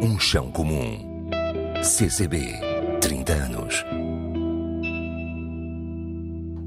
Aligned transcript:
Um 0.00 0.18
chão 0.18 0.50
comum. 0.50 0.98
CCB, 1.82 2.38
30 3.00 3.32
anos. 3.32 3.84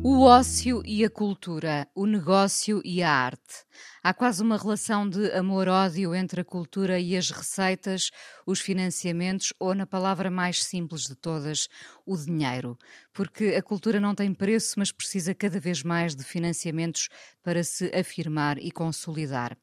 O 0.02 0.22
ócio 0.22 0.82
e 0.86 1.04
a 1.04 1.10
cultura, 1.10 1.86
o 1.94 2.06
negócio 2.06 2.82
e 2.86 3.04
a 3.04 3.12
arte. 3.12 3.66
Há 4.02 4.14
quase 4.14 4.42
uma 4.42 4.58
relação 4.58 5.08
de 5.08 5.30
amor-ódio 5.34 6.16
entre 6.16 6.40
a 6.40 6.46
cultura 6.46 6.98
e 6.98 7.18
as 7.18 7.30
receitas, 7.32 8.10
os 8.46 8.62
financiamentos 8.62 9.52
ou, 9.60 9.76
na 9.76 9.86
palavra 9.86 10.32
mais 10.32 10.64
simples 10.64 11.02
de 11.02 11.16
todas, 11.16 11.68
o 12.06 12.16
dinheiro. 12.16 12.78
Porque 13.14 13.56
a 13.58 13.62
cultura 13.62 14.00
não 14.00 14.16
tem 14.16 14.34
preço, 14.34 14.76
mas 14.78 14.90
precisa 14.90 15.36
cada 15.36 15.60
vez 15.60 15.84
mais 15.84 16.16
de 16.16 16.24
financiamentos 16.24 17.10
para 17.44 17.62
se 17.62 17.92
afirmar 17.94 18.58
e 18.58 18.72
consolidar. 18.72 19.58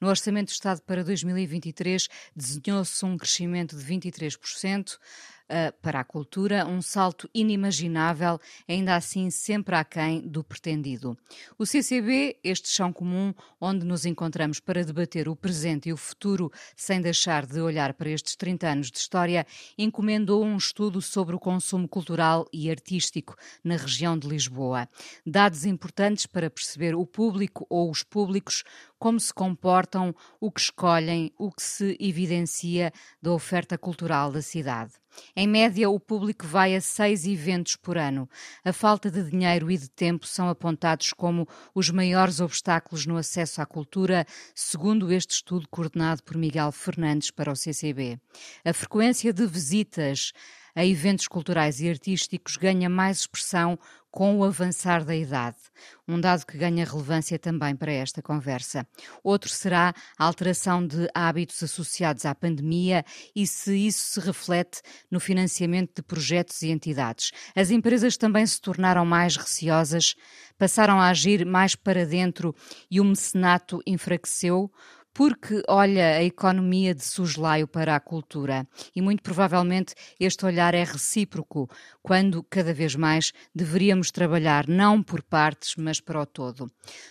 No 0.00 0.08
Orçamento 0.08 0.48
do 0.48 0.52
Estado 0.52 0.82
para 0.82 1.02
2023 1.02 2.08
desenhou-se 2.36 3.04
um 3.04 3.16
crescimento 3.16 3.76
de 3.76 3.84
23% 3.84 4.94
uh, 4.94 4.98
para 5.80 6.00
a 6.00 6.04
cultura, 6.04 6.66
um 6.66 6.82
salto 6.82 7.28
inimaginável, 7.34 8.38
ainda 8.68 8.94
assim 8.94 9.30
sempre 9.30 9.74
aquém 9.74 10.20
do 10.20 10.44
pretendido. 10.44 11.16
O 11.58 11.64
CCB, 11.64 12.38
este 12.44 12.68
chão 12.68 12.92
comum 12.92 13.32
onde 13.60 13.84
nos 13.84 14.04
encontramos 14.04 14.60
para 14.60 14.84
debater 14.84 15.28
o 15.28 15.36
presente 15.36 15.88
e 15.88 15.92
o 15.92 15.96
futuro, 15.96 16.52
sem 16.76 17.00
deixar 17.00 17.46
de 17.46 17.60
olhar 17.60 17.94
para 17.94 18.10
estes 18.10 18.36
30 18.36 18.68
anos 18.68 18.90
de 18.90 18.98
história, 18.98 19.46
encomendou 19.76 20.44
um 20.44 20.56
estudo 20.56 21.00
sobre 21.00 21.34
o 21.34 21.38
consumo 21.38 21.88
cultural 21.88 22.46
e 22.52 22.70
artístico 22.70 23.34
na 23.64 23.76
região 23.76 24.18
de 24.18 24.28
Lisboa. 24.28 24.88
Dados 25.26 25.64
importantes 25.64 26.26
para 26.26 26.50
perceber 26.50 26.94
o 26.94 27.06
público 27.06 27.66
ou 27.68 27.90
os 27.90 28.02
públicos, 28.02 28.62
como 28.98 29.18
se 29.20 29.32
comportam, 29.32 30.14
o 30.40 30.50
que 30.50 30.60
escolhem, 30.60 31.32
o 31.38 31.50
que 31.50 31.62
se 31.62 31.96
evidencia 32.00 32.92
da 33.22 33.32
oferta 33.32 33.78
cultural 33.78 34.32
da 34.32 34.42
cidade. 34.42 34.92
Em 35.36 35.46
média, 35.46 35.88
o 35.88 35.98
público 35.98 36.46
vai 36.46 36.74
a 36.74 36.80
seis 36.80 37.26
eventos 37.26 37.76
por 37.76 37.96
ano. 37.96 38.28
A 38.64 38.72
falta 38.72 39.10
de 39.10 39.22
dinheiro 39.30 39.70
e 39.70 39.78
de 39.78 39.88
tempo 39.88 40.26
são 40.26 40.48
apontados 40.48 41.12
como 41.12 41.46
os 41.74 41.90
maiores 41.90 42.40
obstáculos 42.40 43.06
no 43.06 43.16
acesso 43.16 43.60
à 43.60 43.66
cultura, 43.66 44.26
segundo 44.54 45.12
este 45.12 45.34
estudo 45.34 45.68
coordenado 45.68 46.22
por 46.22 46.36
Miguel 46.36 46.72
Fernandes 46.72 47.30
para 47.30 47.52
o 47.52 47.56
CCB. 47.56 48.18
A 48.64 48.72
frequência 48.72 49.32
de 49.32 49.46
visitas 49.46 50.32
a 50.74 50.84
eventos 50.84 51.26
culturais 51.26 51.80
e 51.80 51.88
artísticos 51.88 52.56
ganha 52.56 52.88
mais 52.88 53.18
expressão 53.18 53.76
com 54.10 54.38
o 54.38 54.44
avançar 54.44 55.04
da 55.04 55.14
idade, 55.14 55.56
um 56.06 56.20
dado 56.20 56.46
que 56.46 56.56
ganha 56.56 56.84
relevância 56.84 57.38
também 57.38 57.76
para 57.76 57.92
esta 57.92 58.22
conversa. 58.22 58.86
Outro 59.22 59.50
será 59.50 59.94
a 60.18 60.24
alteração 60.24 60.86
de 60.86 61.08
hábitos 61.14 61.62
associados 61.62 62.24
à 62.24 62.34
pandemia 62.34 63.04
e 63.34 63.46
se 63.46 63.86
isso 63.86 64.14
se 64.14 64.20
reflete 64.20 64.80
no 65.10 65.20
financiamento 65.20 65.96
de 65.96 66.02
projetos 66.02 66.62
e 66.62 66.70
entidades. 66.70 67.32
As 67.54 67.70
empresas 67.70 68.16
também 68.16 68.46
se 68.46 68.60
tornaram 68.60 69.04
mais 69.04 69.36
receosas, 69.36 70.14
passaram 70.56 71.00
a 71.00 71.08
agir 71.08 71.44
mais 71.44 71.74
para 71.74 72.06
dentro 72.06 72.54
e 72.90 73.00
o 73.00 73.04
mecenato 73.04 73.80
enfraqueceu, 73.86 74.70
porque 75.12 75.62
olha 75.68 76.16
a 76.16 76.22
economia 76.22 76.94
de 76.94 77.04
soslaio 77.04 77.66
para 77.66 77.96
a 77.96 78.00
cultura. 78.00 78.66
E 78.94 79.02
muito 79.02 79.22
provavelmente 79.22 79.94
este 80.18 80.46
olhar 80.46 80.74
é 80.74 80.84
recíproco, 80.84 81.68
quando 82.02 82.42
cada 82.42 82.72
vez 82.72 82.94
mais 82.94 83.32
deveríamos 83.54 84.10
trabalhar 84.10 84.68
não 84.68 85.02
por 85.02 85.22
partes, 85.22 85.74
mas 85.76 86.00
para 86.00 86.20
o 86.20 86.26
todo. 86.26 86.70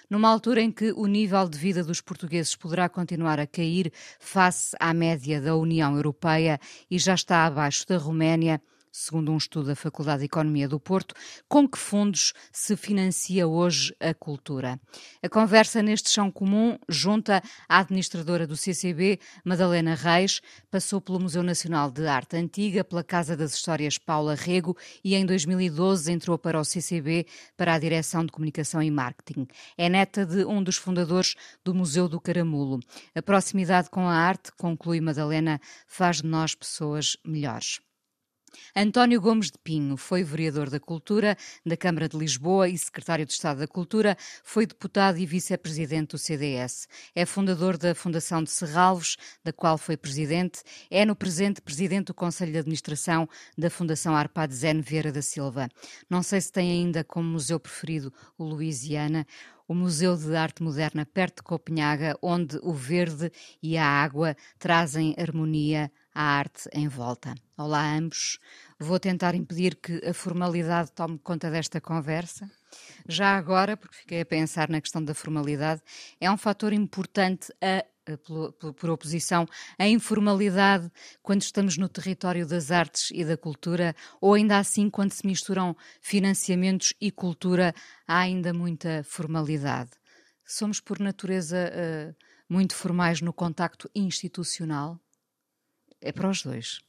Numa 0.09 0.29
altura 0.29 0.61
em 0.61 0.71
que 0.71 0.91
o 0.91 1.05
nível 1.05 1.47
de 1.47 1.57
vida 1.57 1.83
dos 1.83 2.01
portugueses 2.01 2.55
poderá 2.55 2.87
continuar 2.89 3.39
a 3.39 3.47
cair 3.47 3.91
face 4.19 4.75
à 4.79 4.93
média 4.93 5.41
da 5.41 5.55
União 5.55 5.95
Europeia 5.95 6.59
e 6.89 6.97
já 6.97 7.13
está 7.13 7.45
abaixo 7.45 7.85
da 7.87 7.97
Roménia, 7.97 8.61
segundo 8.97 9.31
um 9.31 9.37
estudo 9.37 9.67
da 9.67 9.75
Faculdade 9.75 10.19
de 10.19 10.25
Economia 10.25 10.67
do 10.67 10.79
Porto, 10.79 11.13
com 11.47 11.67
que 11.67 11.77
fundos 11.77 12.33
se 12.51 12.75
financia 12.75 13.47
hoje 13.47 13.95
a 13.99 14.13
cultura. 14.13 14.79
A 15.21 15.29
conversa 15.29 15.83
neste 15.83 16.09
chão 16.09 16.31
comum 16.31 16.77
junta 16.89 17.43
a 17.69 17.79
administradora 17.79 18.47
do 18.47 18.57
CCB, 18.57 19.19
Madalena 19.45 19.93
Reis, 19.93 20.41
passou 20.71 20.99
pelo 20.99 21.19
Museu 21.19 21.43
Nacional 21.43 21.91
de 21.91 22.07
Arte 22.07 22.37
Antiga, 22.37 22.83
pela 22.83 23.03
Casa 23.03 23.37
das 23.37 23.53
Histórias 23.53 23.99
Paula 23.99 24.33
Rego 24.33 24.75
e 25.03 25.13
em 25.13 25.25
2012 25.25 26.11
entrou 26.11 26.37
para 26.37 26.59
o 26.59 26.65
CCB 26.65 27.27
para 27.55 27.75
a 27.75 27.79
Direção 27.79 28.25
de 28.25 28.31
Comunicação 28.31 28.81
e 28.81 28.89
Marketing. 28.89 29.47
É 29.77 29.89
neta 29.89 30.25
de 30.25 30.43
um 30.43 30.63
dos 30.63 30.77
fundadores 30.77 31.35
do 31.63 31.73
Museu 31.73 32.09
do 32.09 32.19
Caramulo. 32.19 32.79
A 33.13 33.21
proximidade 33.21 33.91
com 33.91 34.07
a 34.07 34.15
arte, 34.15 34.51
conclui 34.57 34.99
Madalena, 34.99 35.61
faz 35.85 36.21
de 36.21 36.27
nós 36.27 36.55
pessoas 36.55 37.15
melhores. 37.23 37.79
António 38.75 39.19
Gomes 39.19 39.51
de 39.51 39.57
Pinho 39.57 39.97
foi 39.97 40.23
vereador 40.23 40.69
da 40.69 40.79
Cultura 40.79 41.37
da 41.65 41.75
Câmara 41.75 42.07
de 42.07 42.17
Lisboa 42.17 42.69
e 42.69 42.77
secretário 42.77 43.25
de 43.25 43.33
Estado 43.33 43.59
da 43.59 43.67
Cultura, 43.67 44.17
foi 44.43 44.65
deputado 44.65 45.17
e 45.17 45.25
vice-presidente 45.25 46.11
do 46.11 46.17
CDS. 46.17 46.87
É 47.15 47.25
fundador 47.25 47.77
da 47.77 47.95
Fundação 47.95 48.43
de 48.43 48.49
Serralvos, 48.49 49.17
da 49.43 49.51
qual 49.51 49.77
foi 49.77 49.97
presidente. 49.97 50.61
É 50.89 51.05
no 51.05 51.15
presente 51.15 51.61
presidente 51.61 52.07
do 52.07 52.13
Conselho 52.13 52.51
de 52.51 52.59
Administração 52.59 53.27
da 53.57 53.69
Fundação 53.69 54.15
Arpad 54.15 54.53
Zen 54.53 54.81
Vieira 54.81 55.11
da 55.11 55.21
Silva. 55.21 55.69
Não 56.09 56.21
sei 56.23 56.41
se 56.41 56.51
tem 56.51 56.71
ainda 56.71 57.03
como 57.03 57.27
museu 57.27 57.59
preferido 57.59 58.13
o 58.37 58.43
Louisiana 58.43 59.25
o 59.67 59.75
Museu 59.75 60.15
de 60.15 60.33
Arte 60.35 60.63
Moderna 60.63 61.05
perto 61.05 61.37
de 61.37 61.43
Copenhaga, 61.43 62.17
onde 62.21 62.57
o 62.63 62.73
verde 62.73 63.29
e 63.61 63.77
a 63.77 63.85
água 63.85 64.35
trazem 64.57 65.13
harmonia 65.17 65.91
à 66.17 66.39
arte 66.39 66.67
em 66.73 66.87
volta. 66.87 67.35
Olá 67.55 67.79
a 67.81 67.95
ambos. 67.95 68.39
Vou 68.79 68.99
tentar 68.99 69.35
impedir 69.35 69.75
que 69.75 70.03
a 70.03 70.15
formalidade 70.15 70.91
tome 70.91 71.19
conta 71.19 71.51
desta 71.51 71.79
conversa. 71.79 72.49
Já 73.07 73.37
agora, 73.37 73.77
porque 73.77 73.97
fiquei 73.97 74.21
a 74.21 74.25
pensar 74.25 74.67
na 74.67 74.81
questão 74.81 75.03
da 75.03 75.13
formalidade, 75.13 75.83
é 76.19 76.29
um 76.31 76.35
fator 76.35 76.73
importante 76.73 77.53
a 77.61 77.85
por, 78.79 78.89
oposição, 78.89 79.45
a 79.77 79.87
informalidade 79.87 80.89
quando 81.21 81.41
estamos 81.41 81.77
no 81.77 81.89
território 81.89 82.47
das 82.47 82.71
artes 82.71 83.11
e 83.13 83.23
da 83.23 83.37
cultura, 83.37 83.93
ou 84.19 84.33
ainda 84.33 84.57
assim, 84.57 84.89
quando 84.89 85.11
se 85.11 85.27
misturam 85.27 85.75
financiamentos 86.01 86.93
e 86.99 87.11
cultura, 87.11 87.75
há 88.07 88.19
ainda 88.19 88.53
muita 88.53 89.03
formalidade. 89.03 89.91
Somos, 90.43 90.79
por 90.79 90.99
natureza, 90.99 91.69
uh, 91.69 92.15
muito 92.49 92.73
formais 92.73 93.19
no 93.19 93.33
contacto 93.33 93.91
institucional? 93.93 94.99
É 96.01 96.11
para 96.11 96.29
os 96.29 96.43
dois. 96.43 96.79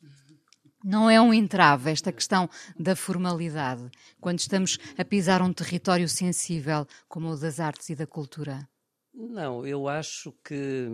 Não 0.84 1.10
é 1.10 1.20
um 1.20 1.34
entrave 1.34 1.91
esta 1.91 2.12
questão 2.12 2.48
da 2.78 2.94
formalidade, 2.94 3.91
quando 4.20 4.38
estamos 4.38 4.78
a 4.96 5.04
pisar 5.04 5.42
um 5.42 5.52
território 5.52 6.08
sensível 6.08 6.86
como 7.08 7.30
o 7.30 7.36
das 7.36 7.58
artes 7.58 7.91
e 7.91 7.96
da 7.96 8.06
cultura? 8.06 8.69
Não, 9.12 9.66
eu 9.66 9.88
acho 9.88 10.32
que 10.44 10.88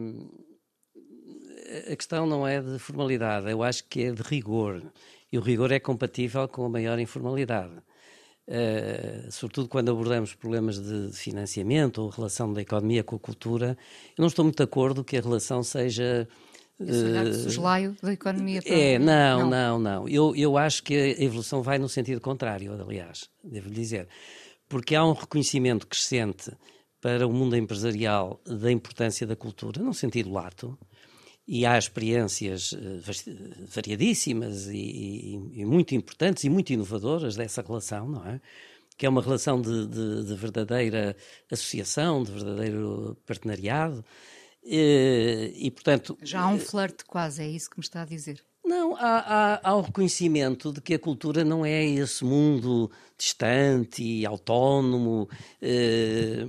a 1.93 1.97
questão 1.97 2.27
não 2.27 2.47
é 2.47 2.61
de 2.61 2.79
formalidade, 2.79 3.51
eu 3.51 3.63
acho 3.63 3.85
que 3.85 4.05
é 4.05 4.13
de 4.13 4.23
rigor. 4.23 4.83
E 5.31 5.37
o 5.37 5.41
rigor 5.41 5.71
é 5.73 5.81
compatível 5.81 6.49
com 6.49 6.65
a 6.65 6.69
maior 6.69 6.99
informalidade. 6.99 7.75
Uh, 8.47 9.31
sobretudo 9.31 9.69
quando 9.69 9.91
abordamos 9.91 10.35
problemas 10.35 10.79
de 10.79 11.11
financiamento 11.17 12.03
ou 12.03 12.11
relação 12.11 12.53
da 12.53 12.61
economia 12.61 13.03
com 13.03 13.17
a 13.17 13.19
cultura, 13.19 13.77
eu 14.17 14.23
não 14.23 14.29
estou 14.29 14.45
muito 14.45 14.59
de 14.59 14.63
acordo 14.63 15.03
que 15.03 15.17
a 15.17 15.21
relação 15.21 15.63
seja 15.63 16.29
esse 16.91 17.43
soslaio 17.43 17.97
da 18.03 18.13
economia. 18.13 18.61
É, 18.65 18.99
não, 18.99 19.41
não, 19.41 19.51
não, 19.51 19.79
não. 19.79 20.09
Eu, 20.09 20.35
eu 20.37 20.57
acho 20.57 20.83
que 20.83 20.95
a 20.95 21.23
evolução 21.23 21.63
vai 21.63 21.79
no 21.79 21.89
sentido 21.89 22.21
contrário, 22.21 22.73
aliás, 22.73 23.29
devo 23.43 23.71
dizer. 23.71 24.09
Porque 24.69 24.95
há 24.95 25.05
um 25.05 25.13
reconhecimento 25.13 25.87
crescente 25.87 26.51
para 27.01 27.27
o 27.27 27.33
mundo 27.33 27.55
empresarial 27.55 28.41
da 28.47 28.73
importância 28.73 29.27
da 29.27 29.37
cultura, 29.37 29.83
num 29.83 29.93
sentido 29.93 30.33
lato, 30.33 30.79
e 31.47 31.67
há 31.67 31.77
experiências 31.77 32.73
eh, 32.73 33.01
variadíssimas 33.69 34.67
e, 34.69 34.77
e, 34.77 35.61
e, 35.61 35.65
muito 35.65 35.95
importantes 35.95 36.45
e 36.45 36.49
muito 36.49 36.73
inovadoras 36.73 37.37
dessa 37.37 37.61
relação, 37.61 38.09
não 38.09 38.27
é? 38.27 38.41
Que 38.97 39.05
é 39.05 39.09
uma 39.09 39.21
relação 39.21 39.61
de, 39.61 39.87
de, 39.87 40.25
de 40.25 40.35
verdadeira 40.35 41.15
associação, 41.51 42.23
de 42.23 42.33
verdadeiro 42.33 43.17
partenariado. 43.27 44.03
E, 44.65 45.53
e, 45.57 45.71
portanto. 45.71 46.17
Já 46.23 46.41
há 46.41 46.49
um 46.49 46.59
flerte 46.59 47.05
quase, 47.05 47.43
é 47.43 47.49
isso 47.49 47.69
que 47.69 47.79
me 47.79 47.85
está 47.85 48.03
a 48.03 48.07
dizer. 48.07 48.43
Não, 48.65 48.97
há, 48.97 49.19
há, 49.19 49.61
há, 49.63 49.77
o 49.77 49.83
reconhecimento 49.83 50.73
de 50.73 50.81
que 50.81 50.95
a 50.95 50.99
cultura 50.99 51.45
não 51.45 51.67
é 51.67 51.85
esse 51.85 52.25
mundo 52.25 52.91
distante 53.19 54.03
e 54.03 54.25
autónomo 54.25 55.29
eh, 55.61 56.47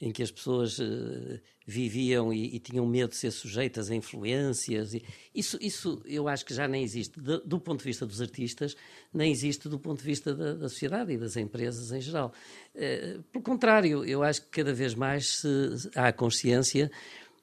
em 0.00 0.12
que 0.12 0.22
as 0.22 0.30
pessoas 0.30 0.78
eh, 0.78 1.40
viviam 1.66 2.32
e, 2.32 2.54
e, 2.54 2.60
tinham 2.60 2.86
medo 2.86 3.10
de 3.10 3.16
ser 3.16 3.32
sujeitas 3.32 3.90
a 3.90 3.94
influências. 3.96 4.92
Isso, 5.34 5.58
isso 5.60 6.00
eu 6.06 6.28
acho 6.28 6.46
que 6.46 6.54
já 6.54 6.68
nem 6.68 6.84
existe 6.84 7.20
do, 7.20 7.40
do 7.40 7.58
ponto 7.58 7.80
de 7.80 7.86
vista 7.86 8.06
dos 8.06 8.22
artistas, 8.22 8.76
nem 9.12 9.32
existe 9.32 9.68
do 9.68 9.80
ponto 9.80 9.98
de 9.98 10.06
vista 10.06 10.32
da, 10.32 10.54
da 10.54 10.68
sociedade 10.68 11.12
e 11.12 11.18
das 11.18 11.36
empresas 11.36 11.90
em 11.90 12.00
geral. 12.00 12.32
Eh, 12.72 13.18
pelo 13.32 13.42
contrário, 13.42 14.04
eu 14.04 14.22
acho 14.22 14.42
que 14.42 14.48
cada 14.48 14.72
vez 14.72 14.94
mais 14.94 15.40
se, 15.40 15.90
há 15.96 16.12
consciência 16.12 16.88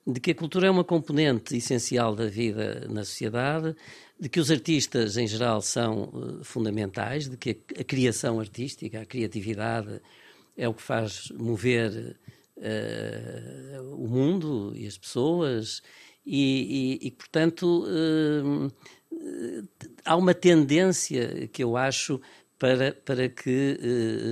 de 0.06 0.20
que 0.20 0.32
a 0.32 0.36
cultura 0.36 0.68
é 0.68 0.72
uma 0.72 0.84
componente 0.84 1.58
essencial 1.58 2.16
da 2.16 2.28
vida 2.28 2.88
na 2.90 3.04
sociedade, 3.04 3.76
de 4.20 4.30
que 4.30 4.40
os 4.40 4.52
artistas 4.52 5.18
em 5.18 5.28
geral 5.28 5.62
são 5.62 6.04
uh, 6.04 6.44
fundamentais, 6.44 7.28
de 7.28 7.38
que 7.38 7.52
a, 7.52 7.82
a, 7.82 7.84
criação 7.84 8.40
artística, 8.40 9.02
a 9.02 9.06
criatividade 9.06 10.02
é 10.56 10.68
o 10.70 10.74
que 10.74 10.82
faz 10.82 11.32
mover 11.32 12.16
uh, 12.58 13.96
o 13.96 14.08
mundo 14.08 14.74
e 14.76 14.86
as 14.86 14.98
pessoas 14.98 15.82
e, 16.26 17.00
e, 17.02 17.08
e 17.08 17.12
portanto, 17.12 17.86
uh, 17.86 18.72
há 20.04 20.16
uma 20.16 20.34
tendência 20.34 21.48
que 21.48 21.64
eu 21.64 21.78
acho 21.78 22.20
para, 22.58 22.94
para 22.94 23.30
que 23.30 23.78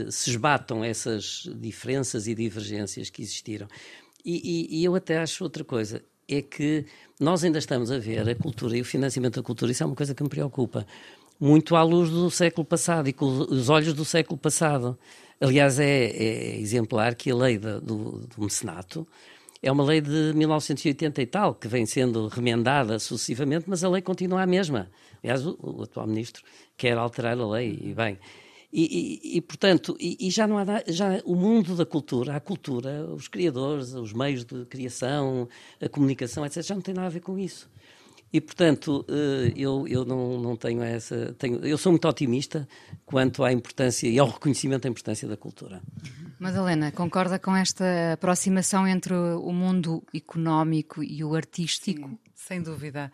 uh, 0.07 0.11
se 0.11 0.31
esbatam 0.31 0.83
essas 0.83 1.47
diferenças 1.55 2.27
e 2.27 2.33
divergências 2.33 3.09
que 3.09 3.21
existiram. 3.21 3.67
E, 4.25 4.69
e, 4.71 4.79
e, 4.79 4.83
eu 4.85 4.95
até 4.95 5.17
acho 5.17 5.43
outra 5.43 5.63
coisa, 5.63 6.01
é 6.27 6.41
que 6.41 6.85
nós 7.19 7.43
ainda 7.43 7.59
estamos 7.59 7.91
a 7.91 7.99
ver 7.99 8.27
a 8.27 8.35
cultura 8.35 8.77
e 8.77 8.81
o 8.81 8.85
financiamento 8.85 9.35
da 9.35 9.43
cultura, 9.43 9.71
isso 9.71 9.83
é 9.83 9.85
uma 9.85 9.95
coisa 9.95 10.15
que 10.15 10.23
me 10.23 10.29
preocupa, 10.29 10.87
muito 11.39 11.75
à 11.75 11.83
luz 11.83 12.09
do 12.09 12.31
século 12.31 12.65
passado 12.65 13.09
e 13.09 13.13
com 13.13 13.25
os 13.25 13.69
olhos 13.69 13.93
do 13.93 14.05
século 14.05 14.37
passado. 14.37 14.97
Aliás, 15.41 15.77
é, 15.77 16.05
é 16.05 16.59
exemplar 16.59 17.15
que 17.15 17.31
a 17.31 17.35
lei 17.35 17.57
do, 17.57 17.81
do 17.81 18.43
mecenato 18.43 19.05
é 19.61 19.71
uma 19.71 19.83
lei 19.83 20.01
de 20.01 20.33
1980 20.35 21.21
e 21.21 21.25
tal, 21.25 21.55
que 21.55 21.69
vem 21.69 21.85
sendo 21.85 22.27
remendada 22.27 22.99
sucessivamente, 22.99 23.65
mas 23.67 23.81
a 23.83 23.89
lei 23.89 24.01
continua 24.01 24.41
a 24.41 24.45
mesma. 24.45 24.91
Aliás, 25.23 25.45
o, 25.45 25.57
o 25.61 25.83
atual 25.83 26.05
ministro 26.05 26.43
quer 26.77 26.97
alterar 26.97 27.39
a 27.39 27.47
lei, 27.47 27.79
e 27.81 27.93
bem. 27.93 28.19
E, 28.75 29.21
e, 29.31 29.37
e, 29.37 29.41
portanto, 29.41 29.95
e, 29.99 30.17
e, 30.19 30.31
já 30.31 30.47
não 30.47 30.57
há 30.57 30.65
já 30.87 31.21
o 31.25 31.35
mundo 31.35 31.75
da 31.75 31.85
cultura, 31.85 32.35
a 32.35 32.39
cultura, 32.39 33.05
os 33.05 33.27
criadores, 33.27 33.93
os 33.93 34.11
meios 34.11 34.43
de 34.43 34.65
criação, 34.65 35.47
a 35.79 35.87
comunicação, 35.87 36.43
etc., 36.43 36.63
já 36.63 36.73
não 36.73 36.81
tem 36.81 36.95
nada 36.95 37.05
a 37.05 37.11
ver 37.11 37.19
com 37.19 37.37
isso. 37.37 37.69
E, 38.33 38.41
portanto, 38.41 39.05
eh, 39.07 39.53
eu, 39.55 39.87
eu 39.87 40.03
não, 40.03 40.41
não 40.41 40.55
tenho 40.55 40.81
essa. 40.81 41.35
Tenho, 41.37 41.63
eu 41.63 41.77
sou 41.77 41.91
muito 41.91 42.07
otimista 42.07 42.67
quanto 43.05 43.43
à 43.43 43.53
importância 43.53 44.07
e 44.07 44.17
ao 44.17 44.27
reconhecimento 44.27 44.81
da 44.81 44.89
importância 44.89 45.27
da 45.27 45.37
cultura. 45.37 45.79
Madalena, 46.39 46.91
concorda 46.91 47.37
com 47.37 47.55
esta 47.55 48.13
aproximação 48.13 48.87
entre 48.87 49.13
o 49.13 49.51
mundo 49.53 50.01
económico 50.15 51.03
e 51.03 51.23
o 51.23 51.35
artístico? 51.35 52.09
Sim, 52.09 52.17
sem 52.33 52.63
dúvida. 52.63 53.11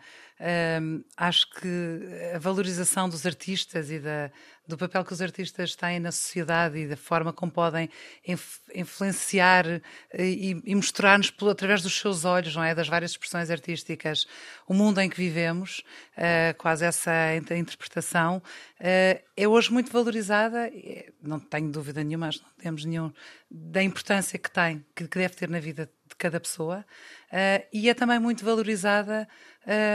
Acho 1.16 1.50
que 1.50 2.00
a 2.34 2.38
valorização 2.38 3.08
dos 3.08 3.26
artistas 3.26 3.90
e 3.90 3.98
da, 3.98 4.30
do 4.70 4.78
papel 4.78 5.04
que 5.04 5.12
os 5.12 5.20
artistas 5.20 5.74
têm 5.74 6.00
na 6.00 6.12
sociedade 6.12 6.78
e 6.78 6.86
da 6.86 6.96
forma 6.96 7.32
como 7.32 7.52
podem 7.52 7.90
inf, 8.26 8.58
influenciar 8.74 9.66
eh, 9.66 9.82
e, 10.18 10.62
e 10.64 10.74
mostrar-nos 10.74 11.32
através 11.50 11.82
dos 11.82 11.98
seus 11.98 12.24
olhos, 12.24 12.54
não 12.54 12.62
é, 12.62 12.74
das 12.74 12.88
várias 12.88 13.10
expressões 13.10 13.50
artísticas, 13.50 14.26
o 14.66 14.72
mundo 14.72 15.00
em 15.00 15.10
que 15.10 15.16
vivemos, 15.16 15.82
uh, 16.16 16.56
quase 16.56 16.84
essa 16.84 17.36
interpretação, 17.36 18.38
uh, 18.38 19.22
é 19.36 19.48
hoje 19.48 19.72
muito 19.72 19.92
valorizada. 19.92 20.70
Não 21.20 21.40
tenho 21.40 21.70
dúvida 21.70 22.02
nenhuma, 22.04 22.26
não 22.26 22.50
temos 22.56 22.84
nenhum 22.84 23.12
da 23.50 23.82
importância 23.82 24.38
que 24.38 24.50
tem, 24.50 24.84
que, 24.94 25.08
que 25.08 25.18
deve 25.18 25.34
ter 25.34 25.48
na 25.48 25.58
vida 25.58 25.86
de 25.86 25.99
cada 26.20 26.38
pessoa, 26.38 26.84
uh, 27.32 27.66
e 27.72 27.88
é 27.88 27.94
também 27.94 28.18
muito 28.18 28.44
valorizada 28.44 29.26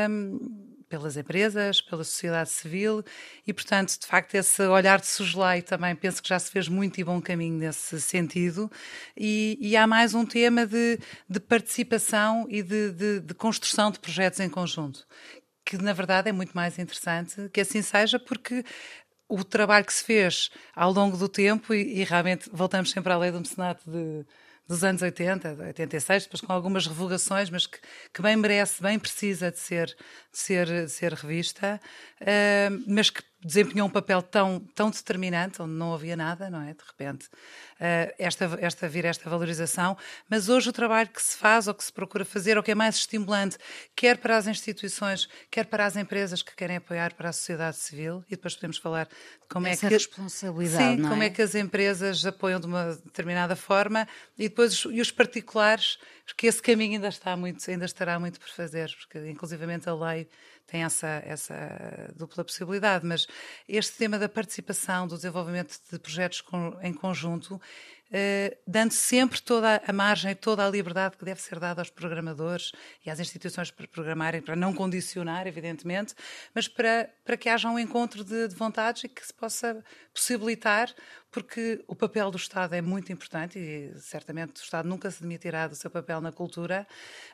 um, 0.09 0.75
pelas 0.89 1.17
empresas, 1.17 1.81
pela 1.81 2.03
sociedade 2.03 2.49
civil 2.49 3.03
e, 3.45 3.53
portanto, 3.53 3.99
de 3.99 4.05
facto, 4.05 4.35
esse 4.35 4.61
olhar 4.63 4.99
de 4.99 5.07
soslaio 5.07 5.63
também 5.63 5.95
penso 5.95 6.21
que 6.21 6.29
já 6.29 6.39
se 6.39 6.51
fez 6.51 6.67
muito 6.67 6.99
e 6.99 7.03
bom 7.03 7.21
caminho 7.21 7.57
nesse 7.57 7.99
sentido. 7.99 8.71
E, 9.17 9.57
e 9.59 9.75
há 9.75 9.85
mais 9.87 10.13
um 10.13 10.25
tema 10.25 10.65
de, 10.65 10.99
de 11.29 11.39
participação 11.39 12.45
e 12.49 12.61
de, 12.61 12.91
de, 12.91 13.19
de 13.19 13.33
construção 13.33 13.91
de 13.91 13.99
projetos 13.99 14.39
em 14.39 14.49
conjunto, 14.49 15.05
que 15.65 15.77
na 15.77 15.93
verdade 15.93 16.29
é 16.29 16.31
muito 16.31 16.53
mais 16.53 16.77
interessante 16.79 17.49
que 17.51 17.61
assim 17.61 17.81
seja, 17.81 18.19
porque 18.19 18.63
o 19.27 19.43
trabalho 19.43 19.85
que 19.85 19.93
se 19.93 20.03
fez 20.03 20.49
ao 20.75 20.91
longo 20.91 21.17
do 21.17 21.27
tempo, 21.27 21.73
e, 21.73 22.01
e 22.01 22.03
realmente 22.03 22.49
voltamos 22.53 22.91
sempre 22.91 23.11
à 23.11 23.17
lei 23.17 23.31
do 23.31 23.39
mecenato 23.39 23.89
de 23.89 24.25
dos 24.67 24.83
anos 24.83 25.01
80, 25.01 25.55
86, 25.67 26.23
depois 26.23 26.41
com 26.41 26.51
algumas 26.51 26.87
revogações, 26.87 27.49
mas 27.49 27.67
que, 27.67 27.77
que 28.13 28.21
bem 28.21 28.35
merece, 28.35 28.81
bem 28.81 28.97
precisa 28.97 29.51
de 29.51 29.59
ser, 29.59 29.87
de 29.87 30.37
ser, 30.37 30.65
de 30.67 30.89
ser 30.89 31.13
revista, 31.13 31.79
uh, 32.21 32.83
mas 32.87 33.09
que 33.09 33.21
desempenhou 33.45 33.87
um 33.87 33.91
papel 33.91 34.23
tão, 34.23 34.59
tão 34.73 34.89
determinante, 34.89 35.61
onde 35.61 35.73
não 35.73 35.93
havia 35.93 36.17
nada, 36.17 36.49
não 36.49 36.61
é? 36.61 36.73
De 36.73 36.83
repente, 36.83 37.25
uh, 37.27 38.13
esta, 38.17 38.57
esta 38.59 38.89
vir 38.89 39.05
esta 39.05 39.29
valorização, 39.29 39.95
mas 40.27 40.49
hoje 40.49 40.69
o 40.69 40.73
trabalho 40.73 41.09
que 41.09 41.21
se 41.21 41.37
faz 41.37 41.67
ou 41.67 41.75
que 41.75 41.83
se 41.83 41.93
procura 41.93 42.25
fazer, 42.25 42.57
ou 42.57 42.63
que 42.63 42.71
é 42.71 42.75
mais 42.75 42.95
estimulante, 42.95 43.57
quer 43.95 44.17
para 44.17 44.35
as 44.35 44.47
instituições, 44.47 45.29
quer 45.51 45.67
para 45.67 45.85
as 45.85 45.95
empresas 45.95 46.41
que 46.41 46.55
querem 46.55 46.77
apoiar 46.77 47.13
para 47.13 47.29
a 47.29 47.33
sociedade 47.33 47.77
civil, 47.77 48.23
e 48.27 48.31
depois 48.31 48.55
podemos 48.55 48.79
falar 48.79 49.05
de 49.05 49.47
como 49.47 49.67
Essa 49.67 49.85
é 49.85 49.89
que 49.89 49.93
responsabilidade, 49.93 50.95
sim, 50.95 51.05
é? 51.05 51.09
como 51.09 51.21
é 51.21 51.29
que 51.29 51.41
as 51.41 51.53
empresas 51.53 52.25
apoiam 52.25 52.59
de 52.59 52.65
uma 52.65 52.95
determinada 52.95 53.55
forma 53.55 54.07
e 54.39 54.49
depois 54.49 54.83
e 54.89 54.99
os 54.99 55.11
particulares, 55.11 55.99
que 56.35 56.47
esse 56.47 56.61
caminho 56.61 56.93
ainda 56.93 57.09
está 57.09 57.37
muito, 57.37 57.69
ainda 57.69 57.85
estará 57.85 58.19
muito 58.19 58.39
por 58.39 58.49
fazer, 58.49 58.91
porque 58.97 59.29
inclusivamente 59.29 59.87
a 59.87 59.93
lei 59.93 60.27
tem 60.67 60.83
essa, 60.83 61.07
essa 61.25 61.55
dupla 62.15 62.43
possibilidade, 62.43 63.05
mas 63.05 63.27
este 63.67 63.97
tema 63.97 64.17
da 64.17 64.27
participação, 64.27 65.07
do 65.07 65.15
desenvolvimento 65.15 65.79
de 65.91 65.99
projetos 65.99 66.41
com, 66.41 66.77
em 66.81 66.93
conjunto, 66.93 67.61
eh, 68.11 68.57
dando 68.67 68.91
sempre 68.91 69.41
toda 69.41 69.81
a 69.85 69.91
margem, 69.91 70.35
toda 70.35 70.65
a 70.65 70.69
liberdade 70.69 71.17
que 71.17 71.25
deve 71.25 71.41
ser 71.41 71.59
dada 71.59 71.81
aos 71.81 71.89
programadores 71.89 72.71
e 73.05 73.09
às 73.09 73.19
instituições 73.19 73.71
para 73.71 73.87
programarem, 73.87 74.41
para 74.41 74.55
não 74.55 74.73
condicionar, 74.73 75.47
evidentemente, 75.47 76.13
mas 76.53 76.67
para, 76.67 77.09
para 77.23 77.35
que 77.35 77.49
haja 77.49 77.69
um 77.69 77.79
encontro 77.79 78.23
de, 78.23 78.47
de 78.47 78.55
vontades 78.55 79.03
e 79.03 79.09
que 79.09 79.25
se 79.25 79.33
possa 79.33 79.83
possibilitar, 80.13 80.93
porque 81.31 81.83
o 81.87 81.95
papel 81.95 82.29
do 82.29 82.37
Estado 82.37 82.75
é 82.75 82.81
muito 82.81 83.11
importante 83.11 83.57
e 83.59 83.93
certamente 83.99 84.61
o 84.61 84.63
Estado 84.63 84.87
nunca 84.87 85.09
se 85.09 85.21
demitirá 85.21 85.67
do 85.67 85.75
seu 85.75 85.89
papel 85.89 86.21
na 86.21 86.31
cultura, 86.31 86.87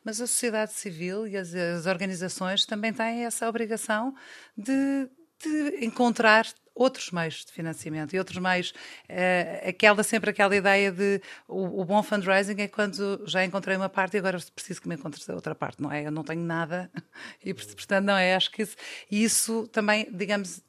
mas 0.04 0.22
a 0.22 0.28
sociedade 0.28 0.74
civil 0.74 1.28
e 1.28 1.36
as, 1.36 1.54
as 1.54 1.86
organizações 1.86 2.66
também 2.66 2.94
têm 2.94 3.26
essa 3.26 3.48
obrigação 3.48 4.16
de, 4.58 5.10
de 5.44 5.86
encontrar 5.86 6.48
outros 6.82 7.12
meios 7.12 7.46
de 7.46 7.52
financiamento 7.52 8.14
e 8.14 8.20
outros 8.20 8.38
meios. 8.38 8.72
Uh, 9.10 9.70
aquela, 9.70 10.04
sempre 10.04 10.32
aquela 10.32 10.56
ideia 10.56 10.92
de 10.92 11.22
o, 11.48 11.82
o, 11.82 11.86
bom 11.86 12.02
fundraising 12.02 12.60
é 12.60 12.68
quando 12.68 13.24
já 13.28 13.46
encontrei 13.46 13.78
uma 13.78 13.90
parte 13.90 14.16
e 14.16 14.20
agora 14.20 14.40
preciso 14.56 14.82
que 14.82 14.88
me 14.88 14.96
encontres 14.96 15.30
a 15.30 15.36
outra 15.36 15.54
parte, 15.54 15.82
não 15.82 15.92
é? 15.92 16.06
Eu 16.06 16.12
não 16.12 16.24
tenho 16.24 16.42
nada 16.42 16.92
e, 17.44 17.54
portanto, 17.54 18.06
não 18.06 18.18
é? 18.18 18.36
Acho 18.36 18.52
que 18.52 18.64
isso, 18.64 18.76
isso 19.10 19.68
também, 19.68 20.08
digamos, 20.12 20.62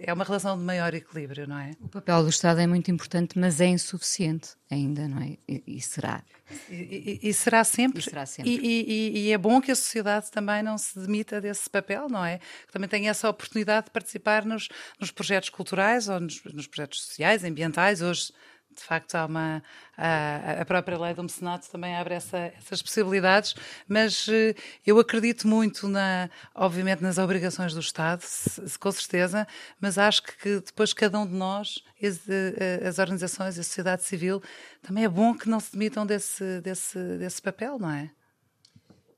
é 0.00 0.12
uma 0.12 0.24
relação 0.24 0.56
de 0.58 0.62
maior 0.62 0.92
equilíbrio, 0.94 1.46
não 1.46 1.58
é? 1.58 1.72
O 1.80 1.88
papel 1.88 2.22
do 2.22 2.28
Estado 2.28 2.60
é 2.60 2.66
muito 2.66 2.90
importante, 2.90 3.38
mas 3.38 3.60
é 3.60 3.66
insuficiente 3.66 4.50
ainda, 4.70 5.08
não 5.08 5.22
é? 5.22 5.38
E, 5.48 5.62
e 5.66 5.80
será. 5.80 6.22
E, 6.70 7.18
e, 7.22 7.28
e, 7.28 7.34
será 7.34 7.64
sempre. 7.64 8.00
E, 8.00 8.02
será 8.02 8.26
sempre. 8.26 8.50
E, 8.50 9.32
é 9.32 9.38
bom 9.38 9.60
que 9.60 9.70
a 9.70 9.76
sociedade 9.76 10.30
também 10.30 10.62
não 10.62 10.76
se 10.76 10.98
demita 10.98 11.40
desse 11.40 11.68
papel, 11.68 12.08
não 12.08 12.24
é? 12.24 12.38
Que 12.66 12.72
também 12.72 12.88
tenha 12.88 13.10
essa 13.10 13.28
oportunidade 13.28 13.86
de 13.86 13.90
participar 13.90 14.44
nos, 14.44 14.68
nos 15.00 15.10
projetos 15.10 15.48
culturais 15.48 16.08
ou 16.08 16.20
nos, 16.20 16.42
nos 16.44 16.66
projetos 16.66 17.02
sociais, 17.02 17.44
ambientais. 17.44 18.02
Hoje 18.02 18.32
de 18.78 18.84
facto 18.84 19.14
há 19.14 19.26
uma 19.26 19.62
a, 19.96 20.62
a, 20.62 20.64
própria 20.64 20.98
lei 20.98 21.12
do 21.12 21.22
mecenato 21.22 21.68
também 21.70 21.96
abre 21.96 22.14
essa, 22.14 22.38
essas 22.38 22.80
possibilidades, 22.80 23.54
mas 23.86 24.28
eh, 24.28 24.54
eu 24.86 24.98
acredito 24.98 25.46
muito 25.46 25.88
na, 25.88 26.30
obviamente, 26.54 27.02
nas 27.02 27.18
obrigações 27.18 27.74
do 27.74 27.80
Estado, 27.80 28.22
se, 28.22 28.78
com 28.78 28.92
certeza, 28.92 29.46
mas 29.80 29.98
acho 29.98 30.22
que 30.22 30.60
depois 30.60 30.92
cada 30.92 31.18
um 31.18 31.26
de 31.26 31.34
nós, 31.34 31.82
as, 32.02 32.28
eh, 32.28 32.86
as 32.86 32.98
organizações, 32.98 33.58
a 33.58 33.62
sociedade 33.62 34.04
civil, 34.04 34.40
também 34.82 35.04
é 35.04 35.08
bom 35.08 35.36
que 35.36 35.48
não 35.48 35.58
se 35.58 35.72
demitam 35.72 36.06
desse, 36.06 36.60
desse, 36.60 36.98
desse 37.18 37.42
papel, 37.42 37.78
não 37.78 37.90
é? 37.90 38.10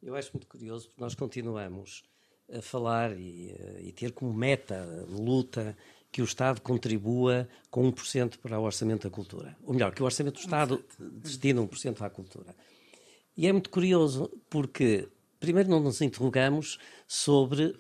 Eu 0.02 0.17
acho 0.17 0.31
muito 0.33 0.47
curioso 0.47 0.88
porque 0.88 1.00
nós 1.02 1.14
continuamos 1.14 2.02
a 2.50 2.62
falar 2.62 3.12
e, 3.19 3.50
eh, 3.50 3.81
e 3.83 3.93
ter 3.93 4.12
como 4.12 4.33
meta, 4.33 5.07
luta, 5.09 5.76
que 6.11 6.21
o 6.21 6.25
Estado 6.25 6.61
contribua 6.61 7.49
com 7.71 7.90
1% 7.90 8.38
para 8.38 8.59
o 8.59 8.64
orçamento 8.64 9.09
da 9.09 9.14
cultura. 9.14 9.57
Ou 9.64 9.73
melhor, 9.73 9.95
que 9.95 10.02
o 10.02 10.05
orçamento 10.05 10.35
do 10.35 10.40
Estado 10.40 10.85
destina 11.00 11.61
1% 11.62 12.02
à 12.02 12.11
cultura. 12.11 12.55
E 13.37 13.47
é 13.47 13.52
muito 13.52 13.71
curioso 13.71 14.31
porque, 14.49 15.09
primeiro, 15.38 15.71
não 15.71 15.81
nos 15.81 16.00
interrogamos 16.00 16.79
sobre 17.07 17.76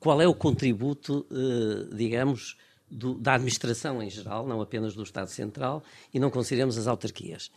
qual 0.00 0.20
é 0.20 0.26
o 0.26 0.34
contributo, 0.34 1.26
eh, 1.30 1.94
digamos, 1.94 2.56
do, 2.90 3.14
da 3.14 3.34
administração 3.34 4.02
em 4.02 4.10
geral, 4.10 4.46
não 4.46 4.60
apenas 4.60 4.94
do 4.94 5.02
Estado 5.02 5.28
Central, 5.28 5.82
e 6.12 6.18
não 6.18 6.30
consideramos 6.30 6.78
as 6.78 6.86
autarquias. 6.86 7.50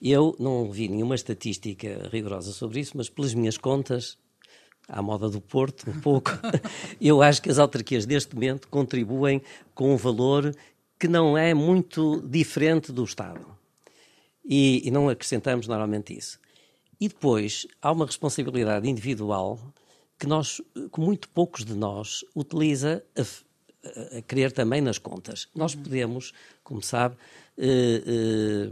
Eu 0.00 0.34
não 0.38 0.70
vi 0.70 0.88
nenhuma 0.88 1.14
estatística 1.14 2.08
rigorosa 2.10 2.52
sobre 2.52 2.80
isso, 2.80 2.96
mas 2.96 3.08
pelas 3.08 3.34
minhas 3.34 3.56
contas, 3.56 4.18
à 4.88 5.00
moda 5.00 5.28
do 5.28 5.40
Porto, 5.40 5.88
um 5.90 6.00
pouco, 6.00 6.30
eu 7.00 7.22
acho 7.22 7.40
que 7.40 7.50
as 7.50 7.58
autarquias 7.58 8.06
neste 8.06 8.34
momento 8.34 8.68
contribuem 8.68 9.42
com 9.74 9.92
um 9.94 9.96
valor 9.96 10.54
que 10.98 11.08
não 11.08 11.36
é 11.36 11.52
muito 11.54 12.20
diferente 12.28 12.92
do 12.92 13.04
Estado. 13.04 13.44
E, 14.44 14.82
e 14.84 14.90
não 14.90 15.08
acrescentamos 15.08 15.68
normalmente 15.68 16.16
isso. 16.16 16.38
E 17.00 17.08
depois 17.08 17.66
há 17.80 17.90
uma 17.90 18.06
responsabilidade 18.06 18.88
individual 18.88 19.58
que 20.18 20.26
nós, 20.26 20.60
que 20.92 21.00
muito 21.00 21.28
poucos 21.28 21.64
de 21.64 21.74
nós 21.74 22.24
utiliza 22.34 23.04
a, 23.16 24.18
a 24.18 24.22
querer 24.22 24.52
também 24.52 24.80
nas 24.80 24.98
contas. 24.98 25.48
Nós 25.54 25.74
podemos, 25.74 26.32
como 26.62 26.80
sabe, 26.80 27.16
eh, 27.58 28.68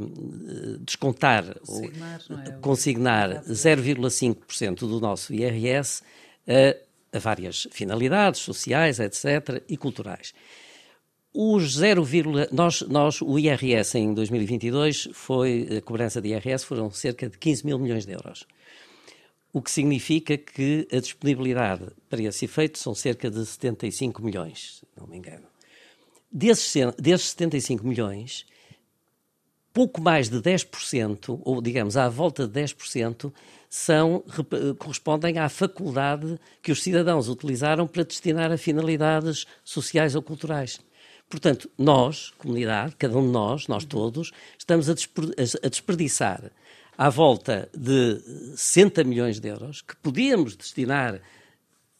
descontar 0.80 1.58
consignar, 1.60 2.20
ou 2.30 2.38
é? 2.38 2.58
consignar 2.60 3.44
0,5% 3.44 4.78
do 4.80 5.00
nosso 5.00 5.34
IRS 5.34 6.02
a, 6.48 7.16
a 7.16 7.18
várias 7.18 7.68
finalidades 7.70 8.40
sociais, 8.40 8.98
etc., 8.98 9.62
e 9.68 9.76
culturais. 9.76 10.32
Os 11.32 11.76
0, 11.76 12.04
nós, 12.50 12.80
nós, 12.82 13.22
o 13.22 13.38
IRS 13.38 13.96
em 13.96 14.12
2022 14.12 15.10
foi, 15.12 15.68
a 15.78 15.80
cobrança 15.80 16.20
de 16.20 16.30
IRS 16.30 16.64
foram 16.64 16.90
cerca 16.90 17.28
de 17.28 17.38
15 17.38 17.66
mil 17.66 17.78
milhões 17.78 18.04
de 18.04 18.12
euros. 18.12 18.46
O 19.52 19.60
que 19.62 19.70
significa 19.70 20.36
que 20.36 20.88
a 20.92 20.98
disponibilidade 20.98 21.86
para 22.08 22.22
esse 22.22 22.46
efeito 22.46 22.78
são 22.78 22.94
cerca 22.94 23.30
de 23.30 23.44
75 23.44 24.22
milhões, 24.22 24.78
se 24.80 25.00
não 25.00 25.06
me 25.06 25.18
engano. 25.18 25.46
Desses, 26.32 26.72
desses 26.96 27.30
75 27.30 27.86
milhões, 27.86 28.46
pouco 29.72 30.00
mais 30.00 30.28
de 30.28 30.38
10%, 30.38 31.40
ou 31.44 31.62
digamos 31.62 31.96
à 31.96 32.08
volta 32.08 32.46
de 32.46 32.60
10%, 32.60 33.32
são, 33.68 34.24
correspondem 34.78 35.38
à 35.38 35.48
faculdade 35.48 36.38
que 36.60 36.72
os 36.72 36.82
cidadãos 36.82 37.28
utilizaram 37.28 37.86
para 37.86 38.02
destinar 38.02 38.50
a 38.50 38.58
finalidades 38.58 39.46
sociais 39.64 40.16
ou 40.16 40.22
culturais. 40.22 40.80
Portanto, 41.28 41.70
nós, 41.78 42.30
comunidade, 42.36 42.96
cada 42.96 43.16
um 43.16 43.24
de 43.24 43.32
nós, 43.32 43.68
nós 43.68 43.84
todos, 43.84 44.32
estamos 44.58 44.90
a, 44.90 44.94
desperdiçar 45.68 46.50
à 46.98 47.08
volta 47.08 47.68
de 47.72 48.20
60 48.56 49.04
milhões 49.04 49.38
de 49.38 49.48
euros 49.48 49.80
que 49.80 49.94
podíamos 49.96 50.56
destinar 50.56 51.20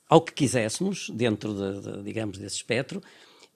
ao 0.09 0.21
que 0.21 0.33
quiséssemos, 0.33 1.09
dentro, 1.11 1.55
de, 1.55 1.81
de 1.81 2.03
digamos, 2.03 2.37
desse 2.39 2.57
espectro, 2.57 3.01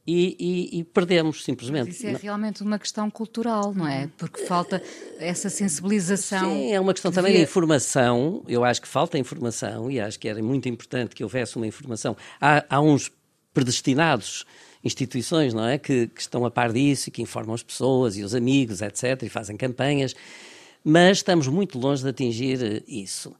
e, 0.06 0.36
e, 0.38 0.80
e, 0.80 0.84
perdemos 0.84 1.42
simplesmente. 1.42 1.86
Mas 1.86 1.96
isso 1.96 2.06
é 2.06 2.16
realmente 2.16 2.62
uma 2.62 2.78
questão 2.78 3.10
cultural, 3.10 3.72
não 3.74 3.88
é? 3.88 4.08
Porque 4.18 4.44
falta 4.44 4.82
essa 5.18 5.48
sensibilização. 5.48 6.52
Sim, 6.52 6.72
é 6.72 6.78
uma 6.78 6.92
questão 6.92 7.10
também 7.10 7.32
devia... 7.32 7.46
de 7.46 7.50
informação. 7.50 8.42
Eu 8.46 8.64
acho 8.64 8.82
que 8.82 8.88
falta 8.88 9.18
informação 9.18 9.90
e 9.90 9.98
acho 9.98 10.18
que 10.18 10.28
era 10.28 10.42
muito 10.42 10.68
importante 10.68 11.14
que 11.14 11.22
houvesse 11.22 11.56
uma 11.56 11.66
informação. 11.66 12.14
Há, 12.38 12.64
há 12.68 12.80
uns 12.80 13.10
predestinados 13.54 14.44
instituições, 14.84 15.54
não 15.54 15.66
é? 15.66 15.78
Que, 15.78 16.08
que, 16.08 16.20
estão 16.20 16.44
a 16.44 16.50
par 16.50 16.70
disso 16.70 17.08
e 17.08 17.10
que 17.10 17.22
informam 17.22 17.54
as 17.54 17.62
pessoas 17.62 18.18
e 18.18 18.22
os 18.22 18.34
amigos, 18.34 18.82
etc., 18.82 19.22
e 19.22 19.28
fazem 19.30 19.56
campanhas, 19.56 20.14
mas 20.84 21.18
estamos 21.18 21.48
muito 21.48 21.78
longe 21.78 22.02
de 22.02 22.10
atingir 22.10 22.62
eh, 22.62 22.82
isso. 22.86 23.34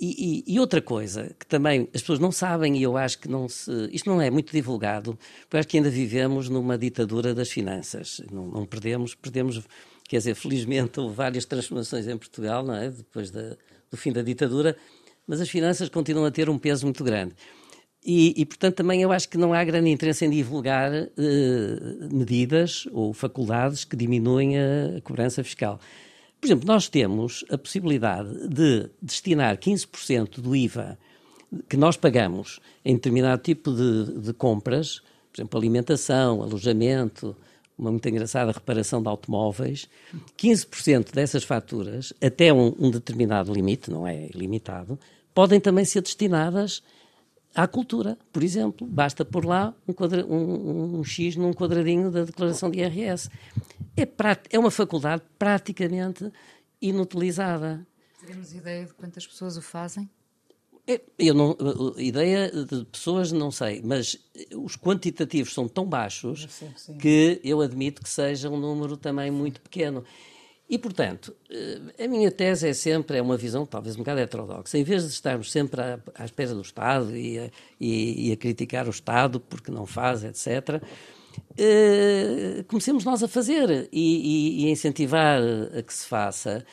E, 0.00 0.44
e, 0.46 0.54
e, 0.54 0.60
outra 0.60 0.80
coisa 0.80 1.34
que 1.38 1.44
também 1.44 1.88
as 1.92 2.00
pessoas 2.00 2.20
não 2.20 2.30
sabem, 2.30 2.76
e 2.76 2.82
eu 2.82 2.96
acho 2.96 3.18
que 3.18 3.28
não 3.28 3.48
se. 3.48 3.70
Isto 3.92 4.08
não 4.08 4.22
é 4.22 4.30
muito 4.30 4.52
divulgado, 4.52 5.18
porque 5.42 5.56
acho 5.56 5.68
que 5.68 5.76
ainda 5.76 5.90
vivemos 5.90 6.48
numa 6.48 6.78
ditadura 6.78 7.34
das 7.34 7.50
finanças. 7.50 8.20
Não, 8.30 8.46
não 8.46 8.64
perdemos, 8.64 9.16
perdemos, 9.16 9.60
quer 10.08 10.18
dizer, 10.18 10.36
felizmente 10.36 11.00
houve 11.00 11.16
várias 11.16 11.44
transformações 11.44 12.06
em 12.06 12.16
Portugal, 12.16 12.62
não 12.62 12.74
é? 12.74 12.90
Depois 12.90 13.32
da, 13.32 13.56
do 13.90 13.96
fim 13.96 14.12
da 14.12 14.22
ditadura, 14.22 14.76
mas 15.26 15.40
as 15.40 15.48
finanças 15.48 15.88
continuam 15.88 16.26
a 16.26 16.30
ter 16.30 16.48
um 16.48 16.58
peso 16.58 16.86
muito 16.86 17.02
grande. 17.02 17.34
E, 18.04 18.40
e, 18.40 18.46
portanto, 18.46 18.76
também 18.76 19.02
eu 19.02 19.10
acho 19.10 19.28
que 19.28 19.36
não 19.36 19.52
há 19.52 19.62
grande 19.64 19.90
interesse 19.90 20.24
em 20.24 20.30
divulgar 20.30 20.92
eh, 20.94 21.08
medidas 22.10 22.86
ou 22.92 23.12
faculdades 23.12 23.84
que 23.84 23.96
diminuem 23.96 24.56
a, 24.58 24.96
a 24.96 25.00
cobrança 25.00 25.42
fiscal. 25.42 25.80
Por 26.40 26.46
exemplo, 26.46 26.66
nós 26.66 26.88
temos 26.88 27.44
a 27.50 27.58
possibilidade 27.58 28.48
de 28.48 28.88
destinar 29.02 29.56
15% 29.58 30.40
do 30.40 30.54
IVA 30.54 30.98
que 31.68 31.76
nós 31.76 31.96
pagamos 31.96 32.60
em 32.84 32.94
determinado 32.94 33.42
tipo 33.42 33.72
de, 33.72 34.20
de 34.20 34.32
compras, 34.32 35.00
por 35.32 35.40
exemplo, 35.40 35.58
alimentação, 35.58 36.42
alojamento, 36.42 37.34
uma 37.78 37.90
muito 37.90 38.08
engraçada 38.08 38.52
reparação 38.52 39.00
de 39.00 39.08
automóveis, 39.08 39.88
15% 40.36 41.12
dessas 41.12 41.44
faturas, 41.44 42.12
até 42.20 42.52
um, 42.52 42.74
um, 42.78 42.90
determinado 42.90 43.52
limite, 43.52 43.90
não 43.90 44.06
é 44.06 44.26
ilimitado, 44.26 44.98
podem 45.32 45.60
também 45.60 45.84
ser 45.84 46.02
destinadas 46.02 46.82
à 47.58 47.66
cultura, 47.66 48.16
por 48.32 48.44
exemplo. 48.44 48.86
Basta 48.86 49.24
pôr 49.24 49.44
lá 49.44 49.74
um, 49.86 49.92
quadra, 49.92 50.24
um, 50.24 51.00
um 51.00 51.04
X 51.04 51.34
num 51.34 51.52
quadradinho 51.52 52.08
da 52.08 52.22
declaração 52.22 52.70
de 52.70 52.78
IRS. 52.78 53.28
É, 53.96 54.06
é 54.50 54.58
uma 54.58 54.70
faculdade 54.70 55.24
praticamente 55.36 56.30
inutilizada. 56.80 57.84
Temos 58.24 58.54
ideia 58.54 58.86
de 58.86 58.94
quantas 58.94 59.26
pessoas 59.26 59.56
o 59.56 59.62
fazem? 59.62 60.08
É, 60.86 61.00
eu 61.18 61.34
não, 61.34 61.56
ideia 61.98 62.48
de 62.48 62.84
pessoas 62.84 63.32
não 63.32 63.50
sei, 63.50 63.82
mas 63.82 64.16
os 64.54 64.76
quantitativos 64.76 65.52
são 65.52 65.68
tão 65.68 65.84
baixos 65.84 66.46
sim, 66.48 66.72
sim. 66.76 66.96
que 66.96 67.40
eu 67.42 67.60
admito 67.60 68.00
que 68.00 68.08
seja 68.08 68.48
um 68.48 68.56
número 68.56 68.96
também 68.96 69.32
muito 69.32 69.60
pequeno. 69.60 70.04
E, 70.68 70.76
portanto, 70.76 71.34
eh, 71.50 72.04
a 72.04 72.08
minha 72.08 72.30
tese 72.30 72.68
é 72.68 72.74
sempre, 72.74 73.16
é 73.16 73.22
uma 73.22 73.38
visão 73.38 73.64
talvez 73.64 73.96
um 73.96 74.00
bocado 74.00 74.20
heterodoxa. 74.20 74.76
Em 74.76 74.84
vez 74.84 75.02
de 75.04 75.10
estarmos 75.10 75.50
sempre 75.50 75.80
à, 75.80 75.98
à 76.14 76.24
espera 76.26 76.54
do 76.54 76.60
Estado 76.60 77.16
e 77.16 77.38
a, 77.38 77.50
e, 77.80 78.28
e 78.28 78.32
a, 78.32 78.36
criticar 78.36 78.86
o 78.86 78.90
Estado 78.90 79.40
porque 79.40 79.70
não 79.70 79.86
faz, 79.86 80.24
etc., 80.24 80.82
eh, 81.56 82.64
comecemos 82.68 83.04
nós 83.04 83.22
a 83.22 83.28
fazer 83.28 83.88
e, 83.90 84.64
e, 84.64 84.70
incentivar 84.70 85.40
a 85.76 85.82
que 85.82 85.94
se 85.94 86.06
faça. 86.06 86.64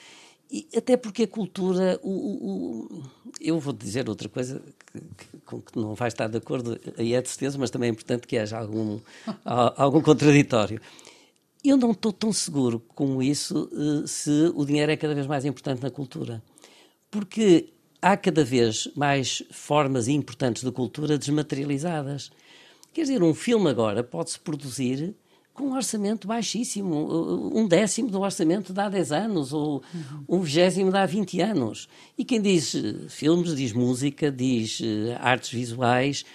E 0.51 0.67
até 0.75 0.97
porque 0.97 1.23
a 1.23 1.27
cultura. 1.27 1.99
O, 2.03 2.09
o, 2.11 3.03
eu 3.39 3.59
vou 3.59 3.73
dizer 3.73 4.09
outra 4.09 4.27
coisa 4.27 4.61
que, 4.91 4.99
que, 4.99 5.61
que, 5.71 5.77
não 5.79 5.95
vai 5.95 6.07
estar 6.07 6.27
de 6.27 6.37
acordo, 6.37 6.79
aí 6.97 7.13
é 7.13 7.21
de 7.21 7.29
certeza, 7.29 7.57
mas 7.57 7.69
também 7.69 7.89
é 7.89 7.91
importante 7.91 8.27
que 8.27 8.37
haja 8.37 8.57
algum, 8.57 8.99
algum 9.45 10.01
contraditório. 10.01 10.81
Eu 11.65 11.77
não 11.77 11.91
estou 11.91 12.13
tão 12.13 12.31
seguro 12.31 12.79
com 12.79 13.23
isso 13.23 13.69
eh, 13.73 14.07
se 14.07 14.51
o 14.53 14.63
dinheiro 14.63 14.91
é 14.91 14.95
cada 14.95 15.15
vez 15.15 15.25
mais 15.25 15.45
importante 15.45 15.81
na 15.81 15.89
cultura. 15.89 16.43
Porque 17.09 17.73
há 17.99 18.15
cada 18.15 18.43
vez 18.43 18.87
mais 18.95 19.41
formas 19.49 20.07
importantes 20.07 20.63
de 20.63 20.71
cultura 20.71 21.17
desmaterializadas. 21.17 22.29
Quer 22.93 23.01
dizer, 23.01 23.23
um 23.23 23.33
filme 23.33 23.67
agora 23.67 24.03
pode-se 24.03 24.39
produzir 24.39 25.15
com 25.55 25.69
um 25.69 25.75
orçamento 25.75 26.27
baixíssimo, 26.27 27.51
um 27.57 27.67
décimo 27.67 28.11
do 28.11 28.19
orçamento 28.21 28.71
de 28.71 28.79
há 28.79 28.87
10 28.87 29.11
anos, 29.11 29.53
ou 29.53 29.81
um 30.29 30.41
vigésimo 30.41 30.91
de 30.91 30.97
há 30.97 31.05
20 31.05 31.41
anos. 31.41 31.87
E 32.15 32.23
quem 32.23 32.39
diz 32.39 32.75
eh, 32.75 32.93
filmes, 33.09 33.55
diz 33.55 33.73
música, 33.73 34.29
diz 34.29 34.81
eh, 34.83 35.17
artes 35.19 35.49
visuais. 35.49 36.25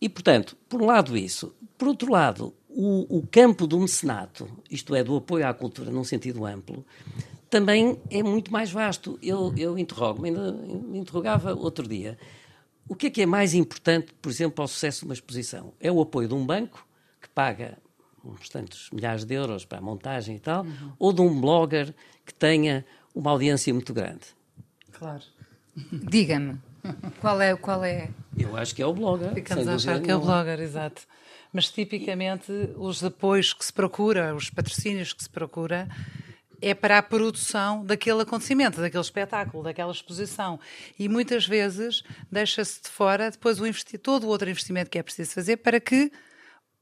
E, 0.00 0.08
portanto, 0.08 0.56
por 0.66 0.80
um 0.80 0.86
lado 0.86 1.14
isso. 1.14 1.52
Por 1.76 1.88
outro 1.88 2.10
lado, 2.10 2.54
o, 2.78 3.20
o 3.20 3.26
campo 3.26 3.66
do 3.66 3.80
mecenato, 3.80 4.46
isto 4.70 4.94
é, 4.94 5.02
do 5.02 5.16
apoio 5.16 5.48
à 5.48 5.54
cultura 5.54 5.90
num 5.90 6.04
sentido 6.04 6.44
amplo, 6.44 6.84
também 7.48 7.98
é 8.10 8.22
muito 8.22 8.52
mais 8.52 8.70
vasto. 8.70 9.18
Eu, 9.22 9.54
eu 9.56 9.78
interrogo-me, 9.78 10.28
ainda 10.28 10.52
me 10.52 10.98
interrogava 10.98 11.54
outro 11.54 11.88
dia, 11.88 12.18
o 12.86 12.94
que 12.94 13.06
é 13.06 13.10
que 13.10 13.22
é 13.22 13.26
mais 13.26 13.54
importante, 13.54 14.12
por 14.20 14.30
exemplo, 14.30 14.60
ao 14.60 14.68
sucesso 14.68 15.00
de 15.00 15.04
uma 15.06 15.14
exposição? 15.14 15.72
É 15.80 15.90
o 15.90 16.02
apoio 16.02 16.28
de 16.28 16.34
um 16.34 16.44
banco 16.44 16.86
que 17.18 17.30
paga 17.30 17.78
uns 18.22 18.46
tantos 18.50 18.90
milhares 18.92 19.24
de 19.24 19.34
euros 19.34 19.64
para 19.64 19.78
a 19.78 19.80
montagem 19.80 20.36
e 20.36 20.40
tal, 20.40 20.62
uhum. 20.64 20.92
ou 20.98 21.14
de 21.14 21.22
um 21.22 21.40
blogger 21.40 21.94
que 22.26 22.34
tenha 22.34 22.84
uma 23.14 23.30
audiência 23.30 23.72
muito 23.72 23.94
grande? 23.94 24.26
Claro. 24.92 25.22
Diga-me, 25.90 26.60
qual 27.22 27.40
é, 27.40 27.56
qual 27.56 27.82
é? 27.84 28.10
Eu 28.36 28.54
acho 28.54 28.74
que 28.74 28.82
é 28.82 28.86
o 28.86 28.92
blogger. 28.92 29.32
Ficamos 29.32 29.66
a 29.66 29.76
achar 29.76 30.00
que 30.02 30.10
é 30.10 30.16
o 30.16 30.20
blogger, 30.20 30.60
exato 30.60 31.06
mas 31.56 31.70
tipicamente 31.70 32.52
os 32.76 33.02
apoios 33.02 33.54
que 33.54 33.64
se 33.64 33.72
procura, 33.72 34.34
os 34.34 34.50
patrocínios 34.50 35.14
que 35.14 35.22
se 35.22 35.30
procura, 35.30 35.88
é 36.60 36.74
para 36.74 36.98
a 36.98 37.02
produção 37.02 37.82
daquele 37.82 38.20
acontecimento, 38.20 38.78
daquele 38.78 39.02
espetáculo, 39.02 39.64
daquela 39.64 39.90
exposição. 39.90 40.60
E 40.98 41.08
muitas 41.08 41.46
vezes 41.46 42.02
deixa-se 42.30 42.82
de 42.82 42.90
fora 42.90 43.30
depois 43.30 43.58
o 43.58 43.98
todo 44.02 44.24
o 44.24 44.28
outro 44.28 44.50
investimento 44.50 44.90
que 44.90 44.98
é 44.98 45.02
preciso 45.02 45.32
fazer 45.32 45.56
para 45.56 45.80
que 45.80 46.12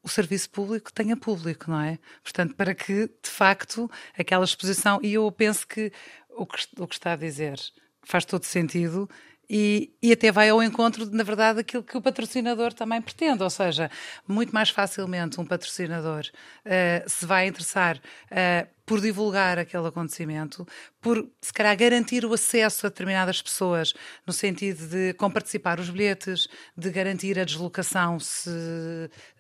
o 0.02 0.08
serviço 0.08 0.50
público 0.50 0.92
tenha 0.92 1.16
público, 1.16 1.70
não 1.70 1.80
é? 1.80 2.00
Portanto, 2.20 2.56
para 2.56 2.74
que, 2.74 3.06
de 3.06 3.30
facto, 3.30 3.88
aquela 4.18 4.44
exposição. 4.44 4.98
E 5.04 5.14
eu 5.14 5.30
penso 5.30 5.68
que 5.68 5.92
o 6.30 6.44
que, 6.44 6.66
o 6.80 6.88
que 6.88 6.94
está 6.96 7.12
a 7.12 7.16
dizer 7.16 7.60
faz 8.02 8.24
todo 8.24 8.42
sentido 8.42 9.08
e, 9.48 9.92
e, 10.02 10.12
até 10.12 10.32
vai 10.32 10.48
ao 10.48 10.62
encontro, 10.62 11.08
na 11.10 11.22
verdade, 11.22 11.56
daquilo 11.56 11.82
que 11.82 11.96
o 11.96 12.02
patrocinador 12.02 12.72
também 12.72 13.00
pretende. 13.00 13.42
Ou 13.42 13.50
seja, 13.50 13.90
muito 14.26 14.52
mais 14.52 14.70
facilmente 14.70 15.40
um 15.40 15.44
patrocinador 15.44 16.24
uh, 16.64 17.08
se 17.08 17.26
vai 17.26 17.46
interessar 17.46 17.96
uh, 17.96 18.68
por 18.86 19.00
divulgar 19.00 19.58
aquele 19.58 19.86
acontecimento, 19.86 20.66
por 21.00 21.26
se 21.40 21.52
calhar 21.52 21.76
garantir 21.76 22.24
o 22.24 22.32
acesso 22.32 22.86
a 22.86 22.90
determinadas 22.90 23.40
pessoas, 23.40 23.94
no 24.26 24.32
sentido 24.32 24.86
de 24.86 25.14
comparticipar 25.14 25.80
os 25.80 25.88
bilhetes, 25.88 26.46
de 26.76 26.90
garantir 26.90 27.38
a 27.38 27.44
deslocação 27.44 28.18
se 28.20 28.50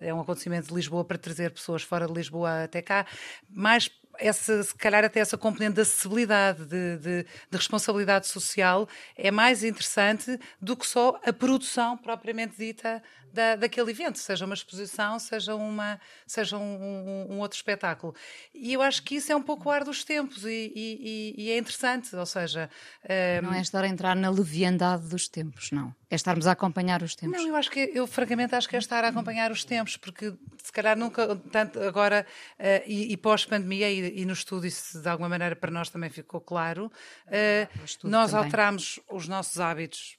é 0.00 0.12
um 0.14 0.20
acontecimento 0.20 0.68
de 0.68 0.74
Lisboa 0.74 1.04
para 1.04 1.18
trazer 1.18 1.50
pessoas 1.50 1.82
fora 1.82 2.06
de 2.06 2.14
Lisboa 2.14 2.64
até 2.64 2.80
cá, 2.80 3.06
mais 3.48 3.90
essa, 4.18 4.62
se 4.62 4.74
calhar 4.74 5.04
até 5.04 5.20
essa 5.20 5.36
componente 5.36 5.74
de 5.74 5.80
acessibilidade, 5.80 6.64
de, 6.64 6.96
de, 6.98 7.22
de, 7.22 7.56
responsabilidade 7.56 8.26
social, 8.26 8.88
é 9.16 9.30
mais 9.30 9.64
interessante 9.64 10.38
do 10.60 10.76
que 10.76 10.86
só 10.86 11.20
a 11.24 11.32
produção 11.32 11.96
propriamente 11.96 12.56
dita 12.56 13.02
da, 13.34 13.56
daquele 13.56 13.90
evento, 13.90 14.18
seja 14.18 14.44
uma 14.44 14.54
exposição, 14.54 15.18
seja, 15.18 15.54
uma, 15.56 16.00
seja 16.24 16.56
um, 16.56 16.62
um, 16.62 17.34
um, 17.34 17.38
outro 17.40 17.56
espetáculo. 17.56 18.14
E 18.54 18.72
eu 18.72 18.80
acho 18.80 19.02
que 19.02 19.16
isso 19.16 19.32
é 19.32 19.36
um 19.36 19.42
pouco 19.42 19.68
o 19.68 19.72
ar 19.72 19.82
dos 19.82 20.04
tempos 20.04 20.44
e, 20.44 20.72
e, 20.74 21.34
e 21.36 21.50
é 21.50 21.58
interessante, 21.58 22.14
ou 22.14 22.24
seja... 22.24 22.70
Um... 23.02 23.46
Não 23.46 23.54
é 23.54 23.60
estar 23.60 23.82
a 23.82 23.88
entrar 23.88 24.14
na 24.14 24.30
leviandade 24.30 25.08
dos 25.08 25.28
tempos, 25.28 25.72
não. 25.72 25.92
É 26.08 26.14
estarmos 26.14 26.46
a 26.46 26.52
acompanhar 26.52 27.02
os 27.02 27.16
tempos. 27.16 27.36
Não, 27.36 27.48
eu 27.48 27.56
acho 27.56 27.70
que, 27.70 27.90
eu 27.92 28.06
francamente 28.06 28.54
acho 28.54 28.68
que 28.68 28.76
é 28.76 28.78
estar 28.78 29.02
a 29.04 29.08
acompanhar 29.08 29.50
os 29.50 29.64
tempos, 29.64 29.96
porque 29.96 30.32
se 30.62 30.70
calhar 30.70 30.96
nunca, 30.96 31.34
tanto 31.50 31.80
agora 31.80 32.24
uh, 32.58 32.62
e, 32.86 33.12
e 33.12 33.16
pós-pandemia, 33.16 33.90
e, 33.90 34.20
e, 34.20 34.24
no 34.24 34.32
estudo 34.32 34.64
isso 34.64 35.00
de 35.00 35.08
alguma 35.08 35.28
maneira 35.28 35.56
para 35.56 35.72
nós 35.72 35.90
também 35.90 36.10
ficou 36.10 36.40
claro, 36.40 36.86
uh, 36.86 38.08
nós 38.08 38.30
também. 38.30 38.44
alteramos 38.44 39.00
os 39.10 39.26
nossos 39.26 39.58
hábitos 39.58 40.16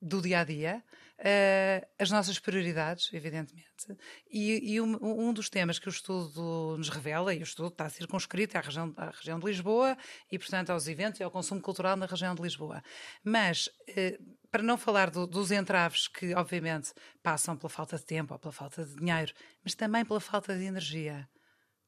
do 0.00 0.20
dia 0.20 0.40
a 0.40 0.44
dia, 0.44 0.82
uh, 1.18 1.86
as 1.98 2.10
nossas 2.10 2.38
prioridades, 2.38 3.12
evidentemente. 3.12 3.68
E, 4.30 4.74
e 4.74 4.80
um, 4.80 5.28
um, 5.28 5.32
dos 5.32 5.48
temas 5.48 5.78
que 5.78 5.88
o 5.88 5.90
estudo 5.90 6.76
nos 6.76 6.88
revela, 6.88 7.34
e 7.34 7.38
o 7.38 7.42
estudo 7.42 7.68
está 7.68 7.88
circunscrito 7.88 8.56
à 8.56 8.60
região, 8.60 8.92
à 8.96 9.10
região 9.10 9.38
de 9.38 9.46
Lisboa 9.46 9.96
e, 10.30 10.38
portanto, 10.38 10.70
aos 10.70 10.88
eventos 10.88 11.20
e 11.20 11.22
ao 11.22 11.30
consumo 11.30 11.60
cultural 11.60 11.96
na 11.96 12.06
região 12.06 12.34
de 12.34 12.42
Lisboa. 12.42 12.82
Mas, 13.22 13.66
uh, 13.66 14.38
para 14.50 14.62
não 14.62 14.78
falar 14.78 15.10
do, 15.10 15.26
dos 15.26 15.50
entraves 15.50 16.08
que, 16.08 16.34
obviamente, 16.34 16.92
passam 17.22 17.56
pela 17.56 17.68
falta 17.68 17.96
de 17.96 18.04
tempo 18.04 18.32
ou 18.32 18.38
pela 18.38 18.52
falta 18.52 18.84
de 18.84 18.94
dinheiro, 18.94 19.32
mas 19.62 19.74
também 19.74 20.04
pela 20.04 20.20
falta 20.20 20.56
de 20.56 20.64
energia 20.64 21.28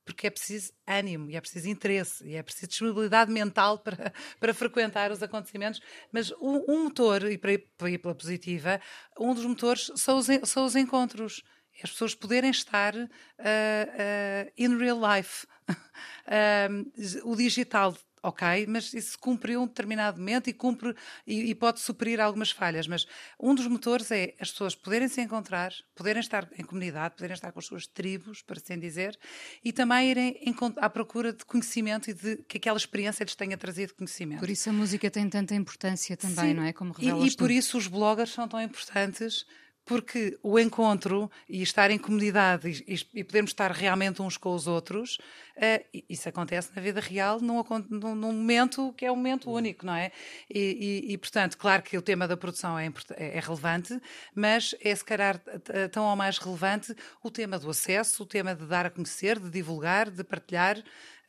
porque 0.05 0.27
é 0.27 0.31
preciso 0.31 0.73
ânimo, 0.87 1.31
e 1.31 1.37
é 1.37 1.41
preciso 1.41 1.69
interesse, 1.69 2.27
e 2.27 2.35
é 2.35 2.43
preciso 2.43 2.69
disponibilidade 2.69 3.31
mental 3.31 3.79
para, 3.79 4.13
para 4.41 4.55
frequentar 4.55 5.11
os 5.11 5.23
acontecimentos. 5.23 5.81
Mas 6.13 6.31
um, 6.33 6.65
um 6.69 6.85
motor, 6.85 7.31
e 7.31 7.39
para 7.39 7.53
ir, 7.53 7.71
para 7.77 7.91
ir, 7.91 7.99
pela 7.99 8.15
positiva, 8.15 8.81
um 9.19 9.35
dos 9.35 9.45
motores 9.45 9.91
são 9.97 10.19
os, 10.19 10.27
são 10.45 10.65
os 10.65 10.77
encontros. 10.77 11.43
É 11.79 11.85
as 11.85 11.91
pessoas 11.93 12.15
poderem 12.15 12.51
estar 12.51 12.95
uh, 12.95 13.05
uh, 13.05 14.53
in 14.59 14.77
real 14.77 14.99
life. 15.01 15.47
uh, 15.69 17.31
o 17.31 17.37
digital 17.37 17.97
ok, 18.23 18.67
mas 18.69 18.93
isso 18.93 19.19
cumpriu 19.19 19.63
um 19.63 19.67
determinado 19.67 20.19
momento 20.19 20.49
e 20.49 20.53
cumpre 20.53 20.95
e, 21.27 21.51
e, 21.51 21.55
pode 21.55 21.81
suprir 21.81 22.21
algumas 22.21 22.51
falhas. 22.51 22.87
Mas 22.87 23.07
um 23.39 23.55
dos 23.55 23.67
motores 23.67 24.11
é 24.11 24.35
as 24.39 24.51
pessoas 24.51 24.75
poderem 24.75 25.09
se 25.09 25.21
encontrar, 25.21 25.73
poderem 25.95 26.21
estar 26.21 26.49
em 26.59 26.65
comunidade, 26.65 27.15
poderem 27.15 27.35
estar 27.35 27.53
com 27.53 27.59
as 27.59 27.67
suas 27.67 27.87
tribos, 27.87 28.43
para 28.43 28.59
assim 28.59 28.79
dizer, 28.79 29.19
e 29.65 29.73
também 29.73 30.11
irem 30.11 30.41
em, 30.43 30.55
à 30.77 30.91
procura 30.91 31.33
de 31.33 31.45
conhecimento 31.45 32.11
e 32.11 32.15
de 32.15 32.37
que 32.49 32.59
aquela 32.59 32.77
experiência 32.77 33.25
lhes 33.25 33.35
tenha 33.35 33.57
trazido 33.57 33.95
conhecimento. 33.95 34.41
Por 34.41 34.51
isso 34.51 34.69
a 34.69 34.73
música 34.73 35.11
tem 35.11 35.29
tanta 35.29 35.55
importância 35.55 36.17
também, 36.17 36.51
Sim. 36.51 36.55
não 36.55 36.65
é? 36.65 36.73
Como 36.73 36.95
e, 36.99 37.27
e 37.27 37.37
por 37.37 37.51
isso 37.51 37.79
os 37.79 37.87
bloggers 37.87 38.31
são 38.31 38.47
tão 38.47 38.61
importantes 38.61 39.47
porque 39.91 40.39
o 40.41 40.57
encontro 40.57 41.29
e 41.49 41.63
estar 41.63 41.91
em 41.91 41.99
comunidade 41.99 42.85
e, 42.87 42.95
e, 43.13 43.25
podermos 43.25 43.51
estar 43.51 43.73
realmente 43.73 44.23
uns 44.23 44.37
com 44.37 44.55
os 44.55 44.69
outros, 44.69 45.19
uh, 45.57 46.03
isso 46.09 46.29
acontece 46.29 46.71
na 46.77 46.81
vida 46.81 47.01
real 47.01 47.41
num, 47.41 47.61
num, 47.89 48.15
num, 48.15 48.33
momento 48.33 48.95
que 48.97 49.05
é 49.05 49.11
um 49.11 49.17
momento 49.17 49.51
único, 49.51 49.85
não 49.85 49.97
é? 49.97 50.13
E, 50.49 51.03
e, 51.09 51.13
e 51.13 51.19
portanto, 51.19 51.59
claro 51.59 51.83
que 51.83 51.99
o 51.99 52.03
tema 52.03 52.29
da 52.29 52.37
produção 52.37 52.79
é, 52.79 52.87
é, 53.17 53.39
é, 53.39 53.41
relevante, 53.41 54.01
mas 54.33 54.77
é 54.81 54.95
se 54.95 55.05
calhar 55.05 55.43
tão 55.91 56.05
ou 56.05 56.15
mais 56.15 56.39
relevante 56.39 56.95
o 57.21 57.29
tema 57.29 57.59
do 57.59 57.69
acesso, 57.69 58.23
o 58.23 58.27
tema 58.27 58.55
de 58.55 58.67
dar 58.67 58.87
a 58.87 58.91
conhecer, 58.91 59.41
de 59.41 59.51
divulgar, 59.51 60.09
de 60.09 60.23
partilhar. 60.23 60.79
Um, 60.79 60.83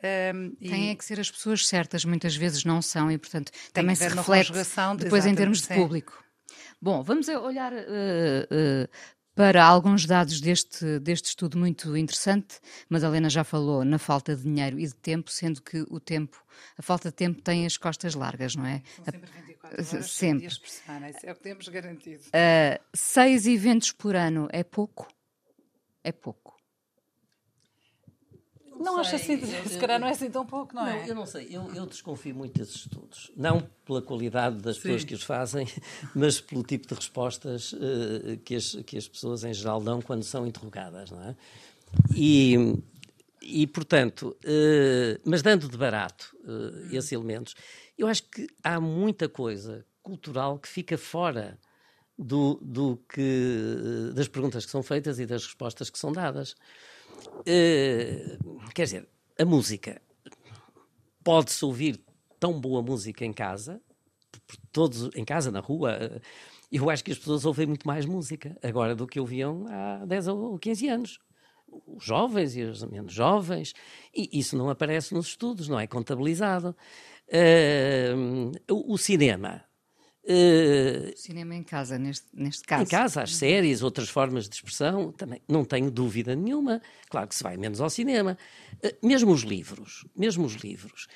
ehm, 0.03 0.51
Têm 0.59 0.89
é 0.91 0.95
que 0.95 1.03
ser 1.03 1.19
as 1.19 1.31
pessoas 1.31 1.65
certas, 1.65 2.05
muitas 2.05 2.35
vezes 2.35 2.63
não 2.63 2.79
são, 2.79 3.09
e 3.09 3.17
portanto 3.17 3.51
também 3.73 3.95
se 3.95 4.07
reflete 4.07 4.51
depois 4.99 5.25
em 5.25 5.33
termos 5.33 5.61
de 5.61 5.67
público. 5.69 6.23
Bom, 6.81 7.03
vamos 7.03 7.27
olhar 7.27 7.71
uh, 7.71 7.75
uh, 7.75 8.89
para 9.35 9.63
alguns 9.63 10.07
dados 10.07 10.41
deste, 10.41 10.97
deste 10.99 11.25
estudo 11.25 11.55
muito 11.55 11.95
interessante. 11.95 12.59
Madalena 12.89 13.29
já 13.29 13.43
falou 13.43 13.85
na 13.85 13.99
falta 13.99 14.35
de 14.35 14.41
dinheiro 14.41 14.79
e 14.79 14.87
de 14.87 14.95
tempo, 14.95 15.29
sendo 15.29 15.61
que 15.61 15.85
o 15.91 15.99
tempo, 15.99 16.43
a 16.75 16.81
falta 16.81 17.09
de 17.09 17.15
tempo 17.15 17.39
tem 17.39 17.67
as 17.67 17.77
costas 17.77 18.15
largas, 18.15 18.55
não 18.55 18.65
é? 18.65 18.81
São 18.95 19.05
sempre 19.05 19.29
24 19.31 19.77
horas, 19.77 20.11
sempre. 20.11 20.39
dias 20.39 20.57
por 20.57 20.69
semana, 20.69 21.09
isso 21.11 21.19
é 21.23 21.31
o 21.31 21.35
que 21.35 21.41
temos 21.41 21.67
garantido. 21.67 22.23
Uh, 22.23 22.83
seis 22.95 23.45
eventos 23.45 23.91
por 23.91 24.15
ano 24.15 24.47
é 24.51 24.63
pouco? 24.63 25.07
É 26.03 26.11
pouco. 26.11 26.60
Não 28.81 28.97
acho 28.97 29.15
assim, 29.15 29.39
se 29.67 29.77
calhar 29.77 29.99
não 29.99 30.07
é 30.07 30.11
assim 30.11 30.29
tão 30.29 30.45
pouco, 30.45 30.75
não, 30.75 30.83
não 30.83 30.91
é? 30.91 31.09
Eu 31.09 31.15
não 31.15 31.25
sei, 31.25 31.47
eu, 31.49 31.73
eu, 31.73 31.85
desconfio 31.85 32.35
muito 32.35 32.59
desses 32.59 32.75
estudos. 32.75 33.31
Não 33.35 33.61
pela 33.85 34.01
qualidade 34.01 34.57
das 34.57 34.77
Sim. 34.77 34.81
pessoas 34.83 35.03
que 35.03 35.13
os 35.13 35.23
fazem, 35.23 35.67
mas 36.15 36.41
pelo 36.41 36.63
tipo 36.63 36.87
de 36.87 36.93
respostas 36.93 37.73
uh, 37.73 38.37
que, 38.43 38.55
as, 38.55 38.75
que 38.85 38.97
as 38.97 39.07
pessoas 39.07 39.43
em 39.43 39.53
geral 39.53 39.81
dão 39.81 40.01
quando 40.01 40.23
são 40.23 40.45
interrogadas, 40.45 41.11
não 41.11 41.21
é? 41.23 41.35
E, 42.15 42.55
e 43.41 43.67
portanto, 43.67 44.37
uh, 44.45 45.21
mas 45.25 45.41
dando 45.41 45.67
de 45.67 45.77
barato 45.77 46.35
uh, 46.43 46.95
esses 46.95 47.11
elementos, 47.11 47.55
eu 47.97 48.07
acho 48.07 48.23
que 48.23 48.47
há 48.63 48.79
muita 48.79 49.29
coisa 49.29 49.85
cultural 50.01 50.57
que 50.57 50.67
fica 50.67 50.97
fora 50.97 51.59
do, 52.17 52.59
do 52.61 52.97
que, 53.09 54.11
das 54.13 54.27
perguntas 54.27 54.65
que 54.65 54.71
são 54.71 54.83
feitas 54.83 55.19
e 55.19 55.25
das 55.25 55.45
respostas 55.45 55.89
que 55.89 55.97
são 55.97 56.11
dadas. 56.11 56.55
Uh, 57.39 58.69
quer 58.73 58.83
dizer, 58.83 59.07
a 59.39 59.45
música 59.45 60.01
pode-se 61.23 61.63
ouvir 61.63 61.99
tão 62.39 62.59
boa 62.59 62.81
música 62.81 63.25
em 63.25 63.33
casa, 63.33 63.81
todos 64.71 65.09
em 65.15 65.23
casa, 65.23 65.51
na 65.51 65.59
rua. 65.59 65.93
Eh, 65.93 66.21
eu 66.71 66.89
acho 66.89 67.03
que 67.03 67.11
as 67.11 67.17
pessoas 67.17 67.45
ouvem 67.45 67.67
muito 67.67 67.85
mais 67.85 68.05
música 68.05 68.57
agora 68.63 68.95
do 68.95 69.05
que 69.05 69.19
ouviam 69.19 69.65
há 69.69 70.05
10 70.05 70.27
ou 70.29 70.57
15 70.57 70.87
anos. 70.87 71.19
Os 71.87 72.03
jovens 72.03 72.55
e 72.57 72.63
os 72.63 72.83
menos 72.83 73.13
jovens, 73.13 73.73
e 74.13 74.29
isso 74.37 74.57
não 74.57 74.69
aparece 74.69 75.13
nos 75.13 75.27
estudos, 75.27 75.67
não 75.67 75.79
é 75.79 75.87
contabilizado. 75.87 76.75
Uh, 77.27 78.51
o 78.67 78.97
cinema 78.97 79.63
Uh, 80.23 81.17
Cinema 81.17 81.55
em 81.55 81.63
casa, 81.63 81.97
neste, 81.97 82.27
neste 82.33 82.63
caso. 82.63 82.83
Em 82.83 82.85
casa, 82.85 83.23
as 83.23 83.35
séries, 83.35 83.81
outras 83.81 84.07
formas 84.07 84.47
de 84.47 84.55
expressão, 84.55 85.11
também 85.11 85.41
não 85.47 85.65
tenho 85.65 85.89
dúvida 85.89 86.35
nenhuma. 86.35 86.81
Claro 87.09 87.27
que 87.27 87.35
se 87.35 87.43
vai 87.43 87.57
menos 87.57 87.81
ao 87.81 87.89
cinema. 87.89 88.37
Uh, 88.83 89.07
mesmo 89.07 89.31
os 89.31 89.41
livros, 89.41 90.05
mesmo 90.15 90.45
os 90.45 90.53
livros. 90.55 91.07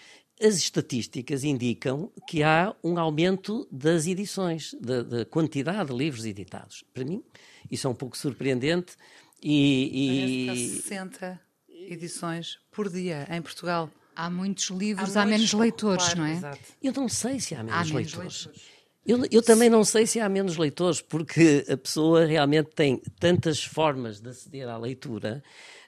As 0.41 0.55
estatísticas 0.55 1.43
indicam 1.43 2.11
que 2.27 2.43
há 2.43 2.75
um 2.83 2.97
aumento 2.97 3.67
das 3.71 4.05
edições, 4.05 4.75
da, 4.81 5.01
da 5.01 5.25
quantidade 5.25 5.89
de 5.89 5.95
livros 5.95 6.25
editados. 6.25 6.83
Para 6.93 7.05
mim, 7.05 7.23
isso 7.71 7.87
é 7.87 7.89
um 7.89 7.95
pouco 7.95 8.17
surpreendente. 8.17 8.95
E, 9.41 10.49
e... 10.49 10.81
60 10.81 11.39
edições 11.69 12.59
por 12.71 12.89
dia 12.89 13.27
em 13.29 13.41
Portugal. 13.41 13.89
Há 14.15 14.29
muitos 14.29 14.69
livros, 14.69 15.15
há, 15.15 15.23
há 15.23 15.25
menos 15.25 15.53
leitores, 15.53 16.05
claro, 16.05 16.19
não 16.19 16.25
é? 16.25 16.33
Exato. 16.33 16.59
Eu 16.81 16.93
não 16.93 17.07
sei 17.07 17.39
se 17.39 17.53
há 17.53 17.63
menos, 17.63 17.73
há 17.73 17.77
menos 17.77 18.13
leitores. 18.13 18.45
leitores. 18.45 18.74
Eu, 19.05 19.19
eu, 19.29 19.43
também 19.43 19.69
não 19.69 19.83
sei 19.83 20.07
se 20.07 20.19
há 20.19 20.27
menos 20.27 20.57
leitores, 20.57 20.99
porque 20.99 21.63
a 21.69 21.77
pessoa 21.77 22.25
realmente 22.25 22.71
tem 22.73 22.97
tantas 23.19 23.63
formas 23.63 24.19
de 24.19 24.29
aceder 24.29 24.67
à 24.67 24.77
leitura. 24.77 25.43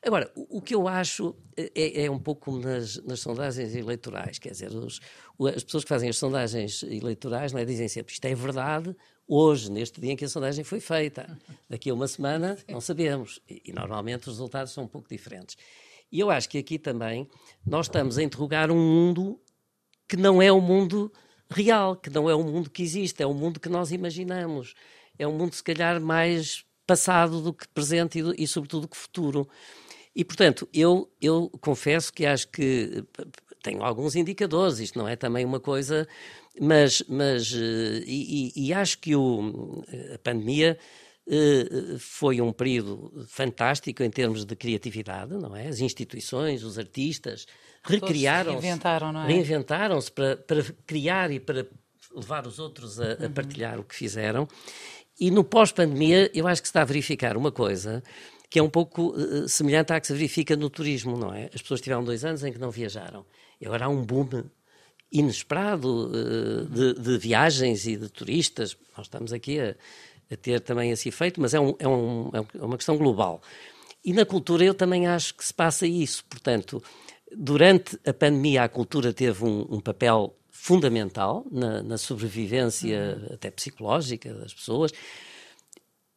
Agora, 0.06 0.32
o, 0.36 0.60
o 0.60 0.62
que 0.62 0.75
eu 0.75 0.88
acho 0.88 1.36
é, 1.58 2.03
é, 2.03 2.12
um 2.12 2.19
pouco 2.19 2.45
como 2.45 2.60
nas, 2.60 3.03
nas 3.03 3.19
sondagens 3.19 3.75
eleitorais, 3.75 4.38
quer 4.38 4.51
dizer, 4.51 4.69
os, 4.71 5.01
as 5.56 5.63
pessoas 5.63 5.84
que 5.84 5.89
fazem 5.89 6.10
as 6.10 6.17
sondagens 6.17 6.84
eleitorais 6.84 7.51
não 7.51 7.60
é, 7.60 7.65
dizem 7.65 7.88
sempre 7.88 8.13
isto 8.13 8.25
é 8.25 8.36
verdade 8.36 8.95
hoje, 9.27 9.71
neste 9.71 9.99
dia 9.99 10.12
em 10.12 10.15
que 10.15 10.25
a 10.25 10.30
sondagem 10.30 10.63
foi 10.63 10.80
feita. 10.80 11.38
Daqui 11.67 11.89
a 11.89 11.95
uma 11.95 12.08
semana 12.08 12.56
não 12.69 12.80
sabemos. 12.80 13.41
E, 13.49 13.63
e 13.65 13.73
normalmente 13.73 14.30
os 14.30 14.36
resultados 14.36 14.71
são 14.73 14.84
um 14.84 14.88
pouco 14.88 15.10
diferentes. 15.10 15.58
E 16.12 16.19
eu 16.19 16.30
acho 16.30 16.47
que 16.47 16.60
aqui 16.60 16.77
também 16.77 17.27
nós 17.65 17.88
estamos 17.88 18.19
a 18.19 18.23
interrogar 18.23 18.71
um 18.71 18.77
mundo 18.77 19.41
que 20.08 20.15
não 20.15 20.39
é 20.39 20.51
o 20.51 20.62
mundo 20.62 21.12
real, 21.50 21.96
que 21.96 22.10
não 22.10 22.30
é 22.30 22.36
um 22.36 22.44
mundo 22.44 22.70
que 22.70 22.84
existe, 22.84 23.22
é 23.22 23.28
um 23.28 23.34
mundo 23.34 23.60
que 23.60 23.70
nós 23.70 23.92
imaginamos. 23.92 24.74
É 25.18 25.28
um 25.28 25.34
mundo, 25.34 25.54
se 25.54 25.64
calhar, 25.64 26.00
mais 26.00 26.66
passado 26.86 27.42
do 27.42 27.54
que 27.54 27.68
presente 27.68 28.20
e, 28.20 28.44
e 28.44 28.48
sobretudo, 28.48 28.88
que 28.88 28.98
futuro. 28.98 29.48
E, 30.16 30.24
portanto, 30.24 30.68
eu, 30.74 31.12
eu 31.22 31.50
confesso 31.62 32.12
que 32.12 32.26
acho 32.26 32.48
que 32.48 33.04
tenho 33.62 33.84
alguns 33.84 34.16
indicadores, 34.16 34.80
isto 34.80 34.98
não 34.98 35.08
é 35.08 35.16
também 35.16 35.46
uma 35.46 35.60
coisa, 35.60 36.08
mas, 36.60 37.04
mas 37.08 37.54
eh, 37.54 38.04
e, 38.06 38.52
e 38.56 38.74
acho 38.74 38.98
que 39.00 39.16
o, 39.16 39.84
a 40.14 40.18
pandemia 40.20 40.78
eh, 41.30 41.98
foi 42.00 42.40
um 42.40 42.54
período 42.54 43.26
fantástico 43.28 44.02
em 44.02 44.10
termos 44.10 44.46
de 44.46 44.56
criatividade, 44.56 45.34
não 45.34 45.56
é? 45.56 45.68
As 45.68 45.82
instituições, 45.82 46.64
os 46.64 46.80
artistas 46.80 47.46
recriaram-se, 47.93 48.62
reinventaram, 48.62 49.23
é? 49.23 49.28
reinventaram-se 49.28 50.12
para, 50.12 50.38
para 50.38 50.63
criar 50.86 51.32
e 51.32 51.39
para 51.39 51.67
levar 52.15 52.47
os 52.47 52.60
outros 52.60 53.00
a, 53.00 53.13
a 53.13 53.30
partilhar 53.30 53.76
uhum. 53.76 53.82
o 53.82 53.84
que 53.84 53.95
fizeram. 53.95 54.47
E 55.19 55.32
no 55.32 55.43
pós-pandemia, 55.43 56.30
eu 56.34 56.47
acho 56.47 56.62
que 56.62 56.67
se 56.67 56.71
está 56.71 56.82
a 56.82 56.86
verificar 56.86 57.36
uma 57.36 57.52
coisa 57.52 58.04
que 58.50 58.60
é 58.60 58.63
um 58.63 58.69
pouco 58.69 59.10
uh, 59.10 59.47
semelhante 59.47 59.91
à 59.91 60.00
que 60.00 60.08
se 60.08 60.13
verifica 60.13 60.56
no 60.56 60.69
turismo, 60.69 61.17
não 61.17 61.34
é? 61.34 61.50
As 61.54 61.62
pessoas 61.62 61.82
tiveram 61.82 62.04
dois 62.04 62.23
anos 62.23 62.43
em 62.43 62.52
que 62.52 62.60
não 62.60 62.71
viajaram 62.71 63.26
e 63.60 63.65
agora 63.65 63.86
há 63.86 63.89
um 63.89 64.04
boom 64.06 64.43
inesperado 65.12 66.08
uh, 66.08 66.65
de, 66.65 66.93
de, 66.93 67.17
viagens 67.17 67.86
e 67.86 67.97
de 67.97 68.10
turistas. 68.10 68.78
Nós 68.95 69.08
estamos 69.08 69.34
aqui 69.34 69.60
a, 69.60 69.76
a 70.32 70.38
ter 70.38 70.62
também 70.62 70.91
esse 70.91 71.10
efeito, 71.10 71.41
mas 71.41 71.54
é, 71.54 71.60
um, 71.60 71.76
é, 71.80 71.88
um, 71.88 72.32
é 72.34 72.63
uma 72.63 72.78
questão 72.78 72.97
global. 72.97 73.41
E 74.04 74.13
na 74.13 74.26
cultura 74.26 74.63
eu 74.63 74.73
também 74.73 75.08
acho 75.08 75.36
que 75.36 75.45
se 75.45 75.54
passa 75.54 75.86
isso. 75.86 76.23
Portanto, 76.30 76.82
durante 77.36 78.00
a 78.06 78.13
pandemia 78.13 78.63
a 78.63 78.70
cultura 78.70 79.13
teve 79.13 79.44
um, 79.44 79.66
um 79.70 79.80
papel 79.80 80.36
fundamental 80.50 81.46
na, 81.52 81.84
na 81.84 81.98
sobrevivência 81.98 83.18
uhum. 83.22 83.36
até 83.36 83.52
psicológica 83.52 84.34
das 84.34 84.54
pessoas. 84.54 84.92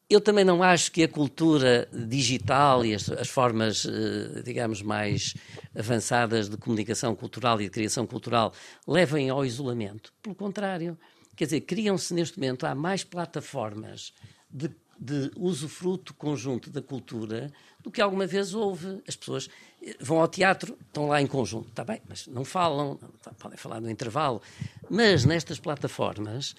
Eu 0.09 0.21
também 0.21 0.45
não 0.45 0.61
acho 0.61 0.91
que 0.91 1.05
a 1.05 1.09
cultura 1.09 1.89
digital 1.93 2.85
e 2.85 2.95
as, 2.95 3.09
as, 3.11 3.29
formas, 3.29 3.87
eh, 3.87 4.43
digamos, 4.43 4.83
mais 4.83 5.35
avançadas 5.73 6.49
de 6.49 6.57
comunicação 6.57 7.15
cultural 7.15 7.61
e 7.61 7.65
de 7.65 7.71
criação 7.71 8.05
cultural 8.09 8.53
levem 8.89 9.31
ao 9.31 9.45
isolamento. 9.45 10.13
Pelo 10.21 10.35
contrário, 10.35 10.99
quer 11.37 11.45
dizer, 11.45 11.61
criam-se 11.61 12.13
neste 12.13 12.41
momento, 12.41 12.67
há 12.67 12.75
mais 12.75 13.05
plataformas 13.05 14.13
de, 14.51 14.69
de 15.01 15.31
usufruto 15.35 16.13
conjunto 16.13 16.69
da 16.69 16.83
cultura 16.83 17.51
do 17.83 17.91
que 17.91 18.03
alguma 18.03 18.27
vez 18.27 18.55
houve. 18.55 19.01
As 19.09 19.17
pessoas 19.17 19.49
eh, 19.83 19.97
vão 19.99 20.21
ao 20.21 20.29
teatro, 20.29 20.77
estão 20.87 21.09
lá 21.09 21.23
em 21.23 21.27
conjunto, 21.27 21.71
está 21.71 21.83
bem, 21.83 22.03
mas 22.07 22.27
não 22.27 22.45
falam, 22.45 22.99
podem 23.39 23.57
falar 23.57 23.81
no 23.81 23.91
intervalo. 23.91 24.43
Mas 24.91 25.25
nestas 25.25 25.59
plataformas 25.59 26.55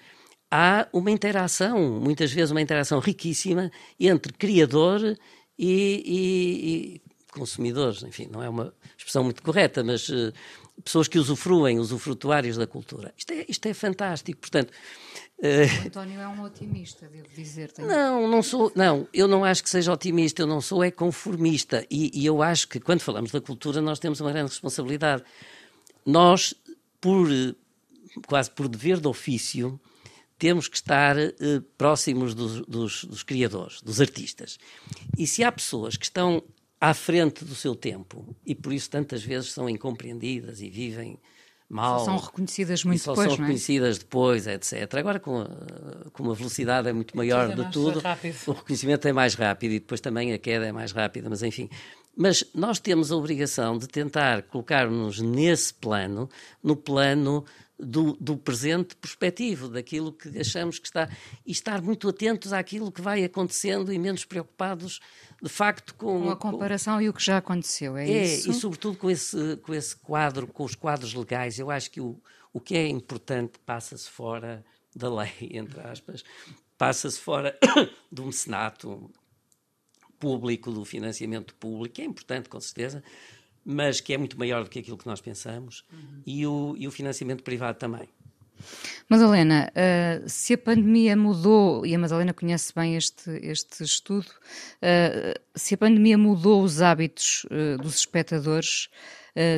há 0.50 0.88
uma 0.92 1.10
interação, 1.10 2.00
muitas 2.00 2.32
vezes 2.32 2.50
uma 2.50 2.60
interação 2.60 2.98
riquíssima 2.98 3.70
entre 3.98 4.32
criador 4.32 5.16
e, 5.56 6.02
e, 6.04 6.96
e 6.96 7.02
consumidores. 7.32 8.02
Enfim, 8.02 8.28
não 8.30 8.42
é 8.42 8.48
uma 8.48 8.74
expressão 8.98 9.22
muito 9.22 9.42
correta, 9.42 9.84
mas 9.84 10.08
uh, 10.08 10.32
pessoas 10.84 11.08
que 11.08 11.18
usufruem, 11.18 11.78
usufrutuários 11.78 12.56
da 12.56 12.66
cultura. 12.66 13.14
Isto 13.16 13.32
é, 13.32 13.46
isto 13.48 13.66
é 13.66 13.74
fantástico. 13.74 14.40
Portanto, 14.40 14.72
o 15.42 15.86
António 15.86 16.20
é 16.20 16.28
um 16.28 16.42
otimista, 16.42 17.08
devo 17.08 17.28
dizer. 17.34 17.72
Não, 17.78 18.28
não 18.28 18.42
sou. 18.42 18.70
Não, 18.76 19.08
eu 19.12 19.26
não 19.26 19.44
acho 19.44 19.62
que 19.62 19.70
seja 19.70 19.92
otimista. 19.92 20.42
Eu 20.42 20.46
não 20.46 20.60
sou 20.60 20.84
é 20.84 20.90
conformista. 20.90 21.84
E, 21.90 22.10
e 22.14 22.24
eu 22.24 22.42
acho 22.42 22.68
que 22.68 22.78
quando 22.78 23.00
falamos 23.00 23.32
da 23.32 23.40
cultura 23.40 23.80
nós 23.80 23.98
temos 23.98 24.20
uma 24.20 24.30
grande 24.30 24.50
responsabilidade. 24.50 25.24
Nós, 26.06 26.54
por 27.00 27.28
quase 28.26 28.50
por 28.50 28.68
dever 28.68 29.00
de 29.00 29.08
ofício, 29.08 29.80
temos 30.38 30.68
que 30.68 30.76
estar 30.76 31.16
eh, 31.18 31.32
próximos 31.78 32.34
dos, 32.34 32.66
dos, 32.66 33.04
dos, 33.04 33.22
criadores, 33.22 33.80
dos 33.80 34.00
artistas. 34.00 34.58
E 35.16 35.26
se 35.26 35.44
há 35.44 35.52
pessoas 35.52 35.96
que 35.96 36.04
estão 36.04 36.42
à 36.80 36.92
frente 36.92 37.44
do 37.44 37.54
seu 37.54 37.76
tempo 37.76 38.34
e 38.44 38.54
por 38.54 38.72
isso 38.72 38.90
tantas 38.90 39.22
vezes 39.22 39.52
são 39.52 39.68
incompreendidas 39.68 40.60
e 40.60 40.68
vivem 40.68 41.16
mal. 41.72 42.00
Só 42.00 42.04
são 42.04 42.16
reconhecidas 42.18 42.84
muito 42.84 43.00
só 43.00 43.12
depois. 43.12 43.28
São 43.28 43.36
é? 43.36 43.40
reconhecidas 43.40 43.96
é? 43.96 43.98
depois, 44.00 44.46
etc. 44.46 44.94
Agora, 44.94 45.18
com 45.18 45.40
a, 45.40 45.48
com 46.12 46.30
a 46.30 46.34
velocidade 46.34 46.88
é 46.88 46.92
muito 46.92 47.16
maior 47.16 47.54
de 47.54 47.70
tudo, 47.70 48.00
rápido. 48.00 48.36
o 48.46 48.52
reconhecimento 48.52 49.08
é 49.08 49.12
mais 49.12 49.34
rápido 49.34 49.72
e 49.72 49.80
depois 49.80 50.00
também 50.00 50.32
a 50.32 50.38
queda 50.38 50.66
é 50.66 50.72
mais 50.72 50.92
rápida, 50.92 51.28
mas 51.28 51.42
enfim. 51.42 51.68
Mas 52.14 52.44
nós 52.54 52.78
temos 52.78 53.10
a 53.10 53.16
obrigação 53.16 53.78
de 53.78 53.88
tentar 53.88 54.42
colocar-nos 54.42 55.20
nesse 55.20 55.72
plano, 55.72 56.28
no 56.62 56.76
plano 56.76 57.44
do, 57.78 58.12
do, 58.20 58.36
presente 58.36 58.94
perspectivo, 58.96 59.68
daquilo 59.68 60.12
que 60.12 60.38
achamos 60.38 60.78
que 60.78 60.86
está, 60.86 61.08
e 61.44 61.50
estar 61.50 61.82
muito 61.82 62.08
atentos 62.08 62.52
àquilo 62.52 62.92
que 62.92 63.00
vai 63.00 63.24
acontecendo 63.24 63.92
e 63.92 63.98
menos 63.98 64.24
preocupados, 64.24 65.00
de 65.42 65.48
facto, 65.48 65.94
com... 65.94 66.22
Com 66.22 66.30
a 66.30 66.36
comparação 66.36 66.96
com... 66.96 67.02
e 67.02 67.08
o 67.08 67.12
que 67.12 67.24
já 67.24 67.38
aconteceu, 67.38 67.96
é, 67.96 68.08
é 68.08 68.24
isso? 68.34 68.50
e 68.50 68.54
sobretudo 68.54 68.96
com 68.96 69.10
esse, 69.10 69.56
com 69.58 69.74
esse 69.74 69.96
quadro, 69.96 70.46
com 70.46 70.64
os 70.64 70.74
quadros 70.74 71.12
legais, 71.14 71.58
eu 71.58 71.70
acho 71.70 71.90
que 71.90 72.00
o, 72.00 72.20
o 72.52 72.60
que 72.60 72.76
é 72.76 72.86
importante 72.86 73.58
passa-se 73.64 74.08
fora 74.08 74.64
da 74.94 75.12
lei, 75.12 75.32
entre 75.50 75.80
aspas, 75.80 76.22
passa-se 76.78 77.18
fora 77.18 77.58
do 78.10 78.26
mecenato 78.26 79.10
público, 80.18 80.70
do 80.70 80.84
financiamento 80.84 81.54
público, 81.56 82.00
é 82.00 82.04
importante, 82.04 82.48
com 82.48 82.60
certeza, 82.60 83.02
mas 83.64 84.00
que 84.00 84.12
é 84.12 84.18
muito 84.18 84.38
maior 84.38 84.64
do 84.64 84.70
que 84.70 84.78
aquilo 84.78 84.96
que 84.96 85.06
nós 85.06 85.20
pensamos, 85.20 85.84
uhum. 85.92 86.22
e, 86.26 86.46
o, 86.46 86.74
e 86.78 86.86
o 86.86 86.90
financiamento 86.90 87.42
privado 87.42 87.78
também. 87.78 88.08
Madalena, 89.08 89.70
uh, 89.70 90.28
se 90.28 90.54
a 90.54 90.58
pandemia 90.58 91.16
mudou, 91.16 91.84
e 91.84 91.94
a 91.94 91.98
Madalena 91.98 92.32
conhece 92.32 92.72
bem 92.74 92.96
este, 92.96 93.30
este 93.42 93.82
estudo, 93.82 94.28
uh, 94.28 95.40
se 95.54 95.74
a 95.74 95.78
pandemia 95.78 96.16
mudou 96.16 96.62
os 96.62 96.80
hábitos 96.80 97.44
uh, 97.46 97.80
dos 97.82 97.96
espectadores, 97.96 98.88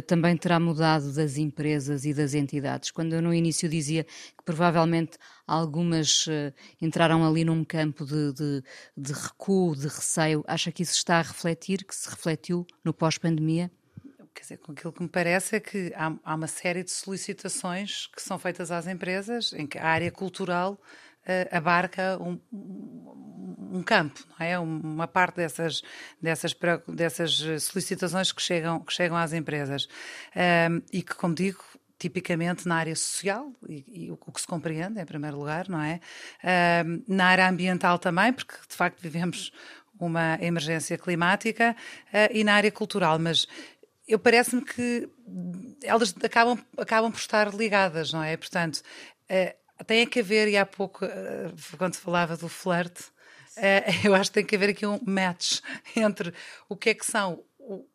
também 0.07 0.37
terá 0.37 0.61
mudado 0.61 1.13
das 1.13 1.37
empresas 1.37 2.05
e 2.05 2.15
das 2.15 2.33
entidades. 2.33 2.93
Quando 2.93 3.13
eu 3.13 3.21
no 3.21 3.35
início 3.35 3.69
dizia 3.69 4.05
que 4.05 4.45
provavelmente 4.45 5.19
algumas 5.45 6.27
entraram 6.81 7.27
ali 7.27 7.45
num 7.45 7.65
campo 7.65 8.07
de, 8.07 8.33
de, 8.35 8.63
de 8.97 9.13
recuo, 9.13 9.75
de 9.75 9.89
receio, 9.89 10.45
acha 10.47 10.71
que 10.71 10.85
isso 10.85 10.93
está 10.93 11.19
a 11.19 11.23
refletir, 11.23 11.85
que 11.85 11.93
se 11.93 12.09
refletiu 12.09 12.65
no 12.85 12.95
pós-pandemia? 12.95 13.69
Quer 14.35 14.43
dizer, 14.43 14.57
com 14.59 14.73
aquilo 14.73 14.93
que 14.93 15.03
me 15.03 15.09
parece 15.09 15.57
é 15.57 15.61
que 15.61 15.93
há, 15.95 16.13
há, 16.25 16.35
uma 16.35 16.49
série 16.49 16.83
de 16.83 16.91
solicitações 16.91 18.09
que 18.09 18.21
são 18.21 18.39
feitas 18.39 18.71
às 18.73 18.87
empresas 18.87 19.53
em 19.53 19.67
que 19.67 19.79
a 19.79 19.87
área 19.87 20.11
cultural 20.11 20.73
uh, 20.73 21.57
abarca 21.57 22.19
um, 22.21 22.39
um, 22.53 23.83
campo, 23.83 24.25
não 24.31 24.45
é? 24.45 24.59
Uma 24.59 25.07
parte 25.07 25.37
dessas, 25.37 25.83
dessas, 26.21 26.57
dessas 26.89 27.63
solicitações 27.63 28.33
que 28.33 28.43
chegam, 28.43 28.81
que 28.81 28.93
chegam 28.93 29.17
às 29.17 29.33
empresas. 29.33 29.89
Um, 30.35 30.83
e 30.93 31.01
que, 31.01 31.15
como 31.15 31.33
digo, 31.33 31.63
tipicamente 31.97 32.67
na 32.67 32.77
área 32.77 32.97
social, 32.97 33.53
e, 33.69 34.07
e, 34.07 34.11
o 34.11 34.17
que 34.17 34.41
se 34.41 34.47
compreende, 34.49 35.01
em 35.01 35.07
primeiro 35.07 35.39
lugar, 35.39 35.69
não 35.69 35.81
é? 35.81 36.01
Na 37.07 37.27
área 37.27 37.49
ambiental 37.49 37.99
também, 37.99 38.33
porque 38.33 38.55
de 38.69 38.75
facto 38.75 39.01
vivemos 39.01 39.53
uma 39.99 40.39
emergência 40.41 40.99
climática, 40.99 41.75
uh, 42.09 42.33
e 42.33 42.43
na 42.45 42.55
área 42.55 42.71
cultural, 42.71 43.19
mas 43.19 43.47
eu 44.07 44.19
parece-me 44.19 44.63
que 44.63 45.09
elas 45.83 46.15
acabam, 46.23 46.59
acabam 46.77 47.11
por 47.11 47.19
estar 47.19 47.55
ligadas, 47.55 48.13
não 48.13 48.23
é? 48.23 48.37
Portanto, 48.37 48.83
uh, 49.31 49.85
tem 49.85 50.07
que 50.07 50.21
haver, 50.21 50.49
e 50.49 50.57
há 50.57 50.67
pouco, 50.67 51.05
uh, 51.05 51.77
quando 51.79 51.97
falava 51.97 52.37
do 52.37 52.49
flerte, 52.49 53.05
uh, 53.57 53.85
eu 54.05 54.15
acho 54.15 54.31
que 54.31 54.35
tem 54.35 54.45
que 54.45 54.57
haver 54.57 54.71
aqui 54.71 54.87
um 54.87 55.01
match 55.07 55.61
entre 55.97 56.33
o 56.69 56.77
que 56.77 56.91
é 56.91 56.95
que 56.95 57.07
são 57.07 57.43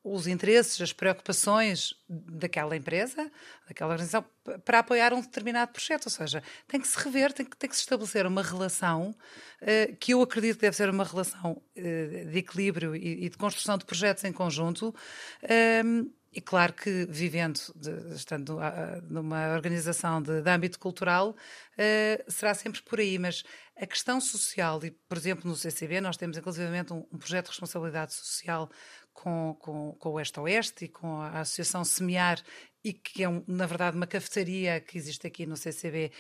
os 0.03 0.27
interesses, 0.27 0.81
as 0.81 0.93
preocupações 0.93 1.93
daquela 2.07 2.75
empresa, 2.75 3.31
daquela 3.67 3.91
organização, 3.91 4.25
para 4.65 4.79
apoiar 4.79 5.13
um 5.13 5.21
determinado 5.21 5.71
projeto. 5.71 6.05
Ou 6.05 6.11
seja, 6.11 6.43
tem 6.67 6.79
que 6.79 6.87
se 6.87 6.97
rever, 6.97 7.31
tem 7.33 7.45
que, 7.45 7.55
tem 7.55 7.69
que 7.69 7.75
se 7.75 7.81
estabelecer 7.83 8.25
uma 8.25 8.41
relação 8.41 9.15
uh, 9.61 9.95
que 9.97 10.13
eu 10.13 10.21
acredito 10.21 10.55
que 10.55 10.61
deve 10.61 10.75
ser 10.75 10.89
uma 10.89 11.03
relação 11.03 11.51
uh, 11.51 12.31
de 12.31 12.37
equilíbrio 12.37 12.95
e, 12.95 13.29
de 13.29 13.37
construção 13.37 13.77
de 13.77 13.85
projetos 13.85 14.23
em 14.23 14.33
conjunto. 14.33 14.93
Um, 15.85 16.11
e 16.31 16.39
claro 16.39 16.73
que 16.73 17.07
vivendo, 17.09 17.59
de, 17.75 18.13
estando 18.13 18.59
numa 19.09 19.53
organização 19.53 20.21
de, 20.21 20.41
de 20.41 20.49
âmbito 20.49 20.79
cultural, 20.79 21.31
uh, 21.31 22.31
será 22.31 22.53
sempre 22.53 22.81
por 22.83 22.99
aí, 22.99 23.17
mas 23.17 23.43
a 23.75 23.85
questão 23.87 24.19
social, 24.19 24.79
e 24.83 24.91
por 24.91 25.17
exemplo 25.17 25.49
no 25.49 25.55
CCB 25.55 26.01
nós 26.01 26.17
temos 26.17 26.37
inclusivamente 26.37 26.93
um, 26.93 27.05
um 27.11 27.17
projeto 27.17 27.45
de 27.45 27.51
responsabilidade 27.51 28.13
social 28.13 28.69
com, 29.21 29.55
com, 29.59 29.93
com 29.99 30.09
o 30.09 30.13
Oeste 30.13 30.39
Oeste 30.39 30.85
e 30.85 30.87
com 30.87 31.21
a 31.21 31.41
Associação 31.41 31.83
Semear, 31.83 32.41
e 32.83 32.93
que 32.93 33.23
é, 33.23 33.29
um, 33.29 33.43
na 33.47 33.65
verdade, 33.65 33.97
uma 33.97 34.07
cafetaria 34.07 34.79
que 34.79 34.97
existe 34.97 35.27
aqui 35.27 35.45
no 35.45 35.57
CCB 35.57 36.11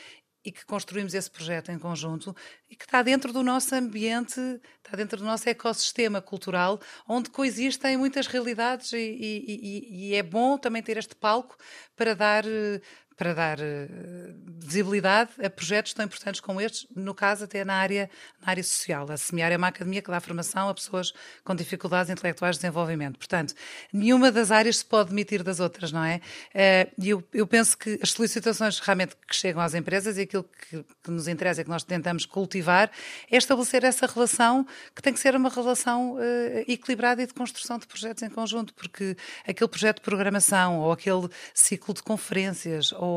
e 0.43 0.51
que 0.51 0.65
construímos 0.65 1.13
esse 1.13 1.29
projeto 1.29 1.69
em 1.69 1.77
conjunto 1.77 2.35
e 2.69 2.75
que 2.75 2.85
está 2.85 3.01
dentro 3.01 3.31
do 3.33 3.43
nosso 3.43 3.75
ambiente, 3.75 4.39
está 4.83 4.95
dentro 4.95 5.17
do 5.17 5.25
nosso 5.25 5.47
ecossistema 5.49 6.21
cultural, 6.21 6.79
onde 7.07 7.29
coexistem 7.29 7.97
muitas 7.97 8.27
realidades 8.27 8.91
e, 8.93 8.97
e, 8.97 9.43
e, 9.47 10.09
e 10.09 10.15
é 10.15 10.23
bom 10.23 10.57
também 10.57 10.81
ter 10.81 10.97
este 10.97 11.15
palco 11.15 11.57
para 11.95 12.13
dar 12.13 12.43
para 13.19 13.33
dar 13.33 13.59
uh, 13.59 13.63
visibilidade 14.59 15.31
a 15.43 15.49
projetos 15.49 15.93
tão 15.93 16.05
importantes 16.05 16.39
como 16.39 16.61
estes, 16.61 16.87
no 16.95 17.13
caso 17.13 17.43
até 17.43 17.65
na 17.65 17.73
área, 17.73 18.09
na 18.41 18.49
área 18.49 18.63
social. 18.63 19.11
A 19.11 19.17
Semear 19.17 19.51
é 19.51 19.57
uma 19.57 19.67
academia 19.67 20.01
que 20.01 20.09
dá 20.09 20.21
formação 20.21 20.69
a 20.69 20.73
pessoas 20.73 21.11
com 21.43 21.53
dificuldades 21.53 22.09
intelectuais 22.09 22.55
de 22.55 22.61
desenvolvimento. 22.61 23.17
Portanto, 23.17 23.53
nenhuma 23.91 24.31
das 24.31 24.51
áreas 24.51 24.77
se 24.77 24.85
pode 24.85 25.09
demitir 25.09 25.43
das 25.43 25.59
outras, 25.59 25.91
não 25.91 26.01
é? 26.01 26.21
Uh, 26.55 26.93
e 26.97 27.09
eu, 27.09 27.21
eu, 27.33 27.45
penso 27.45 27.77
que 27.77 27.99
as 28.01 28.11
solicitações 28.11 28.79
realmente 28.79 29.17
que 29.27 29.35
chegam 29.35 29.61
às 29.61 29.73
empresas 29.73 30.17
e 30.17 30.21
aquilo 30.21 30.45
que, 30.45 30.85
que 31.03 31.11
nos 31.11 31.27
interessa, 31.27 31.59
é 31.59 31.65
que 31.65 31.69
nós 31.69 31.83
tentamos 31.83 32.25
cultivar, 32.25 32.89
é 33.29 33.35
estabelecer 33.35 33.83
essa 33.83 34.07
relação 34.07 34.65
que 34.95 35.01
tem 35.01 35.11
que 35.11 35.19
ser 35.19 35.35
uma 35.35 35.49
relação 35.49 36.13
uh, 36.13 36.19
equilibrada 36.69 37.21
e 37.21 37.27
de 37.27 37.33
construção 37.33 37.77
de 37.77 37.85
projetos 37.85 38.23
em 38.23 38.29
conjunto, 38.29 38.73
porque 38.73 39.17
aquele 39.45 39.69
projeto 39.69 39.97
de 39.97 40.03
programação 40.03 40.79
ou 40.79 40.93
aquele 40.93 41.27
ciclo 41.53 41.93
de 41.93 42.01
conferências 42.01 42.93
ou 42.93 43.08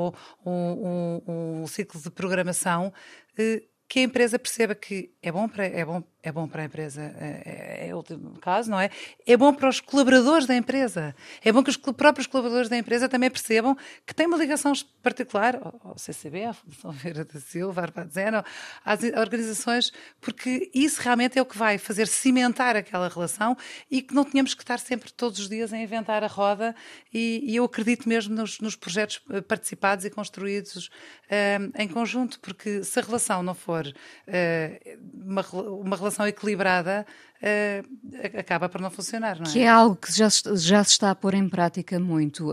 um, 0.45 1.21
um, 1.27 1.63
um 1.63 1.67
ciclo 1.67 2.01
de 2.01 2.11
programação 2.11 2.93
eh, 3.39 3.63
que 3.93 3.99
a 3.99 4.05
empresa 4.05 4.39
perceba 4.39 4.75
que 4.75 5.13
é 5.23 5.31
bom 5.31 5.47
para, 5.47 5.67
é 5.67 5.85
bom, 5.85 6.03
é 6.23 6.33
bom 6.33 6.49
para 6.49 6.63
a 6.63 6.65
empresa, 6.65 7.03
é, 7.03 7.89
é, 7.89 7.95
o 7.95 7.99
último 7.99 8.39
caso, 8.41 8.71
não 8.71 8.81
é? 8.81 8.89
É 9.27 9.37
bom 9.37 9.53
para 9.53 9.69
os 9.69 9.81
colaboradores 9.81 10.47
da 10.47 10.57
empresa. 10.57 11.15
É 11.45 11.53
bom 11.53 11.63
que 11.63 11.69
os 11.69 11.77
próprios 11.77 12.27
colaboradores 12.27 12.71
da 12.71 12.79
empresa 12.79 13.07
também 13.07 13.29
percebam 13.29 13.77
que 14.07 14.15
tem 14.15 14.27
uma 14.27 14.39
ligação 14.39 14.73
particular 15.03 15.61
ao 15.85 15.99
CCB, 15.99 16.45
à 16.47 16.55
Fundação 16.55 16.91
Vera 16.97 17.23
da 17.23 17.39
Silva, 17.39 17.83
à 17.83 17.85
Arpadzena, 17.85 18.43
às 18.83 19.03
organizações, 19.03 19.93
porque 20.23 20.71
isso 20.73 21.03
realmente 21.03 21.39
é 21.39 21.43
o 21.43 21.45
que 21.45 21.59
vai 21.59 21.77
fazer 21.77 22.07
cimentar 22.07 22.77
aquela 22.77 23.11
relação 23.11 23.55
e 23.91 24.01
que 24.01 24.15
não 24.15 24.25
tínhamos 24.25 24.55
que 24.55 24.63
estar 24.63 24.79
sempre 24.79 25.13
todos 25.13 25.39
os 25.39 25.51
dias 25.51 25.71
a 25.71 25.77
inventar 25.77 26.25
a 26.25 26.29
roda 26.29 26.75
e, 27.13 27.45
e 27.45 27.57
eu 27.57 27.65
acredito 27.65 28.09
mesmo 28.09 28.35
nos, 28.35 28.59
nos, 28.59 28.75
projetos 28.75 29.21
eh, 29.29 29.43
participados 29.43 30.07
e 30.07 30.11
construídos 30.11 30.87
uh, 30.87 31.73
em 31.79 31.89
conjunto, 31.89 32.41
porque 32.41 32.83
se 32.85 32.99
a 32.99 33.03
relação 33.03 33.43
não 33.43 33.55
for 33.55 33.82
uh, 33.89 35.01
uma, 35.15 35.43
uma 35.53 35.97
relação 35.97 36.27
equilibrada, 36.27 37.07
uh, 37.43 38.39
acaba 38.39 38.69
por 38.69 38.81
não 38.81 38.91
funcionar, 38.91 39.39
não 39.39 39.47
é? 39.47 39.53
Que 39.53 39.61
é 39.61 39.69
algo 39.69 39.97
que 39.97 40.13
já, 40.13 40.29
já 40.55 40.85
se 40.85 40.91
está 40.91 41.11
a 41.11 41.15
pôr 41.15 41.35
em 41.35 41.49
prática 41.49 41.99
muito, 42.01 42.53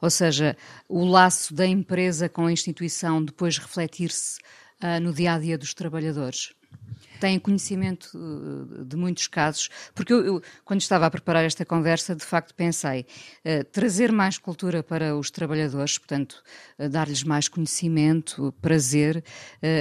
ou 0.00 0.10
seja, 0.10 0.56
o 0.88 1.04
laço 1.04 1.54
da 1.54 1.66
empresa 1.66 2.28
com 2.28 2.46
a 2.46 2.52
instituição 2.52 3.24
depois 3.24 3.58
refletir-se 3.58 4.40
no 5.00 5.12
dia 5.12 5.34
a 5.34 5.38
dia 5.38 5.56
dos 5.56 5.74
trabalhadores 5.74 6.52
têm 7.22 7.38
conhecimento 7.38 8.10
eh, 8.16 8.84
de 8.84 8.96
muitos 8.96 9.28
casos, 9.28 9.68
porque 9.94 10.12
eu, 10.12 10.24
eu, 10.24 10.42
quando 10.64 10.80
estava 10.80 11.06
a 11.06 11.10
preparar 11.10 11.44
esta 11.44 11.64
conversa, 11.64 12.16
de 12.16 12.24
facto 12.24 12.52
pensei 12.52 13.06
uh, 13.44 13.64
trazer 13.70 14.10
mais 14.10 14.38
cultura 14.38 14.82
para 14.82 15.16
os 15.16 15.30
trabalhadores, 15.30 15.98
portanto, 15.98 16.42
uh, 16.80 16.88
dar-lhes 16.88 17.22
mais 17.22 17.46
conhecimento, 17.46 18.52
prazer, 18.60 19.22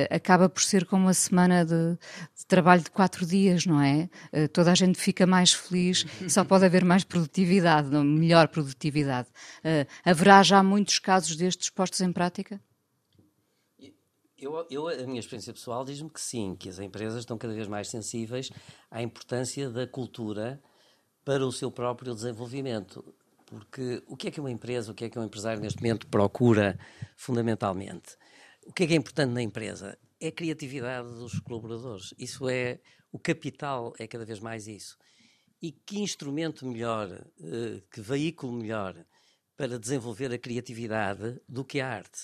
acaba 0.10 0.48
por 0.48 0.62
ser 0.62 0.86
como 0.86 1.06
uma 1.06 1.14
semana 1.14 1.66
de, 1.66 1.98
de 2.38 2.46
trabalho 2.48 2.84
de 2.84 2.92
quatro 2.92 3.26
dias, 3.26 3.66
não 3.66 3.82
é? 3.82 4.10
toda 4.54 4.72
a 4.72 4.76
gente 4.76 5.00
fica 5.00 5.26
mais 5.26 5.54
feliz, 5.54 6.06
só 6.28 6.44
pode 6.44 6.66
haver 6.66 6.84
mais 6.84 7.04
produtividade, 7.04 7.90
melhor 7.90 8.48
produtividade. 8.48 9.30
haverá 10.06 10.44
já 10.44 10.62
muitos 10.62 11.00
casos 11.00 11.36
destes 11.36 11.70
postos 11.70 12.02
em 12.02 12.12
prática? 12.12 12.60
Eu, 14.42 14.66
eu, 14.72 14.88
a 14.88 15.06
minha 15.06 15.20
experiência 15.20 15.54
pessoal 15.54 15.86
diz-me 15.86 16.10
que 16.10 16.20
sim, 16.20 16.56
que 16.56 16.68
as 16.68 16.80
empresas 16.80 17.20
estão 17.20 17.38
cada 17.38 17.54
vez 17.54 17.68
mais 17.68 17.88
sensíveis 17.90 18.50
à 18.90 19.00
importância 19.00 19.70
da 19.70 19.86
cultura 19.86 20.60
para 21.24 21.46
o 21.46 21.52
seu 21.52 21.70
próprio 21.70 22.16
desenvolvimento. 22.16 23.14
Porque 23.46 24.02
o 24.08 24.18
que 24.18 24.30
é 24.30 24.32
que 24.32 24.40
uma 24.40 24.50
empresa, 24.50 24.92
o 24.92 24.96
que 24.96 25.06
é 25.06 25.10
que 25.12 25.20
um 25.20 25.24
empresário 25.24 25.62
neste 25.62 25.80
momento 25.80 26.08
procura 26.08 26.80
fundamentalmente? 27.16 28.18
O 28.66 28.74
que 28.74 28.84
é 28.84 28.88
que 28.88 28.94
é 28.94 28.96
importante 28.96 29.32
na 29.32 29.44
empresa? 29.44 29.96
É 30.20 30.30
a 30.30 30.32
criatividade 30.32 31.08
dos 31.10 31.40
colaboradores. 31.40 32.12
Isso 32.18 32.50
é 32.50 32.80
o 33.12 33.20
capital, 33.20 33.94
é 34.00 34.08
cada 34.08 34.26
vez 34.26 34.40
mais 34.40 34.66
isso. 34.66 34.98
E 35.62 35.72
que 35.72 36.00
instrumento 36.00 36.66
melhor, 36.66 37.12
eh, 37.12 37.84
que 37.92 38.02
veículo 38.02 38.54
melhor 38.54 39.06
para 39.56 39.78
desenvolver 39.78 40.34
a 40.34 40.40
criatividade 40.40 41.40
do 41.48 41.64
que 41.64 41.80
a 41.80 41.88
arte? 41.88 42.24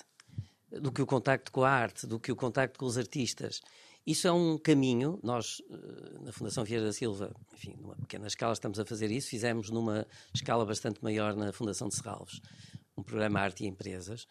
Do 0.71 0.91
que 0.91 1.01
o 1.01 1.06
contacto 1.06 1.51
com 1.51 1.63
a 1.63 1.69
arte, 1.69 2.06
do 2.06 2.19
que 2.19 2.32
o 2.32 2.36
contacto 2.36 2.80
com 2.80 2.86
os 2.86 2.97
artistas. 2.97 3.62
Isso 4.06 4.25
é 4.25 4.32
um 4.32 4.58
caminho. 4.58 5.19
Nós, 5.21 5.62
eh, 5.69 6.19
na 6.21 6.32
Fundação 6.32 6.63
Vieira 6.63 6.86
da 6.86 6.93
Silva, 6.93 7.36
enfim, 7.53 7.75
numa 7.77 7.95
pequena 7.95 8.27
escala, 8.27 8.53
estamos 8.53 8.80
a 8.80 8.86
fazer 8.86 9.12
isso. 9.12 9.30
Fizemos 9.30 9.69
numa 9.69 10.08
escala 10.34 10.65
bastante 10.65 11.03
maior 11.03 11.36
na 11.36 11.51
Fundação 11.51 11.89
de 11.89 11.95
Serralves, 11.95 12.39
um 12.95 13.03
programa 13.03 13.41
Arte 13.41 13.65
e 13.65 13.67
Empresas, 13.67 14.25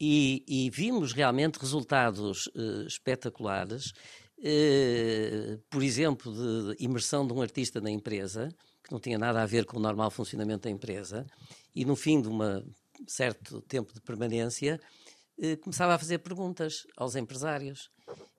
e, 0.00 0.44
e 0.46 0.70
vimos 0.70 1.12
realmente 1.12 1.58
resultados 1.58 2.46
uh, 2.48 2.86
espetaculares. 2.86 3.92
Uh, 4.38 5.58
por 5.68 5.82
exemplo, 5.82 6.32
de 6.32 6.84
imersão 6.84 7.26
de 7.26 7.32
um 7.32 7.42
artista 7.42 7.80
na 7.80 7.90
empresa, 7.90 8.48
que 8.84 8.92
não 8.92 9.00
tinha 9.00 9.18
nada 9.18 9.42
a 9.42 9.46
ver 9.46 9.66
com 9.66 9.78
o 9.78 9.80
normal 9.80 10.12
funcionamento 10.12 10.62
da 10.62 10.70
empresa, 10.70 11.26
e 11.74 11.84
no 11.84 11.96
fim 11.96 12.22
de 12.22 12.28
um 12.28 12.38
certo 13.06 13.60
tempo 13.62 13.92
de 13.92 14.00
permanência, 14.00 14.80
começava 15.62 15.94
a 15.94 15.98
fazer 15.98 16.18
perguntas 16.18 16.86
aos 16.96 17.16
empresários. 17.16 17.90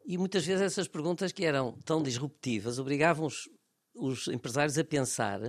E 0.06 0.18
muitas 0.18 0.46
vezes 0.46 0.62
essas 0.62 0.88
perguntas 0.88 1.32
que 1.32 1.46
eram 1.46 1.78
tão 1.86 2.02
disruptivas 2.02 2.80
obrigavam 2.80 3.26
os, 3.26 3.50
os 3.96 4.28
empresários 4.28 4.78
a 4.78 4.84
pensar 4.84 5.40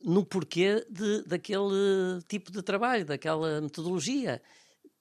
no 0.00 0.24
porquê 0.24 0.86
de, 0.88 1.22
daquele 1.24 2.22
tipo 2.28 2.50
de 2.50 2.62
trabalho, 2.62 3.04
daquela 3.04 3.60
metodologia, 3.60 4.40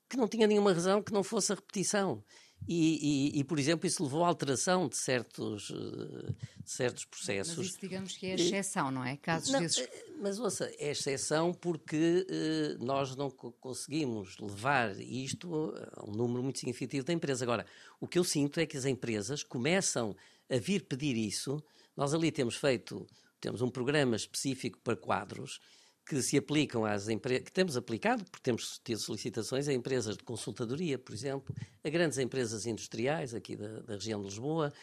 que 0.10 0.18
não 0.18 0.28
tinha 0.28 0.48
nenhuma 0.48 0.74
razão 0.74 1.02
que 1.02 1.14
não 1.14 1.24
fosse 1.24 1.52
a 1.52 1.56
repetição. 1.56 2.24
E, 2.68 3.34
e, 3.36 3.40
e, 3.40 3.44
por 3.44 3.58
exemplo, 3.58 3.88
isso 3.88 4.04
levou 4.04 4.26
à 4.26 4.28
alteração 4.28 4.90
de 4.90 4.98
certos, 4.98 5.72
eh, 5.72 6.34
de 6.62 6.70
certos 6.70 7.06
processos. 7.06 7.56
Mas 7.56 7.68
isso, 7.68 7.80
digamos 7.80 8.18
que 8.18 8.26
é 8.26 8.36
exceção, 8.36 8.92
não 8.92 9.06
é? 9.06 9.16
Casos 9.16 9.52
não, 9.52 9.62
desses. 9.62 9.80
Eh, 9.80 10.06
mas, 10.20 10.38
ouça, 10.38 10.70
é 10.78 10.92
exceção 10.92 11.54
porque 11.54 12.26
eh, 12.30 12.76
nós 12.80 13.16
não 13.16 13.30
conseguimos 13.30 14.38
levar 14.38 15.00
isto 15.00 15.74
a 15.96 16.10
um 16.10 16.12
número 16.12 16.44
muito 16.44 16.60
significativo 16.60 17.06
de 17.06 17.14
empresas. 17.14 17.42
Agora, 17.42 17.66
o 18.02 18.08
que 18.08 18.20
eu 18.20 18.24
sinto 18.24 18.60
é 18.60 18.66
que 18.66 18.76
as 18.76 18.84
empresas 18.84 19.44
começam 19.44 20.14
a 20.50 20.58
vir 20.58 20.84
pedir 20.84 21.16
isso. 21.16 21.64
Nós 21.96 22.14
ali 22.14 22.32
temos 22.32 22.56
feito, 22.56 23.08
temos 23.40 23.62
um 23.62 23.70
programa 23.70 24.18
específico 24.18 24.78
para 24.84 24.96
quadros 24.98 25.62
que 26.08 26.22
se 26.22 26.38
aplicam 26.38 26.86
às 26.86 27.10
empresas, 27.10 27.44
que 27.44 27.52
temos 27.52 27.76
aplicado, 27.76 28.24
porque 28.32 28.44
temos 28.44 28.80
tido 28.84 29.00
solicitações 29.00 29.68
a 29.68 29.74
empresas 29.74 30.16
de 30.16 30.24
consultadoria, 30.24 30.98
por 30.98 31.14
exemplo, 31.14 31.54
a 31.84 31.90
grandes 31.90 32.18
empresas 32.18 32.66
industriais 32.66 33.34
aqui 33.34 33.58
da, 33.58 33.82
da 33.82 33.94
região 33.96 34.22
de 34.22 34.28
Lisboa. 34.28 34.74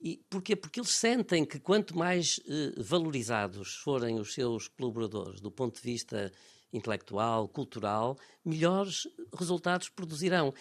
E 0.00 0.22
porquê? 0.28 0.54
Porque 0.54 0.78
eles 0.78 0.90
sentem 0.90 1.44
que 1.44 1.58
quanto 1.58 1.96
mais 1.96 2.38
eh, 2.46 2.74
valorizados 2.76 3.76
forem 3.76 4.20
os 4.20 4.34
seus 4.34 4.68
colaboradores 4.68 5.40
do 5.40 5.50
ponto 5.50 5.76
de 5.76 5.82
vista 5.82 6.30
intelectual, 6.72 7.48
cultural, 7.48 8.18
melhores 8.44 9.08
resultados 9.34 9.88
produzirão. 9.88 10.52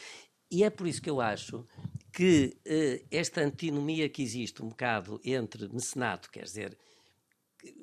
E 0.50 0.64
é 0.64 0.70
por 0.70 0.88
isso 0.88 1.02
que 1.02 1.10
eu 1.10 1.20
acho 1.20 1.68
que 2.14 2.58
eh, 2.66 3.04
esta 3.12 3.42
antinomia 3.42 4.08
que 4.08 4.24
existe 4.24 4.64
um 4.64 4.70
bocado 4.70 5.20
entre 5.24 5.68
mecenato, 5.68 6.32
quer 6.32 6.46
dizer, 6.46 6.78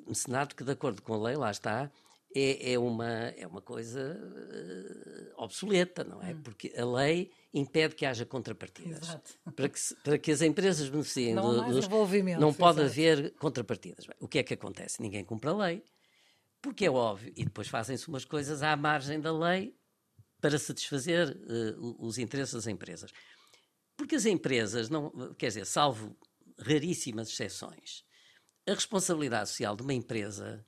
mecenato 0.07 0.55
que 0.55 0.63
de 0.63 0.71
acordo 0.71 1.01
com 1.01 1.13
a 1.13 1.27
lei, 1.27 1.37
lá 1.37 1.51
está, 1.51 1.91
é, 2.35 2.73
é, 2.73 2.79
uma, 2.79 3.09
é 3.37 3.47
uma 3.47 3.61
coisa 3.61 4.19
uh, 4.19 5.43
obsoleta, 5.43 6.03
não 6.03 6.21
é? 6.21 6.33
Hum. 6.33 6.41
Porque 6.43 6.73
a 6.77 6.85
lei 6.85 7.31
impede 7.53 7.95
que 7.95 8.05
haja 8.05 8.25
contrapartidas. 8.25 9.03
Exato. 9.03 9.31
Para 9.55 9.69
que, 9.69 9.79
para 10.03 10.17
que 10.17 10.31
as 10.31 10.41
empresas 10.41 10.89
beneficiem 10.89 11.33
não, 11.33 11.71
dos. 11.71 11.87
Não 12.37 12.53
pode 12.53 12.81
exato. 12.81 12.91
haver 12.91 13.33
contrapartidas. 13.35 14.05
Bem, 14.05 14.17
o 14.19 14.27
que 14.27 14.39
é 14.39 14.43
que 14.43 14.53
acontece? 14.53 15.01
Ninguém 15.01 15.23
cumpre 15.23 15.49
a 15.49 15.53
lei, 15.53 15.83
porque 16.61 16.85
é 16.85 16.91
óbvio, 16.91 17.31
e 17.37 17.45
depois 17.45 17.69
fazem-se 17.69 18.05
umas 18.09 18.25
coisas 18.25 18.61
à 18.61 18.75
margem 18.75 19.21
da 19.21 19.31
lei 19.31 19.73
para 20.41 20.59
satisfazer 20.59 21.29
uh, 21.29 22.05
os 22.05 22.17
interesses 22.17 22.53
das 22.53 22.67
empresas. 22.67 23.11
Porque 23.95 24.15
as 24.15 24.25
empresas, 24.25 24.89
não, 24.89 25.33
quer 25.35 25.47
dizer, 25.47 25.65
salvo 25.65 26.17
raríssimas 26.59 27.29
exceções, 27.29 28.03
a 28.67 28.73
responsabilidade 28.73 29.49
social 29.49 29.73
de 29.73 29.83
uma 29.83 29.93
empresa 29.93 30.65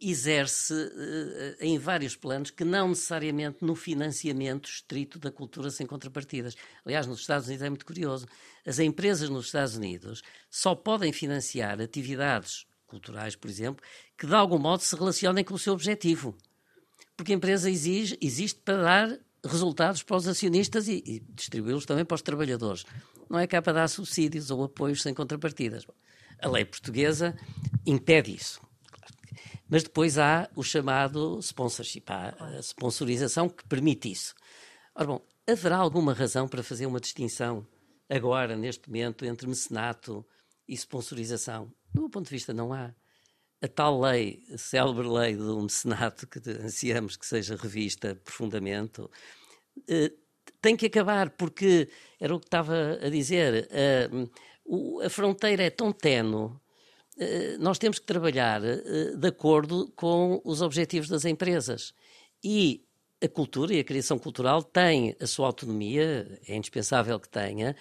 exerce 0.00 0.72
uh, 0.72 1.56
em 1.60 1.78
vários 1.78 2.16
planos 2.16 2.50
que 2.50 2.64
não 2.64 2.88
necessariamente 2.88 3.58
no 3.64 3.74
financiamento 3.74 4.68
estrito 4.68 5.18
da 5.18 5.30
cultura 5.30 5.70
sem 5.70 5.86
contrapartidas. 5.86 6.56
Aliás, 6.84 7.06
nos 7.06 7.20
Estados 7.20 7.46
Unidos 7.46 7.64
é 7.64 7.68
muito 7.68 7.86
curioso. 7.86 8.26
As 8.66 8.78
empresas 8.78 9.28
nos 9.28 9.46
Estados 9.46 9.76
Unidos 9.76 10.22
só 10.50 10.74
podem 10.74 11.12
financiar 11.12 11.80
atividades 11.80 12.66
culturais, 12.86 13.36
por 13.36 13.50
exemplo, 13.50 13.84
que 14.16 14.26
de 14.26 14.34
algum 14.34 14.58
modo 14.58 14.82
se 14.82 14.94
relacionem 14.94 15.44
com 15.44 15.54
o 15.54 15.58
seu 15.58 15.72
objetivo. 15.72 16.36
Porque 17.16 17.32
a 17.32 17.36
empresa 17.36 17.70
exige, 17.70 18.18
existe 18.20 18.60
para 18.60 18.82
dar 18.82 19.18
resultados 19.44 20.02
para 20.02 20.16
os 20.16 20.28
acionistas 20.28 20.88
e, 20.88 21.02
e 21.06 21.20
distribuí-los 21.34 21.86
também 21.86 22.04
para 22.04 22.14
os 22.14 22.22
trabalhadores. 22.22 22.84
Não 23.28 23.38
é 23.38 23.46
cá 23.46 23.60
para 23.60 23.72
dar 23.72 23.88
subsídios 23.88 24.50
ou 24.50 24.64
apoios 24.64 25.02
sem 25.02 25.14
contrapartidas. 25.14 25.86
A 26.40 26.48
lei 26.48 26.64
portuguesa 26.64 27.34
impede 27.86 28.34
isso. 28.34 28.60
Mas 29.68 29.82
depois 29.82 30.18
há 30.18 30.48
o 30.54 30.62
chamado 30.62 31.38
sponsorship, 31.40 32.04
a 32.10 32.60
sponsorização 32.60 33.48
que 33.48 33.66
permite 33.66 34.10
isso. 34.10 34.34
Ora 34.94 35.06
bom, 35.06 35.26
haverá 35.46 35.76
alguma 35.76 36.12
razão 36.12 36.46
para 36.46 36.62
fazer 36.62 36.86
uma 36.86 37.00
distinção 37.00 37.66
agora, 38.08 38.56
neste 38.56 38.88
momento, 38.88 39.24
entre 39.24 39.46
mecenato 39.46 40.24
e 40.68 40.74
sponsorização? 40.74 41.72
Do 41.92 42.02
meu 42.02 42.10
ponto 42.10 42.26
de 42.26 42.30
vista, 42.30 42.52
não 42.52 42.72
há. 42.72 42.94
A 43.60 43.68
tal 43.68 44.00
lei, 44.00 44.44
a 44.52 44.58
célebre 44.58 45.08
lei 45.08 45.34
do 45.34 45.60
mecenato, 45.60 46.26
que 46.26 46.38
ansiamos 46.50 47.16
que 47.16 47.26
seja 47.26 47.56
revista 47.56 48.14
profundamente, 48.14 49.02
eh, 49.88 50.12
tem 50.60 50.76
que 50.76 50.86
acabar, 50.86 51.30
porque 51.30 51.88
era 52.20 52.34
o 52.34 52.38
que 52.38 52.46
estava 52.46 52.98
a 53.02 53.08
dizer, 53.08 53.68
a, 53.72 55.06
a 55.06 55.10
fronteira 55.10 55.62
é 55.62 55.70
tão 55.70 55.92
tenue 55.92 56.50
eh, 56.50 56.65
nós 57.58 57.78
temos 57.78 57.98
que 57.98 58.06
trabalhar 58.06 58.62
eh, 58.62 59.16
de 59.16 59.28
acordo 59.28 59.90
com 59.96 60.40
os 60.44 60.60
objetivos 60.60 61.08
das 61.08 61.24
empresas. 61.24 61.94
E 62.44 62.84
a 63.22 63.28
cultura 63.28 63.74
e 63.74 63.80
a 63.80 63.84
criação 63.84 64.18
cultural 64.18 64.62
têm 64.62 65.16
a 65.20 65.26
sua 65.26 65.46
autonomia, 65.46 66.40
é 66.46 66.54
indispensável 66.54 67.18
que 67.18 67.28
tenha, 67.28 67.74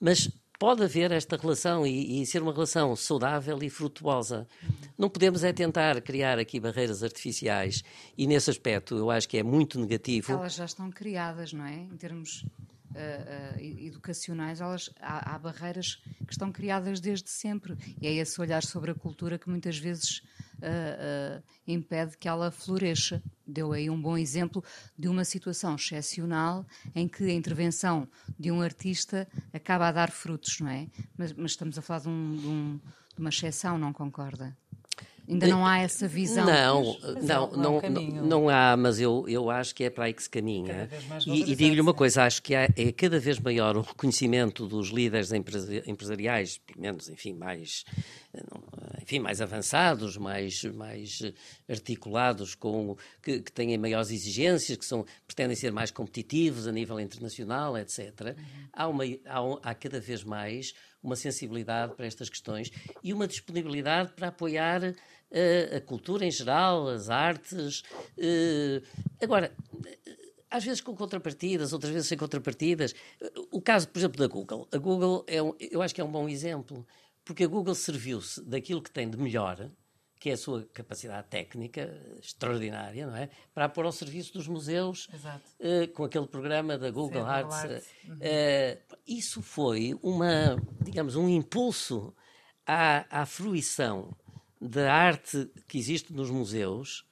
mas 0.00 0.30
pode 0.58 0.82
haver 0.82 1.12
esta 1.12 1.36
relação 1.36 1.86
e, 1.86 2.20
e, 2.20 2.26
ser 2.26 2.42
uma 2.42 2.52
relação 2.52 2.96
saudável 2.96 3.62
e 3.62 3.70
frutuosa. 3.70 4.48
Não 4.96 5.08
podemos 5.08 5.44
é 5.44 5.52
tentar 5.52 6.00
criar 6.00 6.38
aqui 6.38 6.58
barreiras 6.58 7.02
artificiais 7.02 7.84
e 8.16 8.26
nesse 8.26 8.50
aspecto 8.50 8.96
eu 8.96 9.10
acho 9.10 9.28
que 9.28 9.38
é 9.38 9.42
muito 9.42 9.78
negativo. 9.78 10.32
Elas 10.32 10.54
já 10.54 10.64
estão 10.64 10.90
criadas, 10.90 11.52
não 11.52 11.64
é? 11.64 11.74
Em 11.74 11.96
termos 11.96 12.44
uh, 12.90 13.56
uh, 13.56 13.60
educacionais, 13.60 14.60
elas, 14.60 14.90
há, 15.00 15.34
há, 15.34 15.38
barreiras 15.38 15.96
que 16.26 16.32
estão 16.32 16.52
criadas 16.52 17.00
desde 17.00 17.30
sempre. 17.30 17.76
E 18.00 18.06
é 18.06 18.12
esse 18.12 18.40
olhar 18.40 18.62
sobre 18.62 18.90
a 18.90 18.94
cultura 18.94 19.38
que 19.38 19.48
muitas 19.48 19.78
vezes 19.78 20.22
uh, 20.58 21.42
impede 21.66 22.16
que 22.16 22.28
ela 22.28 22.50
floresça. 22.50 23.22
Deu 23.46 23.72
aí 23.72 23.88
um 23.88 24.00
bom 24.00 24.16
exemplo 24.16 24.62
de 24.98 25.08
uma 25.08 25.24
situação 25.24 25.74
excepcional 25.74 26.66
em 26.94 27.08
que 27.08 27.24
a 27.24 27.32
intervenção 27.32 28.08
de 28.38 28.50
um 28.50 28.60
artista 28.60 29.26
acaba 29.52 29.88
a 29.88 29.92
dar 29.92 30.10
frutos, 30.10 30.60
não 30.60 30.70
é? 30.70 30.88
Mas, 31.16 31.32
mas 31.32 31.52
estamos 31.52 31.78
a 31.78 31.82
falar 31.82 32.00
de, 32.00 32.08
um, 32.08 32.36
de, 32.36 32.46
um, 32.46 32.80
de 33.14 33.20
uma 33.20 33.30
exceção, 33.30 33.78
não 33.78 33.92
concorda? 33.92 34.56
Ainda 35.28 35.46
não 35.46 35.66
há 35.66 35.78
essa 35.80 36.08
visão. 36.08 36.46
Não, 36.46 36.96
mas, 37.02 37.24
não, 37.24 37.50
não, 37.50 37.80
é 37.80 37.90
não, 37.90 38.02
não, 38.02 38.48
há, 38.48 38.76
mas 38.76 38.98
eu, 38.98 39.26
eu 39.28 39.50
acho 39.50 39.74
que 39.74 39.84
é 39.84 39.90
para 39.90 40.04
aí 40.04 40.14
que 40.14 40.22
se 40.22 40.30
caminha. 40.30 40.88
E, 41.26 41.52
e 41.52 41.54
digo-lhe 41.54 41.80
uma 41.80 41.92
coisa, 41.92 42.24
acho 42.24 42.42
que 42.42 42.54
há, 42.54 42.68
é 42.74 42.92
cada 42.92 43.20
vez 43.20 43.38
maior 43.38 43.76
o 43.76 43.82
reconhecimento 43.82 44.66
dos 44.66 44.88
líderes 44.88 45.30
empresariais, 45.86 46.58
pelo 46.58 46.80
menos, 46.80 47.10
enfim, 47.10 47.34
mais, 47.34 47.84
enfim, 49.02 49.18
mais 49.18 49.42
avançados, 49.42 50.16
mais, 50.16 50.64
mais 50.64 51.20
articulados, 51.68 52.54
com, 52.54 52.96
que, 53.22 53.40
que 53.40 53.52
têm 53.52 53.76
maiores 53.76 54.10
exigências, 54.10 54.78
que 54.78 54.84
são, 54.84 55.04
pretendem 55.26 55.56
ser 55.56 55.72
mais 55.72 55.90
competitivos 55.90 56.66
a 56.66 56.72
nível 56.72 56.98
internacional, 56.98 57.76
etc. 57.76 58.34
Há, 58.72 58.88
uma, 58.88 59.04
há, 59.04 59.70
há 59.70 59.74
cada 59.74 60.00
vez 60.00 60.24
mais 60.24 60.72
uma 61.02 61.16
sensibilidade 61.16 61.94
para 61.94 62.06
estas 62.06 62.28
questões 62.28 62.72
e 63.02 63.12
uma 63.12 63.26
disponibilidade 63.26 64.12
para 64.12 64.28
apoiar 64.28 64.94
a 65.76 65.80
cultura 65.80 66.24
em 66.24 66.30
geral, 66.30 66.88
as 66.88 67.10
artes. 67.10 67.82
Uh, 68.16 68.82
agora, 69.22 69.54
às 70.50 70.64
vezes 70.64 70.80
com 70.80 70.94
contrapartidas, 70.94 71.72
outras 71.72 71.92
vezes 71.92 72.08
sem 72.08 72.18
contrapartidas. 72.18 72.94
O 73.50 73.60
caso, 73.60 73.88
por 73.88 73.98
exemplo, 73.98 74.18
da 74.18 74.26
Google. 74.26 74.68
A 74.72 74.78
Google, 74.78 75.24
é 75.26 75.42
um, 75.42 75.54
eu 75.58 75.82
acho 75.82 75.94
que 75.94 76.00
é 76.00 76.04
um 76.04 76.10
bom 76.10 76.28
exemplo, 76.28 76.86
porque 77.24 77.44
a 77.44 77.48
Google 77.48 77.74
serviu-se 77.74 78.42
daquilo 78.42 78.82
que 78.82 78.90
tem 78.90 79.08
de 79.08 79.16
melhor 79.16 79.70
que 80.18 80.30
é 80.30 80.32
a 80.32 80.36
sua 80.36 80.64
capacidade 80.72 81.28
técnica 81.28 81.96
extraordinária, 82.20 83.06
não 83.06 83.16
é? 83.16 83.30
Para 83.54 83.68
pôr 83.68 83.84
ao 83.84 83.92
serviço 83.92 84.32
dos 84.32 84.48
museus, 84.48 85.08
uh, 85.08 85.86
com 85.94 86.04
aquele 86.04 86.26
programa 86.26 86.76
da 86.76 86.90
Google 86.90 87.22
Sim, 87.22 87.28
Arts. 87.28 87.54
Arts. 87.54 87.86
Uhum. 88.04 88.14
Uh, 88.16 88.96
isso 89.06 89.42
foi 89.42 89.98
uma, 90.02 90.56
digamos, 90.82 91.14
um 91.14 91.28
impulso 91.28 92.12
à, 92.66 93.22
à 93.22 93.26
fruição 93.26 94.14
da 94.60 94.92
arte 94.92 95.50
que 95.66 95.78
existe 95.78 96.12
nos 96.12 96.30
museus 96.30 97.06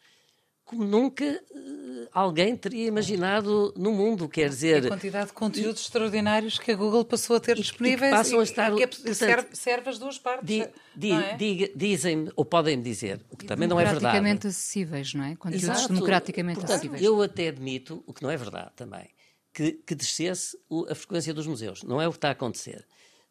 como 0.66 0.85
nunca 0.85 1.24
uh, 1.24 2.09
alguém 2.12 2.56
teria 2.56 2.88
imaginado 2.88 3.72
no 3.76 3.92
mundo, 3.92 4.28
quer 4.28 4.48
dizer... 4.48 4.85
a 4.85 4.88
quantidade 4.88 5.28
de 5.28 5.32
conteúdos 5.32 5.80
e, 5.80 5.85
extraordinários 5.85 6.59
que 6.59 6.72
a 6.72 6.74
Google 6.74 7.04
passou 7.04 7.37
a 7.37 7.40
ter 7.40 7.54
disponíveis 7.54 8.12
e 8.12 8.16
passam 8.16 8.40
a 8.40 8.42
estar... 8.42 8.72
E, 8.72 8.76
que 8.76 8.82
é, 8.82 8.87
portanto, 8.88 9.14
serve, 9.14 9.48
serve, 9.52 9.90
as 9.90 9.98
duas 10.00 10.18
partes, 10.18 10.44
di, 10.44 10.66
di, 10.96 11.12
é? 11.12 11.72
Dizem-me, 11.74 12.32
ou 12.35 12.44
podem-me 12.44 12.82
dizer, 12.82 13.24
o 13.30 13.37
que 13.37 13.44
e 13.44 13.48
também 13.48 13.68
não 13.68 13.78
é 13.78 13.85
verdade. 13.85 14.00
Democraticamente 14.00 14.48
acessíveis, 14.48 15.14
não 15.14 15.24
é? 15.24 15.37
Conteúdos 15.37 15.68
Exato. 15.68 15.92
democraticamente 15.94 16.59
portanto, 16.59 16.74
acessíveis. 16.74 17.02
Eu 17.02 17.22
até 17.22 17.46
admito, 17.46 18.02
o 18.04 18.12
que 18.12 18.24
não 18.24 18.30
é 18.30 18.37
verdade 18.37 18.72
também, 18.74 19.09
que, 19.54 19.70
que 19.70 19.94
descesse 19.94 20.59
a 20.90 20.94
frequência 20.96 21.32
dos 21.32 21.46
museus. 21.46 21.85
Não 21.85 22.02
é 22.02 22.09
o 22.09 22.11
que 22.11 22.18
está 22.18 22.28
a 22.28 22.32
acontecer. 22.32 22.85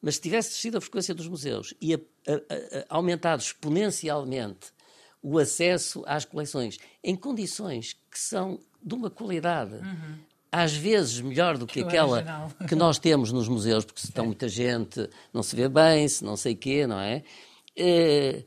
Mas 0.06 0.18
se 0.18 0.22
tivesse 0.22 0.52
descido 0.52 0.78
a 0.78 0.82
frequência 0.82 1.16
dos 1.16 1.28
museus 1.28 1.74
e 1.82 1.96
a, 1.96 1.98
a, 1.98 2.34
a, 2.34 2.86
aumentado 2.90 3.42
exponencialmente 3.42 4.68
o 5.20 5.40
acesso 5.40 6.04
às 6.06 6.24
coleções 6.24 6.78
em 7.04 7.16
condições 7.16 7.94
que 8.12 8.20
são 8.20 8.60
de 8.84 8.94
uma 8.94 9.10
qualidade 9.10 9.74
uhum. 9.74 10.20
às 10.52 10.76
vezes 10.76 11.20
melhor 11.22 11.58
do 11.58 11.66
que, 11.66 11.82
que 11.82 11.88
aquela 11.88 12.54
que 12.68 12.76
nós 12.76 13.00
temos 13.00 13.32
nos 13.32 13.48
museus, 13.48 13.84
porque 13.84 14.00
se 14.00 14.06
estão 14.06 14.28
muita 14.28 14.48
gente, 14.48 15.10
não 15.34 15.42
se 15.42 15.56
vê 15.56 15.68
bem, 15.68 16.08
se 16.08 16.24
não 16.24 16.38
sei 16.38 16.54
o 16.54 16.58
quê, 16.58 16.86
não 16.86 17.00
é? 17.00 17.24
é 17.76 18.44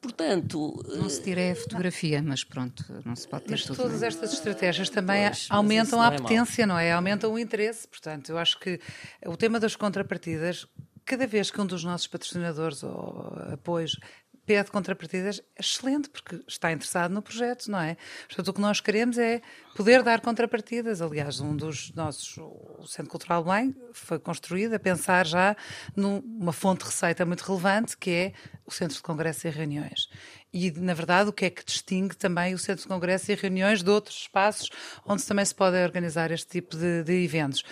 portanto... 0.00 0.80
Não 0.86 1.08
se 1.08 1.20
tira 1.20 1.50
a 1.50 1.56
fotografia, 1.56 2.22
mas 2.22 2.44
pronto, 2.44 2.84
não 3.04 3.16
se 3.16 3.26
pode 3.26 3.46
ter 3.46 3.50
mas 3.50 3.64
tudo. 3.64 3.76
todas 3.76 4.04
estas 4.04 4.32
estratégias 4.32 4.88
também 4.88 5.26
pois, 5.26 5.48
aumentam 5.50 6.00
a 6.00 6.04
é 6.04 6.16
apetência, 6.16 6.62
é 6.62 6.66
não 6.66 6.78
é? 6.78 6.92
Aumentam 6.92 7.32
o 7.32 7.38
interesse, 7.40 7.88
portanto, 7.88 8.30
eu 8.30 8.38
acho 8.38 8.60
que 8.60 8.78
o 9.26 9.36
tema 9.36 9.58
das 9.58 9.74
contrapartidas 9.74 10.68
cada 11.06 11.26
vez 11.26 11.50
que 11.50 11.60
um 11.60 11.66
dos 11.66 11.84
nossos 11.84 12.06
patrocinadores 12.06 12.82
ou 12.82 13.32
apoios 13.52 13.96
pede 14.44 14.70
contrapartidas, 14.70 15.40
é 15.56 15.60
excelente, 15.60 16.08
porque 16.08 16.40
está 16.46 16.70
interessado 16.70 17.12
no 17.12 17.20
projeto, 17.20 17.68
não 17.68 17.80
é? 17.80 17.96
Portanto, 18.28 18.48
o 18.48 18.52
que 18.52 18.60
nós 18.60 18.80
queremos 18.80 19.18
é 19.18 19.42
poder 19.74 20.04
dar 20.04 20.20
contrapartidas. 20.20 21.02
Aliás, 21.02 21.40
um 21.40 21.56
dos 21.56 21.92
nossos, 21.94 22.38
o 22.38 22.86
Centro 22.86 23.10
Cultural 23.10 23.42
Bem, 23.42 23.74
foi 23.92 24.20
construído 24.20 24.74
a 24.74 24.78
pensar 24.78 25.26
já 25.26 25.56
numa 25.96 26.52
fonte 26.52 26.84
de 26.84 26.86
receita 26.86 27.26
muito 27.26 27.42
relevante, 27.42 27.96
que 27.96 28.10
é 28.10 28.32
o 28.64 28.70
Centro 28.70 28.96
de 28.96 29.02
Congressos 29.02 29.44
e 29.44 29.50
Reuniões 29.50 30.08
e, 30.56 30.70
na 30.70 30.94
verdade, 30.94 31.28
o 31.28 31.32
que 31.34 31.44
é 31.44 31.50
que 31.50 31.62
distingue 31.62 32.16
também 32.16 32.54
o 32.54 32.58
Centro 32.58 32.82
de 32.82 32.88
Congresso 32.88 33.30
e 33.30 33.34
reuniões 33.34 33.82
de 33.82 33.90
outros 33.90 34.16
espaços 34.20 34.70
onde 35.04 35.22
também 35.24 35.44
se 35.44 35.54
pode 35.54 35.76
organizar 35.76 36.30
este 36.30 36.48
tipo 36.48 36.78
de, 36.78 37.04
de, 37.04 37.12
eventos. 37.12 37.62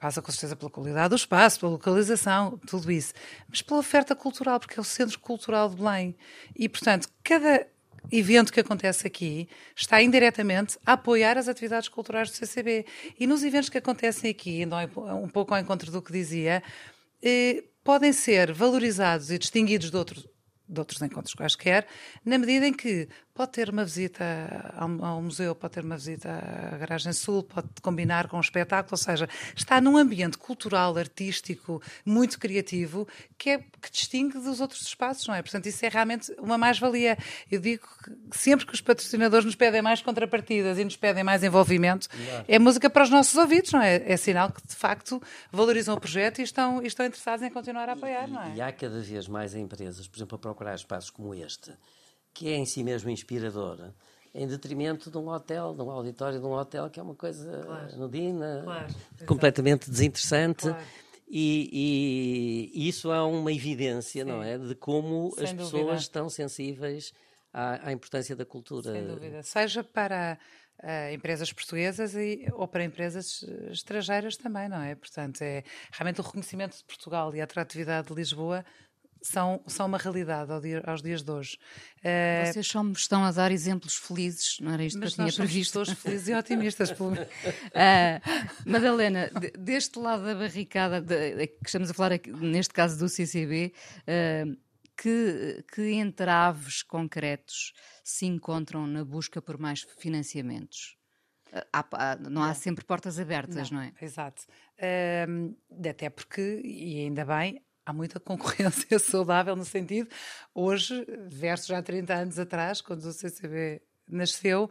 Passa 0.00 0.22
com 0.22 0.32
certeza 0.32 0.56
pela 0.56 0.70
qualidade 0.70 1.10
do 1.10 1.16
espaço, 1.16 1.60
pela 1.60 1.72
localização, 1.72 2.58
tudo 2.66 2.90
isso, 2.90 3.12
mas 3.50 3.60
pela 3.60 3.80
oferta 3.80 4.16
cultural, 4.16 4.58
porque 4.58 4.78
é 4.78 4.80
o 4.80 4.84
Centro 4.84 5.18
Cultural 5.20 5.68
de 5.68 5.76
Belém. 5.76 6.16
E, 6.56 6.70
portanto, 6.70 7.06
cada 7.22 7.66
evento 8.10 8.50
que 8.50 8.60
acontece 8.60 9.06
aqui 9.06 9.46
está 9.76 10.00
indiretamente 10.00 10.78
a 10.86 10.94
apoiar 10.94 11.36
as 11.36 11.48
atividades 11.48 11.90
culturais 11.90 12.30
do 12.30 12.34
CCB. 12.34 12.86
E 13.20 13.26
nos 13.26 13.44
eventos 13.44 13.68
que 13.68 13.76
acontecem 13.76 14.30
aqui, 14.30 14.66
um 15.22 15.28
pouco 15.28 15.52
ao 15.52 15.60
encontro 15.60 15.90
do 15.90 16.00
que 16.00 16.12
dizia, 16.12 16.62
eh, 17.22 17.62
podem 17.84 18.12
ser 18.12 18.52
valorizados 18.52 19.30
e 19.30 19.38
distinguidos 19.38 19.90
de 19.90 19.96
outros 19.96 20.31
de 20.72 20.80
outros 20.80 21.00
encontros 21.02 21.34
quaisquer, 21.34 21.86
na 22.24 22.38
medida 22.38 22.66
em 22.66 22.72
que 22.72 23.08
pode 23.34 23.52
ter 23.52 23.70
uma 23.70 23.84
visita 23.84 24.24
ao, 24.76 25.04
ao, 25.04 25.22
museu, 25.22 25.54
pode 25.54 25.74
ter 25.74 25.84
uma 25.84 25.96
visita 25.96 26.30
à 26.72 26.76
Garagem 26.76 27.12
Sul, 27.12 27.42
pode 27.42 27.68
combinar 27.80 28.28
com 28.28 28.36
um 28.36 28.40
espetáculo, 28.40 28.92
ou 28.92 28.98
seja, 28.98 29.28
está 29.56 29.80
num 29.80 29.96
ambiente 29.96 30.36
cultural, 30.36 30.96
artístico, 30.96 31.82
muito 32.04 32.38
criativo, 32.38 33.08
que 33.38 33.50
é 33.50 33.58
que 33.58 33.90
distingue 33.90 34.38
dos 34.38 34.60
outros 34.60 34.82
espaços, 34.82 35.26
não 35.26 35.34
é? 35.34 35.42
Portanto, 35.42 35.66
isso 35.66 35.84
é 35.84 35.88
realmente 35.88 36.32
uma 36.38 36.58
mais-valia. 36.58 37.16
Eu 37.50 37.60
digo 37.60 37.86
que 38.30 38.38
sempre 38.38 38.66
que 38.66 38.74
os 38.74 38.80
patrocinadores 38.80 39.44
nos 39.44 39.54
pedem 39.54 39.80
mais 39.80 40.02
contrapartidas 40.02 40.78
e 40.78 40.84
nos 40.84 40.96
pedem 40.96 41.24
mais 41.24 41.42
envolvimento, 41.42 42.08
é 42.46 42.58
música 42.58 42.90
para 42.90 43.02
os 43.02 43.10
nossos 43.10 43.34
ouvidos, 43.36 43.72
não 43.72 43.80
é? 43.80 44.02
É 44.10 44.16
sinal 44.16 44.50
que, 44.52 44.66
de 44.66 44.74
facto, 44.74 45.22
valorizam 45.50 45.94
o 45.94 46.00
projeto 46.00 46.40
e 46.40 46.42
estão, 46.42 46.82
e 46.82 46.86
estão 46.86 47.06
interessados 47.06 47.44
em 47.44 47.50
continuar 47.50 47.88
a 47.88 47.92
apoiar, 47.92 48.28
e, 48.28 48.30
não 48.30 48.42
é? 48.42 48.54
E 48.56 48.60
há 48.60 48.70
cada 48.72 49.00
vez 49.00 49.26
mais 49.26 49.54
empresas, 49.54 50.06
por 50.06 50.18
exemplo, 50.18 50.36
a 50.36 50.38
procurar 50.38 50.74
espaços 50.74 51.10
como 51.10 51.34
este, 51.34 51.72
que 52.32 52.48
é 52.48 52.56
em 52.56 52.64
si 52.64 52.82
mesmo 52.82 53.10
inspirador, 53.10 53.92
em 54.34 54.46
detrimento 54.46 55.10
de 55.10 55.18
um 55.18 55.28
hotel, 55.28 55.74
de 55.74 55.82
um 55.82 55.90
auditório 55.90 56.40
de 56.40 56.46
um 56.46 56.52
hotel, 56.52 56.88
que 56.88 56.98
é 56.98 57.02
uma 57.02 57.14
coisa 57.14 57.62
claro. 57.64 57.94
anodina, 57.94 58.62
claro. 58.64 58.94
completamente 59.26 59.90
desinteressante. 59.90 60.62
Claro. 60.62 60.84
E, 61.34 62.70
e, 62.74 62.88
isso 62.88 63.10
é 63.10 63.22
uma 63.22 63.50
evidência, 63.50 64.22
Sim. 64.22 64.30
não 64.30 64.42
é? 64.42 64.58
De 64.58 64.74
como 64.74 65.32
Sem 65.34 65.44
as 65.44 65.50
dúvida. 65.50 65.64
pessoas 65.64 66.00
estão 66.02 66.28
sensíveis 66.28 67.12
à, 67.52 67.88
à, 67.88 67.92
importância 67.92 68.36
da 68.36 68.44
cultura. 68.44 68.92
Sem 68.92 69.06
dúvida. 69.06 69.42
Seja 69.42 69.82
para 69.82 70.38
uh, 70.82 71.14
empresas 71.14 71.50
portuguesas 71.50 72.14
e, 72.14 72.46
ou 72.52 72.68
para 72.68 72.84
empresas 72.84 73.42
estrangeiras 73.70 74.36
também, 74.36 74.68
não 74.68 74.82
é? 74.82 74.94
Portanto, 74.94 75.40
é 75.40 75.64
realmente 75.90 76.20
o 76.20 76.22
reconhecimento 76.24 76.76
de 76.76 76.84
Portugal 76.84 77.34
e 77.34 77.40
a 77.40 77.44
atratividade 77.44 78.08
de 78.08 78.14
Lisboa 78.14 78.62
são, 79.22 79.62
são 79.66 79.86
uma 79.86 79.98
realidade 79.98 80.50
ao 80.52 80.60
dia, 80.60 80.82
aos 80.84 81.00
dias 81.00 81.22
de 81.22 81.30
hoje. 81.30 81.58
Uh, 81.98 82.52
Vocês 82.52 82.66
só 82.66 82.82
me 82.82 82.92
estão 82.92 83.24
a 83.24 83.30
dar 83.30 83.52
exemplos 83.52 83.94
felizes, 83.94 84.58
não 84.60 84.72
era 84.72 84.84
isto 84.84 84.98
que 84.98 85.06
eu 85.06 85.10
tinha 85.10 85.32
previsto. 85.32 85.78
Mas 85.78 85.92
felizes 85.92 86.28
e 86.28 86.34
otimistas. 86.34 86.90
uh, 86.90 87.14
Madalena, 88.66 89.30
deste 89.58 89.98
lado 89.98 90.24
da 90.24 90.34
barricada, 90.34 91.00
de, 91.00 91.46
que 91.46 91.66
estamos 91.66 91.90
a 91.90 91.94
falar 91.94 92.12
aqui, 92.12 92.30
neste 92.32 92.74
caso 92.74 92.98
do 92.98 93.08
CCB, 93.08 93.72
uh, 94.02 94.56
que, 94.96 95.64
que 95.72 95.92
entraves 95.92 96.82
concretos 96.82 97.72
se 98.04 98.26
encontram 98.26 98.86
na 98.86 99.04
busca 99.04 99.40
por 99.40 99.58
mais 99.58 99.86
financiamentos? 99.98 100.96
Há, 101.72 101.84
há, 101.92 102.16
não 102.16 102.42
há 102.42 102.54
sempre 102.54 102.84
portas 102.84 103.18
abertas, 103.18 103.70
não, 103.70 103.78
não 103.78 103.84
é? 103.84 103.92
Exato. 104.00 104.42
até 105.88 106.08
porque, 106.08 106.62
e 106.64 107.00
ainda 107.00 107.26
bem, 107.26 107.62
há 107.84 107.92
muita 107.92 108.20
concorrência 108.20 108.98
saudável 109.00 109.56
no 109.56 109.64
sentido, 109.64 110.08
hoje, 110.54 111.06
versus 111.28 111.66
já 111.66 111.82
30 111.82 112.14
anos 112.14 112.38
atrás, 112.38 112.80
quando 112.80 113.04
o 113.04 113.12
CCB 113.12 113.82
nasceu 114.08 114.70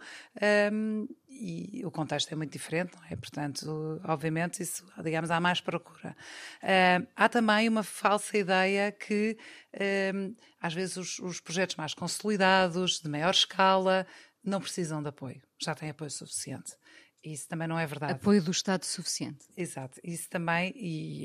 um, 0.71 1.07
e 1.27 1.81
o 1.85 1.91
contexto 1.91 2.31
é 2.31 2.35
muito 2.35 2.51
diferente, 2.51 2.93
não 2.95 3.03
é? 3.09 3.15
Portanto, 3.15 3.99
obviamente, 4.03 4.61
isso, 4.61 4.85
digamos, 5.03 5.31
há 5.31 5.39
mais 5.39 5.59
procura. 5.59 6.15
Uh, 6.61 7.07
há 7.15 7.29
também 7.29 7.67
uma 7.67 7.83
falsa 7.83 8.37
ideia 8.37 8.91
que, 8.91 9.37
uh, 9.75 10.35
às 10.59 10.73
vezes, 10.73 10.97
os, 10.97 11.19
os, 11.19 11.39
projetos 11.39 11.75
mais 11.75 11.93
consolidados, 11.93 12.99
de 12.99 13.09
maior 13.09 13.31
escala, 13.31 14.05
não 14.43 14.61
precisam 14.61 15.01
de 15.01 15.09
apoio, 15.09 15.41
já 15.59 15.73
têm 15.73 15.89
apoio 15.89 16.11
suficiente. 16.11 16.75
Isso 17.23 17.47
também 17.47 17.67
não 17.67 17.77
é 17.77 17.85
verdade. 17.85 18.13
Apoio 18.13 18.41
do 18.41 18.51
Estado 18.51 18.83
suficiente. 18.83 19.45
Exato. 19.55 19.99
Isso 20.03 20.27
também 20.29 20.73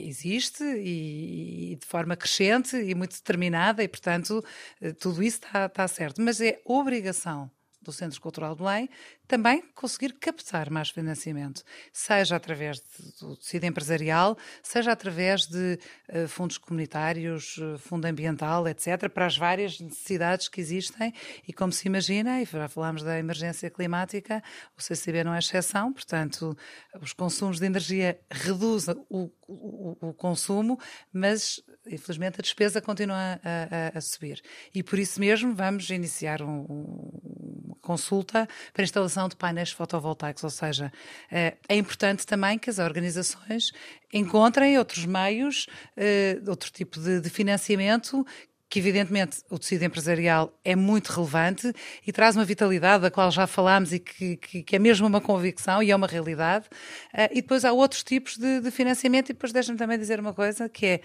existe 0.07 0.62
e, 0.62 1.72
e, 1.72 1.76
de 1.76 1.86
forma 1.86 2.14
crescente 2.16 2.76
e 2.76 2.94
muito 2.94 3.16
determinada, 3.16 3.82
e, 3.82 3.88
portanto, 3.88 4.44
eh, 4.80 4.92
tudo 4.92 5.22
isso 5.22 5.38
está, 5.38 5.66
está 5.66 5.88
certo. 5.88 6.20
Mas 6.20 6.40
é 6.40 6.61
obrigação 6.66 7.51
do 7.80 7.92
Centro 7.92 8.20
Cultural 8.20 8.55
de 8.55 8.62
Belém, 8.62 8.90
também 9.27 9.62
conseguir 9.74 10.12
captar 10.14 10.70
mais 10.70 10.91
financiamento, 10.91 11.62
seja 11.93 12.37
através 12.37 12.81
do 13.20 13.37
tecido 13.37 13.64
empresarial, 13.64 14.37
seja 14.62 14.93
através 14.93 15.47
de 15.47 15.79
uh, 16.09 16.29
fundos 16.29 16.59
comunitários, 16.59 17.57
uh, 17.59 17.79
fundo 17.79 18.07
ambiental, 18.07 18.66
etc., 18.68 19.09
para 19.09 19.27
as 19.27 19.37
várias 19.37 19.81
necessidades 19.81 20.49
que 20.49 20.61
existem. 20.61 21.12
E 21.47 21.53
como 21.53 21.72
se 21.72 21.87
imagina, 21.87 22.41
e 22.41 22.45
já 22.45 22.68
falámos 22.68 23.03
da 23.03 23.18
emergência 23.18 23.70
climática, 23.70 24.43
o 24.77 24.83
CCB 24.83 25.24
não 25.24 25.35
é 25.35 25.39
exceção, 25.39 25.93
portanto, 25.93 26.57
os 27.01 27.12
consumos 27.12 27.59
de 27.59 27.66
energia 27.66 28.18
reduzem 28.31 28.95
o, 29.09 29.31
o, 29.47 30.09
o 30.09 30.14
consumo, 30.14 30.79
mas 31.12 31.62
infelizmente 31.89 32.37
a 32.39 32.43
despesa 32.43 32.81
continua 32.81 33.16
a, 33.16 33.95
a, 33.95 33.99
a, 33.99 34.01
subir. 34.01 34.43
E 34.74 34.83
por 34.83 34.99
isso 34.99 35.20
mesmo 35.20 35.55
vamos 35.55 35.89
iniciar 35.91 36.43
um, 36.43 36.66
um 36.68 37.76
consulta 37.87 38.49
para 38.74 38.82
instalação 38.82 39.28
de 39.28 39.37
painéis 39.37 39.70
fotovoltaicos, 39.70 40.43
ou 40.43 40.51
seja, 40.51 40.93
eh, 41.30 41.55
é 41.68 41.76
importante 41.76 42.26
também 42.26 42.59
que 42.59 42.68
as 42.68 42.80
organizações 42.80 43.70
encontrem 44.12 44.76
outros 44.76 45.07
meios, 45.07 45.68
eh, 45.97 46.41
outro 46.49 46.72
tipo 46.72 46.99
de, 46.99 47.30
financiamento 47.30 48.26
que 48.68 48.80
evidentemente 48.80 49.39
o 49.49 49.59
tecido 49.59 49.84
empresarial 49.84 50.53
é 50.64 50.74
muito 50.74 51.12
relevante 51.12 51.72
e 52.05 52.12
traz 52.12 52.34
uma 52.34 52.45
vitalidade 52.45 53.03
da 53.03 53.11
qual 53.12 53.30
já 53.30 53.47
falámos 53.47 53.93
e 53.93 54.01
que, 54.01 54.37
que, 54.37 54.62
que 54.64 54.76
é 54.76 54.78
mesmo 54.78 55.07
uma 55.07 55.20
convicção 55.20 55.80
e 55.80 55.93
é 55.93 55.95
uma 55.95 56.09
realidade. 56.09 56.66
Uh, 57.14 57.30
e 57.30 57.43
depois 57.43 57.64
há 57.64 57.72
outros 57.72 58.03
tipos 58.03 58.37
de, 58.37 58.61
de 58.61 58.70
financiamento 58.72 59.30
e 59.30 59.34
depois 59.34 59.53
deixa-me 59.53 59.78
também 59.78 59.97
dizer 59.97 60.18
uma 60.18 60.34
coisa 60.34 60.68
que 60.68 60.84
é 60.84 61.01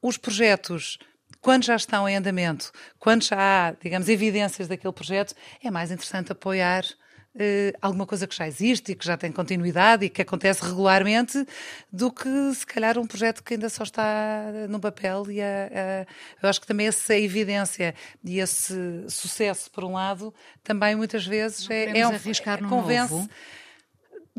os 0.00 0.16
projetos 0.16 0.98
quando 1.40 1.64
já 1.64 1.76
estão 1.76 2.08
em 2.08 2.16
andamento, 2.16 2.70
quando 2.98 3.24
já 3.24 3.38
há, 3.38 3.72
digamos, 3.72 4.08
evidências 4.08 4.68
daquele 4.68 4.92
projeto, 4.92 5.34
é 5.62 5.70
mais 5.70 5.90
interessante 5.90 6.32
apoiar 6.32 6.84
Uh, 7.32 7.70
alguma 7.80 8.04
coisa 8.04 8.26
que 8.26 8.34
já 8.34 8.48
existe 8.48 8.90
e 8.90 8.94
que 8.96 9.06
já 9.06 9.16
tem 9.16 9.30
continuidade 9.30 10.04
e 10.04 10.08
que 10.08 10.20
acontece 10.20 10.64
regularmente, 10.64 11.46
do 11.92 12.10
que 12.10 12.28
se 12.52 12.66
calhar 12.66 12.98
um 12.98 13.06
projeto 13.06 13.44
que 13.44 13.54
ainda 13.54 13.68
só 13.68 13.84
está 13.84 14.46
no 14.68 14.80
papel. 14.80 15.30
E 15.30 15.40
a, 15.40 15.44
a, 15.44 16.06
eu 16.42 16.48
acho 16.48 16.60
que 16.60 16.66
também 16.66 16.88
essa 16.88 17.16
evidência 17.16 17.94
e 18.24 18.40
esse 18.40 18.74
sucesso, 19.08 19.70
por 19.70 19.84
um 19.84 19.92
lado, 19.92 20.34
também 20.64 20.96
muitas 20.96 21.24
vezes 21.24 21.70
é, 21.70 22.00
é 22.00 22.08
um, 22.08 22.10
arriscar 22.10 22.58
é, 22.64 22.68
convence. 22.68 23.12
Novo. 23.12 23.30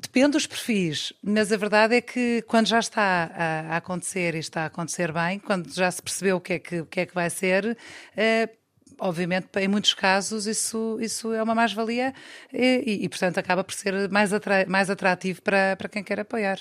Depende 0.02 0.32
dos 0.32 0.48
perfis, 0.48 1.14
mas 1.22 1.52
a 1.52 1.58
verdade 1.58 1.96
é 1.96 2.02
que 2.02 2.42
quando 2.48 2.66
já 2.66 2.80
está 2.80 3.32
a, 3.70 3.78
acontecer 3.78 4.34
e 4.34 4.40
está 4.40 4.64
a 4.64 4.66
acontecer 4.66 5.12
bem, 5.12 5.38
quando 5.38 5.72
já 5.72 5.92
se 5.92 6.02
percebeu 6.02 6.38
o 6.38 6.42
que 6.42 6.54
é 6.54 6.60
que, 6.60 6.82
o 6.82 6.86
que, 6.88 7.02
é 7.02 7.06
que 7.06 7.14
vai 7.14 7.30
ser, 7.30 7.78
eh, 8.18 8.50
obviamente, 9.00 9.48
em 9.60 9.68
muitos 9.68 9.94
casos, 9.94 10.48
isso, 10.48 10.98
isso 11.00 11.32
é 11.34 11.44
uma 11.44 11.54
mais-valia 11.54 12.16
e, 12.52 13.00
e, 13.04 13.10
portanto, 13.10 13.38
acaba 13.38 13.64
por 13.64 13.76
ser 13.76 14.10
mais, 14.10 14.34
atra 14.34 14.66
mais 14.68 14.90
atrativo 14.90 15.40
para, 15.44 15.76
para 15.76 15.88
quem 15.88 16.04
quer 16.04 16.20
apoiar. 16.20 16.60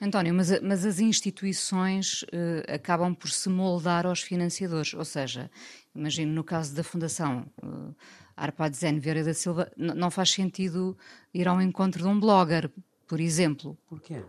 António, 0.00 0.32
mas, 0.32 0.60
mas 0.62 0.86
as 0.86 0.98
instituições 0.98 2.22
uh, 2.22 2.72
acabam 2.74 3.14
por 3.14 3.28
se 3.28 3.50
moldar 3.50 4.06
aos 4.06 4.22
financiadores, 4.22 4.94
ou 4.94 5.04
seja, 5.04 5.50
imagino 5.94 6.32
no 6.32 6.42
caso 6.42 6.74
da 6.74 6.82
Fundação 6.82 7.46
uh, 7.62 7.94
Arpad 8.40 8.74
Zen 8.74 8.98
Vieira 8.98 9.22
da 9.22 9.34
Silva, 9.34 9.70
não 9.76 10.10
faz 10.10 10.30
sentido 10.30 10.96
ir 11.32 11.46
ao 11.46 11.60
encontro 11.60 12.02
de 12.02 12.08
um 12.08 12.18
blogger, 12.18 12.70
por 13.06 13.20
exemplo. 13.20 13.76
Porquê? 13.86 14.22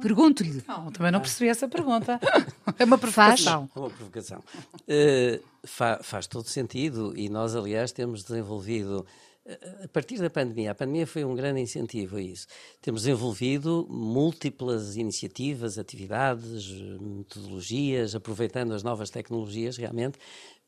Pergunto-lhe. 0.00 0.62
Não, 0.68 0.92
também 0.92 1.10
não 1.10 1.20
percebi 1.20 1.48
essa 1.50 1.68
pergunta. 1.68 2.20
É 2.78 2.84
uma 2.84 2.98
provocação. 2.98 3.70
É 3.74 3.78
uma 3.78 3.88
provocação. 3.88 4.44
Uh, 4.82 5.42
fa 5.64 5.98
faz 6.02 6.26
todo 6.26 6.46
sentido 6.46 7.14
e 7.16 7.30
nós, 7.30 7.56
aliás, 7.56 7.90
temos 7.90 8.22
desenvolvido 8.22 9.06
eh, 9.46 9.84
a 9.84 9.88
partir 9.88 10.18
da 10.18 10.28
pandemia, 10.28 10.72
a 10.72 10.74
pandemia 10.74 11.06
foi 11.06 11.24
um 11.24 11.34
grande 11.34 11.60
incentivo 11.60 12.16
a 12.16 12.20
isso. 12.20 12.46
Temos 12.82 13.02
desenvolvido 13.02 13.86
múltiplas 13.88 14.96
iniciativas, 14.96 15.78
atividades, 15.78 16.68
metodologias, 17.00 18.14
aproveitando 18.14 18.74
as 18.74 18.82
novas 18.82 19.08
tecnologias 19.08 19.76
realmente, 19.76 20.18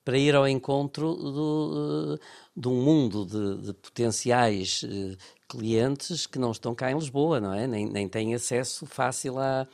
para 0.09 0.17
ir 0.17 0.35
ao 0.35 0.49
encontro 0.49 1.15
do, 1.15 2.17
eh, 2.19 2.27
de 2.57 2.67
um 2.67 2.83
mundo 2.83 3.27
de, 3.27 3.67
de, 3.67 3.75
potenciais 3.75 4.83
eh, 4.83 5.15
clientes 5.47 6.27
que 6.27 6.39
não 6.39 6.51
estão 6.51 6.75
cá 6.75 6.91
em 6.91 6.95
Lisboa, 6.95 7.39
não 7.39 7.53
é? 7.53 7.67
Nem, 7.67 7.85
nem 7.85 8.09
têm 8.09 8.35
acesso 8.35 8.87
fácil 8.87 9.39
à, 9.39 9.69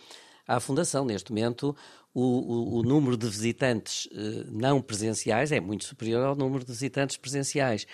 à 0.45 0.59
Fundação. 0.59 1.05
Neste 1.05 1.31
momento, 1.31 1.77
o, 2.13 2.21
o, 2.21 2.79
o 2.79 2.83
número 2.83 3.17
de 3.17 3.29
visitantes 3.29 4.09
eh, 4.11 4.45
não 4.51 4.83
presenciais 4.83 5.53
é 5.53 5.61
muito 5.61 5.85
superior 5.85 6.25
ao 6.27 6.35
número 6.35 6.65
de 6.65 6.73
visitantes 6.73 7.17
presenciais. 7.17 7.87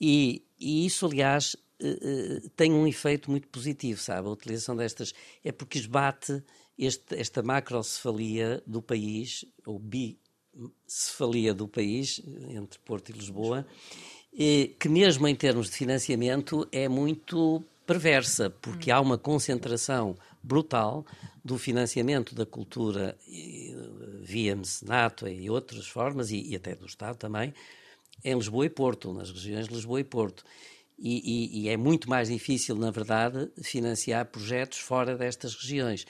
E, 0.00 0.44
e 0.58 0.84
isso, 0.84 1.06
aliás, 1.06 1.56
tem 2.56 2.72
um 2.72 2.88
efeito 2.88 3.30
muito 3.30 3.46
positivo, 3.46 4.00
sabe? 4.00 4.26
A 4.26 4.32
utilização 4.32 4.74
destas 4.74 5.12
é 5.44 5.52
porque 5.52 5.78
esbate 5.78 6.42
este, 6.76 7.14
esta 7.14 7.40
macrocefalia 7.40 8.60
do 8.66 8.82
país, 8.82 9.44
ou 9.64 9.78
bi, 9.78 10.18
cefalia 10.86 11.54
do 11.54 11.66
país, 11.66 12.22
entre 12.50 12.78
Porto 12.80 13.10
e 13.10 13.12
Lisboa, 13.12 13.66
que 14.78 14.88
mesmo 14.88 15.26
em 15.28 15.34
termos 15.34 15.70
de 15.70 15.76
financiamento 15.76 16.66
é 16.72 16.88
muito 16.88 17.62
perversa, 17.86 18.48
porque 18.48 18.90
há 18.90 19.00
uma 19.00 19.18
concentração 19.18 20.16
brutal 20.42 21.04
do 21.44 21.58
financiamento 21.58 22.34
da 22.34 22.46
cultura 22.46 23.16
via 24.20 24.56
mecenato 24.56 25.28
e 25.28 25.50
outras 25.50 25.86
formas, 25.86 26.30
e, 26.30 26.50
e, 26.50 26.56
até 26.56 26.74
do 26.74 26.86
Estado 26.86 27.16
também, 27.16 27.52
em 28.24 28.34
Lisboa 28.34 28.66
e 28.66 28.70
Porto, 28.70 29.12
nas 29.12 29.30
regiões 29.30 29.68
de 29.68 29.74
Lisboa 29.74 30.00
e 30.00 30.04
Porto. 30.04 30.44
E, 30.98 31.58
e, 31.58 31.62
e 31.62 31.68
é 31.68 31.76
muito 31.76 32.08
mais 32.08 32.28
difícil, 32.28 32.76
na 32.76 32.90
verdade, 32.90 33.50
financiar 33.60 34.26
projetos 34.26 34.78
fora 34.78 35.16
destas 35.16 35.54
regiões. 35.54 36.06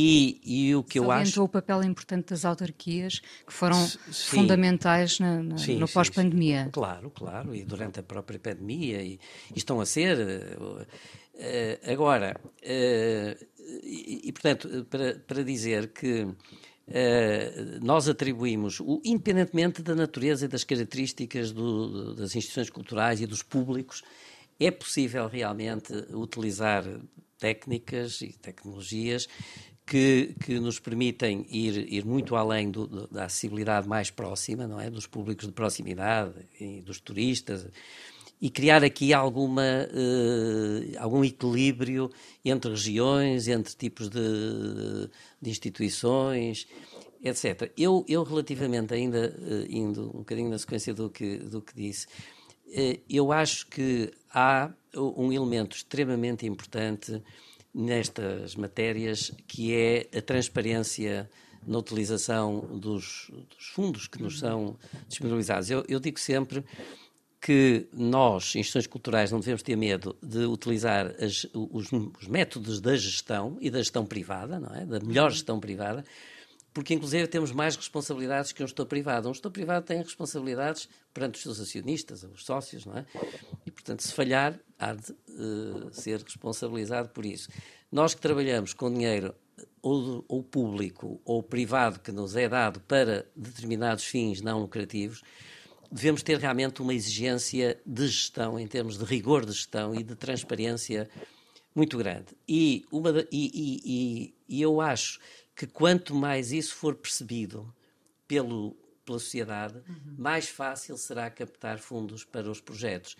E, 0.00 0.40
e 0.44 0.76
o 0.76 0.84
que 0.84 1.00
eu 1.00 1.10
acho. 1.10 1.42
o 1.42 1.48
papel 1.48 1.82
importante 1.82 2.28
das 2.28 2.44
autarquias, 2.44 3.18
que 3.18 3.52
foram 3.52 3.84
sim. 3.84 3.98
fundamentais 4.12 5.18
na, 5.18 5.42
na, 5.42 5.58
sim, 5.58 5.76
no 5.76 5.88
pós-pandemia. 5.88 6.68
Claro, 6.70 7.10
claro, 7.10 7.52
e 7.52 7.64
durante 7.64 7.98
a 7.98 8.02
própria 8.04 8.38
pandemia, 8.38 9.02
e, 9.02 9.18
e 9.52 9.58
estão 9.58 9.80
a 9.80 9.86
ser. 9.86 10.16
Uh, 10.16 11.90
agora, 11.90 12.40
uh, 12.44 13.46
e, 13.82 14.28
e, 14.28 14.32
portanto, 14.32 14.86
para, 14.88 15.16
para 15.18 15.42
dizer 15.42 15.88
que 15.88 16.22
uh, 16.22 16.36
nós 17.82 18.08
atribuímos, 18.08 18.78
o, 18.78 19.02
independentemente 19.04 19.82
da 19.82 19.96
natureza 19.96 20.44
e 20.44 20.48
das 20.48 20.62
características 20.62 21.50
do, 21.50 22.14
das 22.14 22.36
instituições 22.36 22.70
culturais 22.70 23.20
e 23.20 23.26
dos 23.26 23.42
públicos, 23.42 24.04
é 24.60 24.70
possível 24.70 25.26
realmente 25.26 25.92
utilizar 26.12 26.84
técnicas 27.38 28.20
e 28.20 28.32
tecnologias 28.32 29.28
que, 29.88 30.34
que 30.44 30.60
nos 30.60 30.78
permitem 30.78 31.46
ir, 31.48 31.92
ir 31.92 32.04
muito 32.04 32.36
além 32.36 32.70
do, 32.70 32.86
do, 32.86 33.06
da 33.08 33.24
acessibilidade 33.24 33.88
mais 33.88 34.10
próxima, 34.10 34.66
não 34.66 34.80
é? 34.80 34.90
Dos 34.90 35.06
públicos 35.06 35.46
de 35.46 35.52
proximidade 35.52 36.32
dos 36.84 37.00
turistas 37.00 37.66
e 38.40 38.50
criar 38.50 38.84
aqui 38.84 39.12
alguma, 39.12 39.62
uh, 39.62 40.98
algum 40.98 41.24
equilíbrio 41.24 42.10
entre 42.44 42.70
regiões, 42.70 43.48
entre 43.48 43.74
tipos 43.74 44.08
de, 44.08 45.10
de 45.40 45.50
instituições, 45.50 46.68
etc. 47.24 47.72
Eu, 47.76 48.04
eu 48.08 48.22
relativamente, 48.22 48.94
ainda 48.94 49.34
uh, 49.36 49.66
indo 49.68 50.08
um 50.14 50.18
bocadinho 50.18 50.50
na 50.50 50.58
sequência 50.58 50.94
do 50.94 51.10
que, 51.10 51.38
do 51.38 51.60
que 51.60 51.74
disse, 51.74 52.06
uh, 52.06 53.00
eu 53.08 53.32
acho 53.32 53.66
que 53.66 54.12
há 54.32 54.70
um 54.94 55.32
elemento 55.32 55.76
extremamente 55.76 56.46
importante 56.46 57.20
nestas 57.74 58.54
matérias, 58.54 59.32
que 59.46 59.74
é 59.74 60.08
a 60.16 60.22
transparência 60.22 61.30
na 61.66 61.78
utilização 61.78 62.60
dos, 62.78 63.30
dos 63.30 63.66
fundos 63.68 64.06
que 64.06 64.22
nos 64.22 64.38
são 64.38 64.76
disponibilizados. 65.06 65.70
Eu, 65.70 65.84
eu, 65.88 66.00
digo 66.00 66.18
sempre 66.18 66.64
que 67.40 67.86
nós, 67.92 68.56
instituições 68.56 68.86
culturais, 68.86 69.30
não 69.30 69.40
devemos 69.40 69.62
ter 69.62 69.76
medo 69.76 70.16
de 70.22 70.44
utilizar 70.44 71.14
as, 71.22 71.46
os, 71.52 71.92
os, 71.92 72.26
métodos 72.26 72.80
da 72.80 72.96
gestão 72.96 73.56
e 73.60 73.70
da 73.70 73.78
gestão 73.78 74.04
privada, 74.04 74.58
não 74.58 74.74
é? 74.74 74.84
da 74.84 74.98
melhor 75.00 75.30
gestão 75.30 75.60
privada, 75.60 76.04
porque 76.72 76.94
inclusive 76.94 77.26
temos 77.26 77.52
mais 77.52 77.76
responsabilidades 77.76 78.52
que 78.52 78.62
um 78.62 78.66
gestor 78.66 78.86
privado. 78.86 79.28
Um 79.28 79.34
gestor 79.34 79.50
privado 79.50 79.84
tem 79.84 79.98
responsabilidades 79.98 80.88
perante 81.12 81.36
os 81.36 81.42
seus 81.42 81.60
acionistas, 81.60 82.22
os 82.22 82.44
sócios, 82.44 82.86
não 82.86 82.96
é? 82.96 83.06
Portanto, 83.78 84.02
se 84.02 84.12
falhar, 84.12 84.58
há 84.76 84.92
de 84.92 85.12
uh, 85.12 85.88
ser 85.92 86.20
responsabilizado 86.20 87.10
por 87.10 87.24
isso. 87.24 87.48
Nós 87.92 88.12
que 88.12 88.20
trabalhamos 88.20 88.74
com 88.74 88.92
dinheiro 88.92 89.32
ou, 89.80 90.24
ou 90.26 90.42
público 90.42 91.20
ou 91.24 91.44
privado 91.44 92.00
que 92.00 92.10
nos 92.10 92.34
é 92.34 92.48
dado 92.48 92.80
para 92.80 93.24
determinados 93.36 94.04
fins 94.04 94.40
não 94.40 94.58
lucrativos, 94.58 95.22
devemos 95.92 96.24
ter 96.24 96.38
realmente 96.38 96.82
uma 96.82 96.92
exigência 96.92 97.80
de 97.86 98.08
gestão, 98.08 98.58
em 98.58 98.66
termos 98.66 98.98
de 98.98 99.04
rigor 99.04 99.46
de 99.46 99.52
gestão 99.52 99.94
e 99.94 100.02
de 100.02 100.16
transparência 100.16 101.08
muito 101.72 101.96
grande. 101.96 102.36
E, 102.48 102.84
uma, 102.90 103.10
e, 103.30 104.34
e, 104.34 104.34
e 104.48 104.60
eu 104.60 104.80
acho 104.80 105.20
que 105.54 105.68
quanto 105.68 106.16
mais 106.16 106.50
isso 106.50 106.74
for 106.74 106.96
percebido 106.96 107.72
pelo, 108.26 108.76
pela 109.04 109.20
sociedade, 109.20 109.78
uhum. 109.88 110.16
mais 110.18 110.48
fácil 110.48 110.96
será 110.98 111.30
captar 111.30 111.78
fundos 111.78 112.24
para 112.24 112.50
os 112.50 112.60
projetos. 112.60 113.16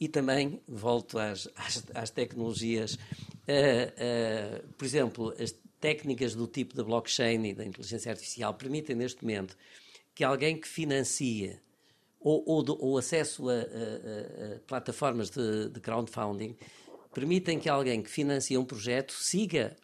E 0.00 0.08
também, 0.08 0.60
volto 0.66 1.18
às, 1.18 1.48
às, 1.54 1.84
às 1.94 2.10
tecnologias, 2.10 2.94
uh, 2.94 2.98
uh, 2.98 4.72
por 4.74 4.84
exemplo, 4.84 5.34
as 5.38 5.54
técnicas 5.80 6.34
do 6.34 6.46
tipo 6.46 6.74
da 6.74 6.84
blockchain 6.84 7.44
e 7.44 7.54
da 7.54 7.64
inteligência 7.64 8.10
artificial 8.10 8.54
permitem 8.54 8.96
neste 8.96 9.22
momento 9.22 9.56
que 10.14 10.24
alguém 10.24 10.60
que 10.60 10.68
financia 10.68 11.60
ou, 12.20 12.42
ou, 12.46 12.62
do, 12.62 12.76
ou 12.80 12.98
acesso 12.98 13.48
a, 13.48 13.54
a, 13.54 13.56
a, 13.56 14.58
plataformas 14.60 15.28
de, 15.30 15.68
de 15.68 15.80
crowdfunding 15.80 16.56
permitem 17.12 17.58
que 17.58 17.68
alguém 17.68 18.02
que 18.02 18.10
financia 18.10 18.58
um 18.58 18.64
projeto 18.64 19.12
siga 19.12 19.76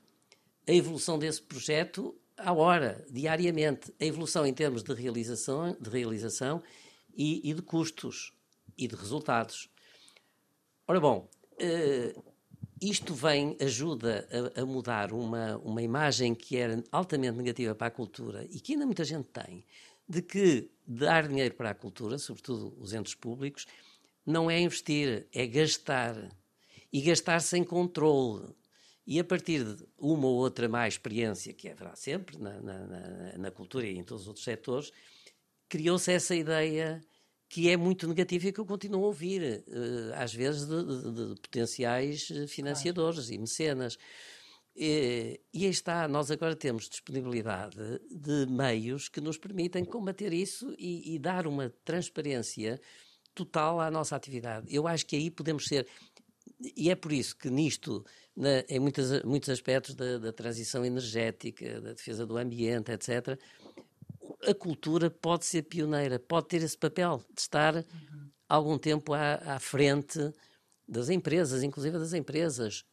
a 0.66 0.72
evolução 0.72 1.18
desse 1.18 1.42
projeto 1.42 2.14
à 2.36 2.52
hora, 2.52 3.04
diariamente. 3.10 3.92
A 4.00 4.04
evolução 4.04 4.46
em 4.46 4.54
termos 4.54 4.82
de 4.82 4.94
realização, 4.94 5.76
de 5.80 5.90
realização 5.90 6.62
e, 7.16 7.50
e 7.50 7.52
de 7.52 7.62
custos 7.62 8.32
e 8.76 8.86
de 8.86 8.94
resultados. 8.94 9.68
Ora 10.90 11.00
bom, 11.00 11.28
uh, 11.60 12.24
isto 12.80 13.12
vem, 13.12 13.58
ajuda 13.60 14.26
a, 14.56 14.62
a, 14.62 14.64
mudar 14.64 15.12
uma, 15.12 15.58
uma 15.58 15.82
imagem 15.82 16.34
que 16.34 16.56
era 16.56 16.82
altamente 16.90 17.36
negativa 17.36 17.74
para 17.74 17.88
a 17.88 17.90
cultura 17.90 18.46
e 18.50 18.58
que 18.58 18.72
ainda 18.72 18.86
muita 18.86 19.04
gente 19.04 19.28
tem, 19.28 19.66
de 20.08 20.22
que 20.22 20.70
dar 20.86 21.28
dinheiro 21.28 21.54
para 21.54 21.68
a 21.68 21.74
cultura, 21.74 22.16
sobretudo 22.16 22.74
os 22.80 22.94
entes 22.94 23.14
públicos, 23.14 23.66
não 24.24 24.50
é 24.50 24.58
investir, 24.58 25.26
é 25.30 25.46
gastar. 25.46 26.16
E 26.90 27.02
gastar 27.02 27.40
sem 27.40 27.62
controle. 27.62 28.48
E 29.06 29.20
a 29.20 29.24
partir 29.24 29.62
de 29.62 29.84
uma 29.98 30.26
ou 30.26 30.36
outra 30.36 30.70
má 30.70 30.88
experiência, 30.88 31.52
que 31.52 31.68
haverá 31.68 31.94
sempre 31.96 32.38
na, 32.38 32.62
na, 32.62 33.36
na 33.36 33.50
cultura 33.50 33.86
e 33.86 33.98
em 33.98 34.02
todos 34.02 34.22
os 34.22 34.28
outros 34.28 34.44
setores, 34.44 34.90
criou-se 35.68 36.10
essa 36.10 36.34
ideia 36.34 37.04
que 37.48 37.70
é 37.70 37.76
muito 37.76 38.06
negativa 38.06 38.48
e 38.48 38.52
que 38.52 38.60
eu 38.60 38.66
continuo 38.66 39.04
a 39.04 39.06
ouvir, 39.06 39.42
eh, 39.42 40.12
às 40.14 40.34
vezes, 40.34 40.66
de, 40.66 40.84
de, 40.84 41.34
de 41.34 41.40
potenciais 41.40 42.28
eh, 42.30 42.46
financiadores 42.46 43.26
claro. 43.26 43.34
e 43.34 43.38
mecenas. 43.38 43.98
E, 44.76 45.40
e 45.52 45.64
aí 45.64 45.70
está, 45.70 46.06
nós 46.06 46.30
agora 46.30 46.54
temos 46.54 46.88
disponibilidade 46.88 47.76
de 48.10 48.46
meios 48.46 49.08
que 49.08 49.20
nos 49.20 49.38
permitem 49.38 49.84
combater 49.84 50.32
isso 50.32 50.74
e, 50.78 51.14
e 51.14 51.18
dar 51.18 51.46
uma 51.46 51.70
transparência 51.84 52.80
total 53.34 53.80
à 53.80 53.90
nossa 53.90 54.14
atividade. 54.14 54.66
Eu 54.72 54.86
acho 54.86 55.06
que 55.06 55.16
aí 55.16 55.30
podemos 55.30 55.64
ser, 55.64 55.86
e 56.76 56.90
é 56.90 56.94
por 56.94 57.12
isso 57.12 57.36
que 57.36 57.48
nisto, 57.48 58.04
na, 58.36 58.60
em 58.68 58.78
muitos, 58.78 59.22
muitos 59.22 59.48
aspectos 59.48 59.94
da, 59.94 60.18
da 60.18 60.32
transição 60.32 60.84
energética, 60.84 61.80
da 61.80 61.92
defesa 61.94 62.26
do 62.26 62.36
ambiente, 62.36 62.92
etc., 62.92 63.38
a 64.46 64.54
cultura 64.54 65.10
pode 65.10 65.44
ser 65.46 65.62
pioneira, 65.62 66.18
pode 66.18 66.48
ter 66.48 66.62
esse 66.62 66.76
papel 66.76 67.22
de 67.34 67.40
estar 67.40 67.76
uhum. 67.76 68.30
algum 68.48 68.78
tempo 68.78 69.14
à, 69.14 69.34
à, 69.34 69.58
frente 69.58 70.32
das 70.86 71.08
empresas, 71.08 71.62
inclusive 71.62 71.98
das 71.98 72.12
empresas, 72.12 72.84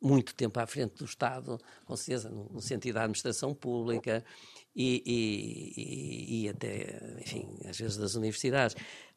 muito 0.00 0.34
tempo 0.34 0.58
à 0.60 0.66
frente 0.66 0.96
do 0.96 1.04
Estado, 1.04 1.58
com 1.84 1.96
certeza, 1.96 2.28
no, 2.28 2.48
no 2.50 2.60
sentido 2.60 2.94
da 2.94 3.02
administração 3.02 3.54
pública 3.54 4.24
e, 4.74 5.02
e, 5.06 5.80
e, 5.80 6.42
e, 6.42 6.48
até, 6.48 7.18
enfim, 7.20 7.58
às 7.64 7.78
vezes 7.78 7.96
das 7.96 8.14
universidades. 8.14 8.76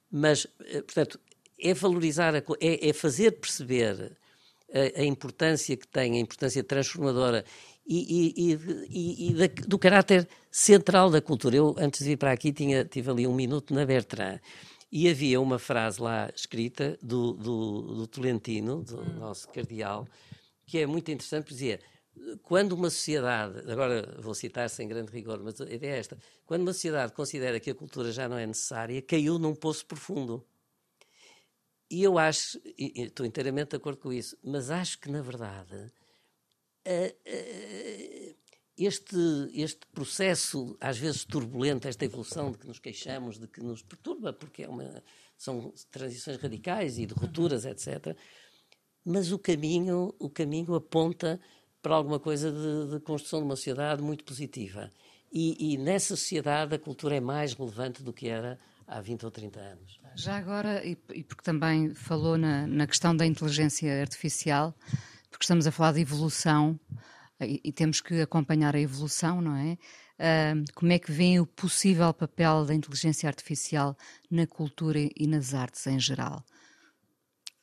Mas, 0.10 0.48
eh, 0.62 0.82
portanto, 0.82 1.20
é 1.60 1.74
valorizar, 1.74 2.36
a, 2.36 2.44
é, 2.62 2.90
é, 2.90 2.94
fazer 2.94 3.32
perceber 3.40 4.18
a, 4.72 5.02
a, 5.02 5.04
importância 5.04 5.76
que 5.76 5.88
tem, 5.88 6.14
a 6.14 6.20
importância 6.20 6.64
transformadora 6.64 7.44
e, 7.88 9.30
e 9.30 9.34
da, 9.34 9.48
do 9.66 9.80
caráter 9.80 10.28
central 10.52 11.10
da 11.10 11.22
cultura. 11.22 11.56
Eu, 11.56 11.76
antes 11.78 12.00
de 12.02 12.10
vir 12.10 12.18
para 12.18 12.32
aqui, 12.32 12.52
tinha, 12.52 12.84
tive 12.84 13.10
ali 13.10 13.26
um 13.26 13.34
minuto 13.34 13.74
na 13.74 13.86
Bertrand 13.86 14.40
e 14.92 15.10
havia 15.10 15.40
uma 15.40 15.60
frase 15.60 16.02
lá 16.02 16.30
escrita 16.36 16.98
do, 17.02 17.34
do, 17.34 17.82
do 17.96 18.08
Tolentino, 18.08 18.84
do 18.84 19.00
hum. 19.00 19.20
nosso 19.20 19.48
cardeal, 19.50 20.08
que 20.66 20.78
é 20.80 20.86
muito 20.86 21.10
interessante, 21.12 21.50
dizia, 21.50 21.80
quando 22.44 22.74
uma 22.74 22.90
sociedade, 22.90 23.60
agora 23.72 24.18
vou 24.20 24.34
citar 24.34 24.70
sem 24.70 24.88
grande 24.88 25.12
rigor, 25.12 25.42
mas 25.42 25.60
a 25.62 25.66
ideia 25.66 25.94
é 25.94 26.00
esta, 26.00 26.18
quando 26.46 26.62
uma 26.62 26.74
sociedade 26.74 27.14
considera 27.14 27.60
que 27.60 27.70
a 27.70 27.76
cultura 27.76 28.12
já 28.12 28.28
não 28.28 28.38
é 28.38 28.46
necessária, 28.46 29.02
caiu 29.02 29.38
num 29.38 29.56
poço 29.56 29.86
profundo. 29.86 30.46
E 31.90 32.04
eu 32.04 32.18
acho, 32.18 32.60
e 32.78 33.04
estou 33.04 33.26
inteiramente 33.26 33.70
de 33.70 33.78
acordo 33.78 34.00
com 34.00 34.12
isso, 34.12 34.38
mas 34.44 34.70
acho 34.70 35.00
que, 35.00 35.10
na 35.10 35.22
verdade, 35.22 35.90
este, 38.78 39.18
este 39.54 39.86
processo, 39.94 40.78
às 40.80 40.98
vezes 40.98 41.26
turbulento, 41.26 41.88
esta 41.88 42.06
evolução 42.06 42.52
de 42.52 42.58
que 42.58 42.68
nos 42.68 42.80
queixamos, 42.80 43.40
de 43.40 43.48
que 43.48 43.62
nos 43.62 43.82
perturba, 43.82 44.32
porque 44.32 44.64
é 44.64 44.70
uma, 44.70 45.04
são 45.38 45.74
transições 45.92 46.38
radicais 46.38 46.98
e 46.98 47.06
de 47.06 47.14
rupturas, 47.14 47.66
etc., 47.66 48.16
mas 49.04 49.32
o 49.32 49.40
caminho, 49.40 50.14
o 50.20 50.30
caminho 50.30 50.76
aponta 50.76 51.40
para 51.82 51.96
alguma 51.96 52.20
coisa 52.20 52.52
de, 52.52 52.92
de 52.92 53.00
construção 53.00 53.40
de 53.40 53.46
uma 53.46 53.56
sociedade 53.56 54.02
muito 54.02 54.26
positiva. 54.26 54.92
E, 55.32 55.74
e, 55.74 55.78
nessa 55.78 56.16
sociedade 56.16 56.76
a 56.76 56.80
cultura 56.80 57.16
é 57.16 57.20
mais 57.22 57.54
relevante 57.54 58.04
do 58.04 58.12
que 58.12 58.28
era 58.28 58.60
há 58.86 59.00
20 59.00 59.26
ou 59.26 59.32
30 59.32 59.60
anos. 59.60 60.00
Já 60.16 60.38
agora, 60.38 60.86
e, 60.86 60.98
e 61.14 61.24
porque 61.24 61.44
também 61.44 61.94
falou 61.94 62.38
na, 62.38 62.68
na, 62.68 62.86
questão 62.86 63.16
da 63.16 63.26
inteligência 63.26 64.02
artificial, 64.02 64.74
porque 65.38 65.46
estamos 65.46 65.68
a 65.68 65.72
falar 65.72 65.94
de 65.94 66.02
evolução 66.02 66.80
e, 67.40 67.62
e 67.64 67.72
temos 67.72 68.02
que 68.02 68.22
acompanhar 68.22 68.76
a 68.76 68.80
evolução, 68.80 69.40
não 69.42 69.56
é? 69.56 69.78
Uh, 70.20 70.66
como 70.74 70.92
é 70.92 70.98
que 70.98 71.12
vem 71.12 71.40
o 71.40 71.46
possível 71.46 72.12
papel 72.12 72.66
da 72.66 72.74
inteligência 72.74 73.30
artificial 73.30 73.96
na 74.32 74.48
cultura 74.48 75.00
e 75.00 75.28
nas 75.28 75.54
artes 75.54 75.86
em 75.86 76.00
geral? 76.00 76.44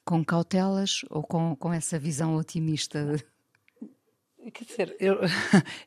com 0.05 0.25
cautelas 0.25 1.01
ou 1.09 1.23
com, 1.23 1.57
com 1.57 1.73
essa 1.73 1.99
visão 1.99 2.37
otimista? 2.37 3.17
Quer 4.53 4.65
dizer, 4.65 4.97
eu, 5.01 5.21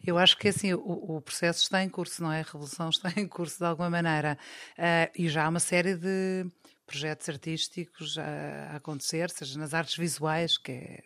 eu 0.03 0.17
acho 0.17 0.35
que 0.37 0.47
assim, 0.47 0.73
o, 0.73 0.79
o, 1.17 1.21
processo 1.21 1.61
está 1.61 1.83
em 1.83 1.89
curso, 1.89 2.23
não 2.23 2.31
é? 2.31 2.39
A 2.39 2.43
revolução 2.43 2.89
está 2.89 3.13
em 3.15 3.27
curso 3.27 3.59
de 3.59 3.65
alguma 3.65 3.89
maneira. 3.89 4.37
Uh, 4.77 5.11
e 5.15 5.29
já 5.29 5.45
há 5.45 5.49
uma 5.49 5.59
série 5.59 5.95
de 5.95 6.45
projetos 6.87 7.29
artísticos 7.29 8.17
a, 8.17 8.71
a 8.71 8.75
acontecer, 8.77 9.29
seja 9.29 9.59
nas 9.59 9.75
artes 9.75 9.95
visuais, 9.95 10.57
que 10.57 10.71
é, 10.71 11.03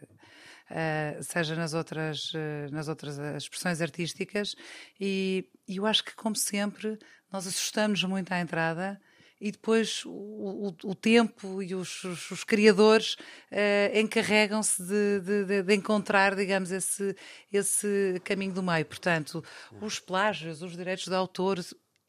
uh, 0.72 1.24
seja 1.24 1.56
nas 1.56 1.74
outras, 1.74 2.34
uh, 2.34 2.72
nas 2.72 2.88
outras 2.88 3.18
expressões 3.38 3.82
artísticas, 3.82 4.56
e, 5.00 5.46
e 5.68 5.78
eu 5.78 5.86
acho 5.86 6.04
que, 6.04 6.16
como 6.16 6.36
sempre, 6.36 6.98
nós 7.32 7.46
assustamos 7.46 8.04
muito 8.04 8.32
à 8.32 8.40
entrada 8.40 9.00
e 9.42 9.52
depois 9.52 10.06
o, 10.06 10.12
o, 10.12 10.92
o 10.92 10.96
tempo 10.96 11.64
e 11.64 11.74
os, 11.74 12.04
os, 12.04 12.30
os 12.30 12.44
criadores 12.44 13.16
uh, 13.52 13.98
encarregam-se 13.98 14.84
de, 14.84 15.20
de, 15.46 15.64
de, 15.64 15.76
encontrar, 15.76 16.36
digamos, 16.36 16.72
esse, 16.72 17.16
esse 17.52 18.22
caminho 18.24 18.54
do 18.54 18.62
meio. 18.62 18.86
Portanto, 18.86 19.44
os 19.82 20.00
plágios, 20.00 20.62
os 20.62 20.78
direitos 20.78 21.08
de 21.08 21.16
autor, 21.16 21.60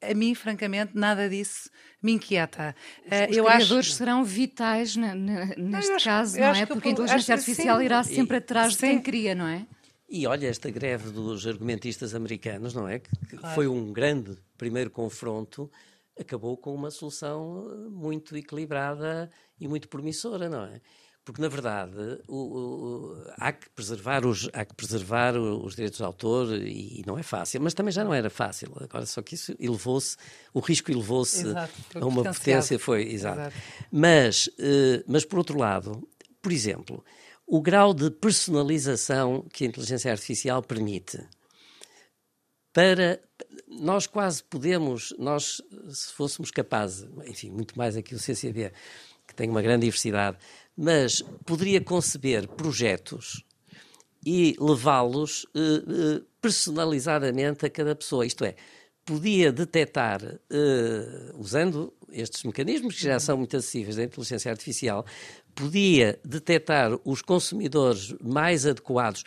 a 0.03 0.14
mim, 0.14 0.34
francamente, 0.34 0.92
nada 0.94 1.28
disso 1.28 1.70
me 2.03 2.12
inquieta. 2.12 2.74
Os 3.07 3.36
eu 3.36 3.44
criadores 3.44 3.86
acho... 3.86 3.92
serão 3.92 4.24
vitais 4.24 4.96
na, 4.96 5.14
na, 5.14 5.46
neste 5.57 5.92
não, 5.92 5.98
caso, 5.98 6.38
não 6.38 6.46
é? 6.46 6.66
Porque 6.66 6.88
a 6.88 6.90
inteligência 6.90 7.34
artificial 7.34 7.78
sim. 7.78 7.84
irá 7.84 8.03
sempre 8.03 8.36
atrás 8.38 8.74
sim. 8.74 8.80
de 8.80 8.92
quem 8.92 9.00
cria, 9.00 9.34
não 9.34 9.46
é? 9.46 9.66
E 10.09 10.26
olha 10.26 10.46
esta 10.46 10.70
greve 10.70 11.11
dos 11.11 11.46
argumentistas 11.46 12.14
americanos, 12.14 12.74
não 12.74 12.86
é? 12.86 12.98
Que, 12.98 13.36
claro. 13.36 13.55
foi 13.55 13.66
um 13.66 13.92
grande 13.92 14.36
primeiro 14.59 14.90
confronto 14.90 15.70
acabou 16.18 16.57
com 16.57 16.74
uma 16.74 16.90
solução 16.90 17.68
eh, 17.70 17.88
muito 17.90 18.36
equilibrada 18.36 19.30
e 19.59 19.68
muito 19.68 19.88
promissora, 19.88 20.48
não 20.48 20.64
é? 20.64 20.80
Porque, 21.24 21.40
na 21.40 21.48
verdade, 21.48 22.20
o, 22.26 22.36
o, 22.36 23.24
há, 23.36 23.52
que 23.52 23.70
preservar 23.70 24.26
os, 24.26 24.48
há 24.52 24.64
que 24.64 24.74
preservar 24.74 25.36
os 25.36 25.76
direitos 25.76 25.98
de 25.98 26.04
autor 26.04 26.52
e, 26.52 27.00
e, 27.00 27.04
não 27.06 27.16
é 27.16 27.22
fácil, 27.22 27.60
mas 27.60 27.74
também 27.74 27.92
já 27.92 28.02
não 28.02 28.12
era 28.12 28.28
fácil. 28.28 28.72
Agora, 28.80 29.06
só 29.06 29.22
que 29.22 29.36
isso 29.36 29.54
elevou-se, 29.60 30.16
o 30.52 30.58
risco 30.58 30.90
elevou-se 30.90 31.44
a 31.94 32.04
uma 32.04 32.24
potência, 32.24 32.76
foi, 32.76 33.04
exato. 33.12 33.40
exato. 33.40 33.56
Mas, 33.90 34.48
uh, 34.48 35.04
mas, 35.06 35.24
por 35.24 35.38
outro 35.38 35.56
lado, 35.56 36.08
por 36.40 36.50
exemplo, 36.50 37.04
o 37.46 37.62
grau 37.62 37.94
de 37.94 38.10
personalização 38.10 39.46
que 39.52 39.64
a 39.64 39.68
inteligência 39.68 40.10
artificial 40.10 40.60
permite 40.60 41.24
para 42.72 43.20
nós 43.68 44.06
quase 44.06 44.42
podemos, 44.42 45.14
nós 45.18 45.62
se 45.90 46.12
fôssemos 46.14 46.50
capazes, 46.50 47.08
enfim, 47.26 47.50
muito 47.50 47.76
mais 47.76 47.96
aqui 47.96 48.14
o 48.14 48.18
CCB, 48.18 48.72
que 49.26 49.34
tem 49.34 49.48
uma 49.48 49.62
grande 49.62 49.84
diversidade, 49.84 50.36
mas 50.76 51.22
poderia 51.44 51.80
conceber 51.80 52.48
projetos 52.48 53.44
e 54.24 54.56
levá-los 54.58 55.46
eh, 55.54 55.58
eh, 55.60 56.22
personalizadamente 56.40 57.66
a 57.66 57.70
cada 57.70 57.94
pessoa. 57.94 58.24
Isto 58.24 58.44
é, 58.44 58.54
podia 59.04 59.52
detectar, 59.52 60.22
eh, 60.22 61.32
usando 61.34 61.92
estes 62.10 62.44
mecanismos 62.44 62.96
que 62.96 63.02
já 63.02 63.18
são 63.18 63.36
muito 63.36 63.56
acessíveis 63.56 63.96
da 63.96 64.04
inteligência 64.04 64.50
artificial, 64.50 65.04
podia 65.54 66.18
detectar 66.24 66.92
os 67.04 67.20
consumidores 67.20 68.14
mais 68.22 68.66
adequados 68.66 69.24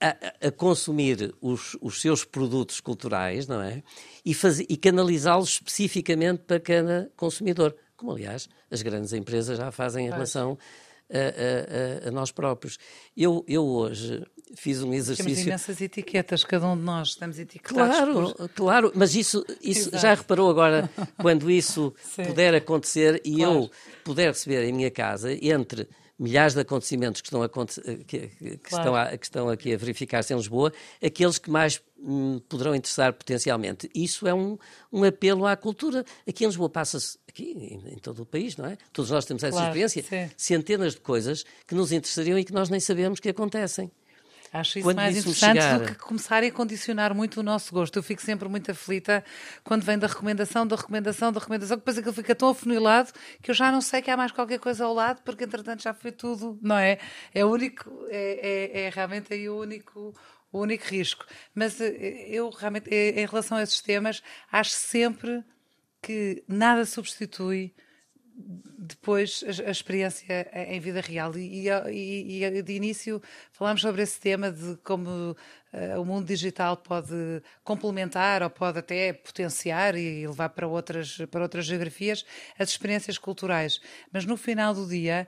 a, 0.00 0.46
a 0.46 0.50
consumir 0.52 1.34
os, 1.40 1.76
os, 1.80 2.00
seus 2.00 2.24
produtos 2.24 2.80
culturais, 2.80 3.48
não 3.48 3.60
é? 3.60 3.82
E, 4.24 4.32
e 4.68 4.76
canalizá-los 4.76 5.50
especificamente 5.50 6.44
para 6.46 6.60
cada 6.60 7.10
consumidor, 7.16 7.74
como 7.98 8.12
aliás 8.12 8.48
as 8.70 8.80
grandes 8.80 9.12
empresas 9.12 9.58
já 9.58 9.70
fazem 9.70 10.06
em 10.06 10.10
relação 10.10 10.56
a, 11.10 12.06
a, 12.06 12.08
a, 12.08 12.10
nós 12.10 12.30
próprios. 12.30 12.78
Eu, 13.16 13.44
eu 13.48 13.64
hoje 13.66 14.24
fiz 14.54 14.82
um 14.82 14.94
exercício. 14.94 15.24
Temos 15.24 15.46
imensas 15.46 15.80
etiquetas, 15.80 16.44
cada 16.44 16.66
um 16.68 16.76
de 16.76 16.82
nós 16.82 17.08
estamos 17.08 17.38
etiquetados. 17.38 17.96
Claro, 17.96 18.34
por... 18.34 18.48
claro, 18.50 18.92
mas 18.94 19.14
isso, 19.14 19.44
isso 19.60 19.90
já 19.98 20.14
reparou 20.14 20.48
agora, 20.48 20.88
quando 21.18 21.50
isso 21.50 21.92
puder 22.26 22.54
acontecer 22.54 23.20
e 23.24 23.36
claro. 23.36 23.52
eu 23.52 23.70
puder 24.04 24.28
receber 24.28 24.64
em 24.64 24.72
minha 24.72 24.90
casa, 24.90 25.32
entre 25.32 25.88
milhares 26.18 26.54
de 26.54 26.60
acontecimentos 26.60 27.20
que 27.20 27.28
estão, 27.28 27.42
a, 27.42 27.48
que, 27.48 28.28
que, 28.28 28.56
claro. 28.58 28.58
estão, 28.60 28.96
a, 28.96 29.16
que 29.16 29.26
estão 29.26 29.48
aqui 29.48 29.72
a 29.72 29.76
verificar-se 29.76 30.34
em 30.34 30.36
Lisboa, 30.36 30.72
aqueles 31.02 31.38
que 31.38 31.50
mais 31.50 31.80
hum, 31.98 32.40
poderão 32.48 32.74
interessar 32.74 33.12
potencialmente. 33.12 33.88
Isso 33.94 34.26
é 34.26 34.34
um, 34.34 34.58
um 34.92 35.04
apelo 35.04 35.46
à 35.46 35.56
cultura. 35.56 36.04
Aqui 36.28 36.44
em 36.44 36.48
Lisboa 36.48 36.68
passa-se, 36.68 37.18
aqui 37.28 37.52
em, 37.52 37.94
em, 37.94 37.98
todo 37.98 38.22
o 38.22 38.26
país, 38.26 38.56
não 38.56 38.66
é? 38.66 38.76
Todos 38.92 39.10
nós 39.10 39.24
temos 39.24 39.44
essa 39.44 39.52
claro, 39.52 39.68
experiência, 39.68 40.02
sim. 40.02 40.30
centenas 40.36 40.94
de 40.94 41.00
coisas 41.00 41.44
que 41.66 41.74
nos 41.74 41.92
interessariam 41.92 42.38
e 42.38 42.44
que 42.44 42.52
nós 42.52 42.68
nem 42.68 42.80
sabemos 42.80 43.20
que 43.20 43.28
acontecem. 43.28 43.90
Acho 44.52 44.78
isso 44.78 44.86
quando 44.86 44.96
mais 44.96 45.16
isso 45.16 45.28
interessante 45.28 45.62
chegar... 45.62 45.78
do 45.78 45.86
que 45.86 45.94
começarem 45.96 46.48
a 46.48 46.52
condicionar 46.52 47.14
muito 47.14 47.40
o 47.40 47.42
nosso 47.42 47.72
gosto. 47.72 47.96
Eu 47.96 48.02
fico 48.02 48.22
sempre 48.22 48.48
muito 48.48 48.70
aflita 48.70 49.24
quando 49.62 49.82
vem 49.82 49.98
da 49.98 50.06
recomendação, 50.06 50.66
da 50.66 50.76
recomendação, 50.76 51.32
da 51.32 51.40
recomendação, 51.40 51.76
que 51.76 51.80
depois 51.80 51.98
aquilo 51.98 52.14
fica 52.14 52.34
tão 52.34 52.48
afunilado 52.50 53.12
que 53.42 53.50
eu 53.50 53.54
já 53.54 53.70
não 53.70 53.80
sei 53.80 54.00
que 54.00 54.10
há 54.10 54.16
mais 54.16 54.32
qualquer 54.32 54.58
coisa 54.58 54.84
ao 54.84 54.94
lado, 54.94 55.22
porque 55.22 55.44
entretanto 55.44 55.82
já 55.82 55.92
foi 55.92 56.12
tudo, 56.12 56.58
não 56.62 56.76
é? 56.76 56.98
É 57.34 57.44
o 57.44 57.50
único, 57.50 57.90
é, 58.08 58.72
é, 58.72 58.80
é 58.82 58.90
realmente 58.90 59.32
aí 59.32 59.48
o 59.48 59.58
único, 59.58 60.14
o 60.50 60.60
único 60.60 60.84
risco. 60.84 61.24
Mas 61.54 61.80
eh, 61.80 62.26
eu 62.28 62.48
realmente, 62.50 62.88
em 62.90 63.26
relação 63.26 63.58
a 63.58 63.62
esses 63.62 63.80
temas, 63.80 64.22
acho 64.50 64.70
sempre 64.70 65.44
que 66.00 66.42
nada 66.48 66.84
substitui 66.86 67.74
depois 68.38 69.44
a, 69.44 69.68
a, 69.68 69.70
experiência 69.70 70.48
em 70.68 70.78
vida 70.78 71.00
real. 71.00 71.36
E, 71.36 71.68
e, 71.68 72.44
e, 72.44 72.62
de 72.62 72.72
início 72.72 73.20
falámos 73.52 73.82
sobre 73.82 74.02
esse 74.02 74.20
tema 74.20 74.52
de 74.52 74.76
como 74.84 75.10
uh, 75.72 76.00
o 76.00 76.04
mundo 76.04 76.26
digital 76.26 76.76
pode 76.76 77.42
complementar 77.64 78.42
ou 78.42 78.50
pode 78.50 78.78
até 78.78 79.12
potenciar 79.12 79.96
e 79.96 80.26
levar 80.26 80.50
para 80.50 80.68
outras, 80.68 81.18
para 81.30 81.42
outras 81.42 81.66
geografias 81.66 82.24
as 82.58 82.68
experiências 82.70 83.18
culturais. 83.18 83.80
Mas 84.12 84.24
no 84.24 84.36
final 84.36 84.72
do 84.72 84.86
dia, 84.86 85.26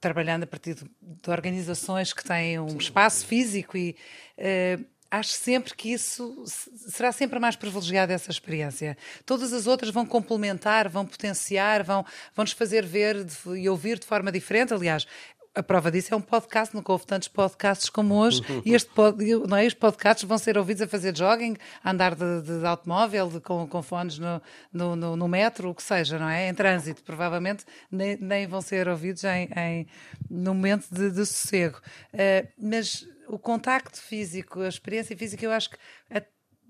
trabalhando 0.00 0.44
a 0.44 0.46
partir 0.46 0.74
de, 0.74 0.84
de 1.00 1.30
organizações 1.30 2.12
que 2.12 2.22
têm 2.22 2.58
um 2.58 2.76
espaço 2.76 3.26
físico 3.26 3.76
e. 3.76 3.96
Uh, 4.38 4.99
acho 5.10 5.32
sempre 5.32 5.74
que 5.74 5.92
isso 5.92 6.44
será 6.88 7.10
sempre 7.10 7.38
mais 7.38 7.56
privilegiada 7.56 8.12
essa 8.12 8.30
experiência. 8.30 8.96
Todas 9.26 9.52
as 9.52 9.66
outras 9.66 9.90
vão 9.90 10.06
complementar, 10.06 10.88
vão 10.88 11.04
potenciar, 11.04 11.82
vão, 11.82 12.04
vão 12.34 12.44
nos 12.44 12.52
fazer 12.52 12.86
ver 12.86 13.26
e 13.56 13.68
ouvir 13.68 13.98
de 13.98 14.06
forma 14.06 14.30
diferente. 14.30 14.72
Aliás, 14.72 15.06
a 15.52 15.62
prova 15.62 15.90
disso 15.90 16.14
é 16.14 16.16
um 16.16 16.20
podcast, 16.20 16.74
nunca 16.74 16.92
houve 16.92 17.04
tantos 17.06 17.26
podcasts 17.26 17.90
como 17.90 18.14
hoje, 18.14 18.40
e 18.64 18.72
este 18.72 18.88
pod, 18.90 19.22
não 19.48 19.56
é, 19.56 19.66
os 19.66 19.74
podcasts 19.74 20.24
vão 20.24 20.38
ser 20.38 20.56
ouvidos 20.56 20.82
a 20.82 20.86
fazer 20.86 21.16
jogging, 21.16 21.56
a 21.82 21.90
andar 21.90 22.14
de, 22.14 22.42
de 22.42 22.64
automóvel, 22.64 23.28
de, 23.28 23.40
com, 23.40 23.66
com 23.66 23.82
fones 23.82 24.18
no, 24.18 24.40
no, 24.72 24.94
no, 24.94 25.16
no, 25.16 25.28
metro, 25.28 25.70
o 25.70 25.74
que 25.74 25.82
seja, 25.82 26.18
não 26.18 26.28
é? 26.28 26.48
Em 26.48 26.54
trânsito, 26.54 27.02
provavelmente 27.02 27.64
nem, 27.90 28.16
nem 28.16 28.46
vão 28.46 28.60
ser 28.60 28.88
ouvidos 28.88 29.24
em, 29.24 29.48
em, 29.56 29.86
no 30.30 30.54
momento 30.54 30.86
de, 30.90 31.10
de 31.10 31.26
sossego. 31.26 31.80
Uh, 32.14 32.46
mas 32.56 33.06
o 33.30 33.38
contacto 33.38 34.00
físico, 34.00 34.60
a 34.60 34.68
experiência 34.68 35.16
física, 35.16 35.44
eu 35.44 35.52
acho 35.52 35.70
que 35.70 35.78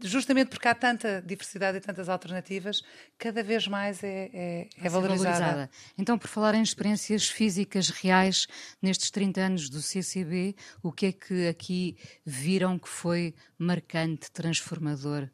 justamente 0.02 0.48
porque 0.48 0.68
há 0.68 0.74
tanta 0.74 1.22
diversidade 1.22 1.78
e 1.78 1.80
tantas 1.80 2.08
alternativas, 2.08 2.82
cada 3.18 3.42
vez 3.42 3.66
mais 3.66 4.02
é, 4.02 4.30
é, 4.32 4.68
é 4.82 4.88
valorizada. 4.88 5.38
valorizada. 5.38 5.70
Então, 5.98 6.18
por 6.18 6.28
falar 6.28 6.54
em 6.54 6.62
experiências 6.62 7.28
físicas 7.28 7.90
reais, 7.90 8.46
nestes 8.80 9.10
30 9.10 9.40
anos 9.40 9.68
do 9.68 9.82
CCB, 9.82 10.56
o 10.82 10.90
que 10.90 11.06
é 11.06 11.12
que 11.12 11.48
aqui 11.48 11.96
viram 12.24 12.78
que 12.78 12.88
foi 12.88 13.34
marcante, 13.58 14.30
transformador? 14.30 15.28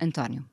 António. 0.00 0.48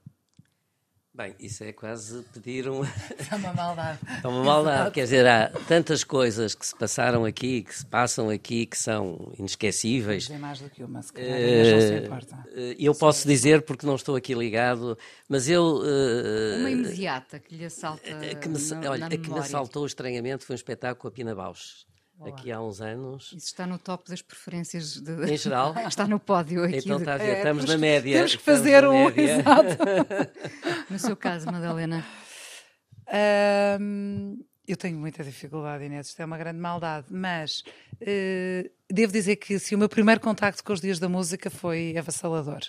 Bem, 1.22 1.36
isso 1.40 1.64
é 1.64 1.72
quase 1.72 2.24
pedir 2.34 2.68
um. 2.68 2.82
É 3.32 3.36
uma 3.36 3.54
maldade. 3.54 4.00
É 4.24 4.28
uma 4.28 4.44
maldade. 4.44 4.92
Quer 4.92 5.04
dizer, 5.04 5.28
há 5.28 5.50
tantas 5.68 6.04
coisas 6.04 6.56
que 6.56 6.66
se 6.66 6.76
passaram 6.76 7.26
aqui, 7.26 7.62
que 7.62 7.76
se 7.76 7.86
passam 7.86 8.30
aqui, 8.30 8.66
que 8.66 8.76
são 8.76 9.32
inesquecíveis. 9.38 10.30
É 10.32 10.38
mais 10.40 10.60
do 10.60 10.70
que 10.70 10.84
uma, 10.84 11.02
se 11.04 11.14
calhar, 11.14 11.38
uh, 11.38 11.74
não 11.74 11.82
se 11.82 12.06
importa. 12.06 12.36
Uh, 12.48 12.76
eu 12.80 12.96
posso 12.96 13.28
dizer, 13.28 13.62
porque 13.62 13.86
não 13.86 13.96
estou 13.96 14.16
aqui 14.16 14.34
ligado, 14.34 14.98
mas 15.30 15.48
eu. 15.48 15.64
Uh, 15.64 16.60
uma 16.60 16.72
imediata 16.72 17.40
que 17.40 17.56
lhe 17.56 17.66
assalta. 17.66 18.02
Que 18.42 18.50
me, 18.50 18.58
na, 18.58 18.90
olha, 18.90 19.00
na 19.02 19.06
a 19.06 19.10
que 19.10 19.30
me 19.30 19.40
assaltou 19.40 19.86
estranhamente 19.86 20.44
foi 20.44 20.56
um 20.56 20.58
espetáculo 20.58 21.02
com 21.02 21.08
a 21.08 21.12
Pina 21.12 21.36
Bausch 21.36 21.86
aqui 22.26 22.52
há 22.52 22.62
uns 22.62 22.82
anos. 22.82 23.34
Isso 23.36 23.48
está 23.48 23.66
no 23.66 23.78
top 23.78 24.10
das 24.10 24.22
preferências 24.22 25.00
de... 25.02 25.32
Em 25.32 25.38
geral? 25.38 25.74
está 25.88 26.08
no 26.08 26.20
pódio 26.20 26.64
aqui. 26.64 26.78
Então 26.78 26.98
está 26.98 27.16
a 27.16 27.18
ver, 27.18 27.30
é, 27.30 27.38
estamos 27.38 27.66
na 27.66 27.78
média. 27.78 28.18
Temos 28.18 28.36
que 28.36 28.44
fazer 28.44 28.88
um, 28.88 29.10
exato. 29.18 29.78
no 30.90 31.00
seu 31.00 31.16
caso, 31.16 31.46
Madalena? 31.48 32.06
Um, 33.80 34.38
eu 34.68 34.78
tenho 34.78 34.98
muita 34.98 35.24
dificuldade, 35.24 35.84
Inês, 35.84 36.08
isto 36.08 36.22
é 36.22 36.26
uma 36.26 36.38
grande 36.38 36.60
maldade, 36.60 37.08
mas 37.10 37.64
uh, 38.02 38.70
devo 38.90 39.12
dizer 39.12 39.36
que 39.36 39.60
se 39.60 39.76
o 39.76 39.78
meu 39.78 39.90
primeiro 39.90 40.22
contacto 40.22 40.64
com 40.64 40.72
os 40.72 40.80
dias 40.80 41.00
da 41.00 41.10
música 41.10 41.50
foi 41.50 41.98
avassalador. 41.98 42.62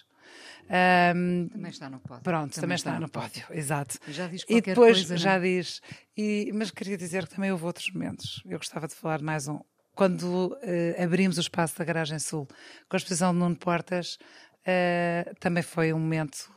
Um, 0.73 1.49
também 1.49 1.71
está 1.71 1.91
no 1.91 2.01
pódio. 2.01 2.23
Pronto, 2.23 2.55
também, 2.55 2.61
também 2.63 2.77
está, 2.77 2.91
está, 2.93 3.01
no 3.01 3.09
pódio, 3.09 3.43
pódio. 3.47 3.59
exato. 3.59 3.99
Já 4.09 4.27
diz 4.27 4.43
e 4.49 4.61
depois 4.63 4.97
coisa, 4.97 5.17
já 5.19 5.35
não? 5.35 5.43
diz. 5.43 5.83
E, 6.17 6.51
mas 6.55 6.71
queria 6.71 6.97
dizer 6.97 7.27
que 7.27 7.35
também 7.35 7.53
houve 7.53 7.65
outros 7.65 7.91
momentos. 7.93 8.43
Eu 8.47 8.59
gostava 8.59 8.89
de 8.89 8.95
falar 8.95 9.21
mais 9.21 9.49
um. 9.49 9.61
Quando 9.95 10.23
uh, 10.23 11.03
abrimos 11.03 11.37
o 11.37 11.41
espaço 11.43 11.77
da 11.79 11.85
Garagem 11.85 12.19
Sul 12.19 12.49
com 12.89 12.97
a 12.97 12.99
exposição 12.99 13.33
de 13.35 13.39
Nuno 13.39 13.57
Portas, 13.57 14.19
Uh, 14.63 15.35
também 15.41 15.61
foi 15.61 15.93
um 15.93 15.99
momento, 15.99 16.49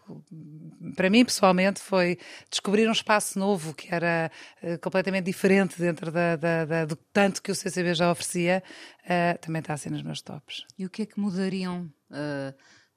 para 0.96 1.10
mim 1.10 1.26
pessoalmente, 1.26 1.82
foi 1.82 2.20
descobrir 2.52 2.88
um 2.88 2.92
espaço 2.92 3.40
novo 3.40 3.74
que 3.74 3.92
era 3.92 4.32
uh, 4.62 4.78
completamente 4.80 5.26
diferente 5.26 5.82
dentro 5.82 6.12
da, 6.12 6.36
da, 6.36 6.66
da, 6.66 6.86
do 6.86 6.96
tanto 6.96 7.42
que 7.42 7.52
o 7.52 7.56
CCB 7.56 7.96
já 7.96 8.12
oferecia. 8.12 8.62
Uh, 9.06 9.40
também 9.40 9.60
está 9.60 9.74
assim 9.74 9.90
nos 9.90 10.04
meus 10.04 10.22
tops. 10.22 10.68
E 10.78 10.86
o 10.86 10.90
que 10.90 11.02
é 11.02 11.06
que 11.08 11.20
mudariam 11.20 11.92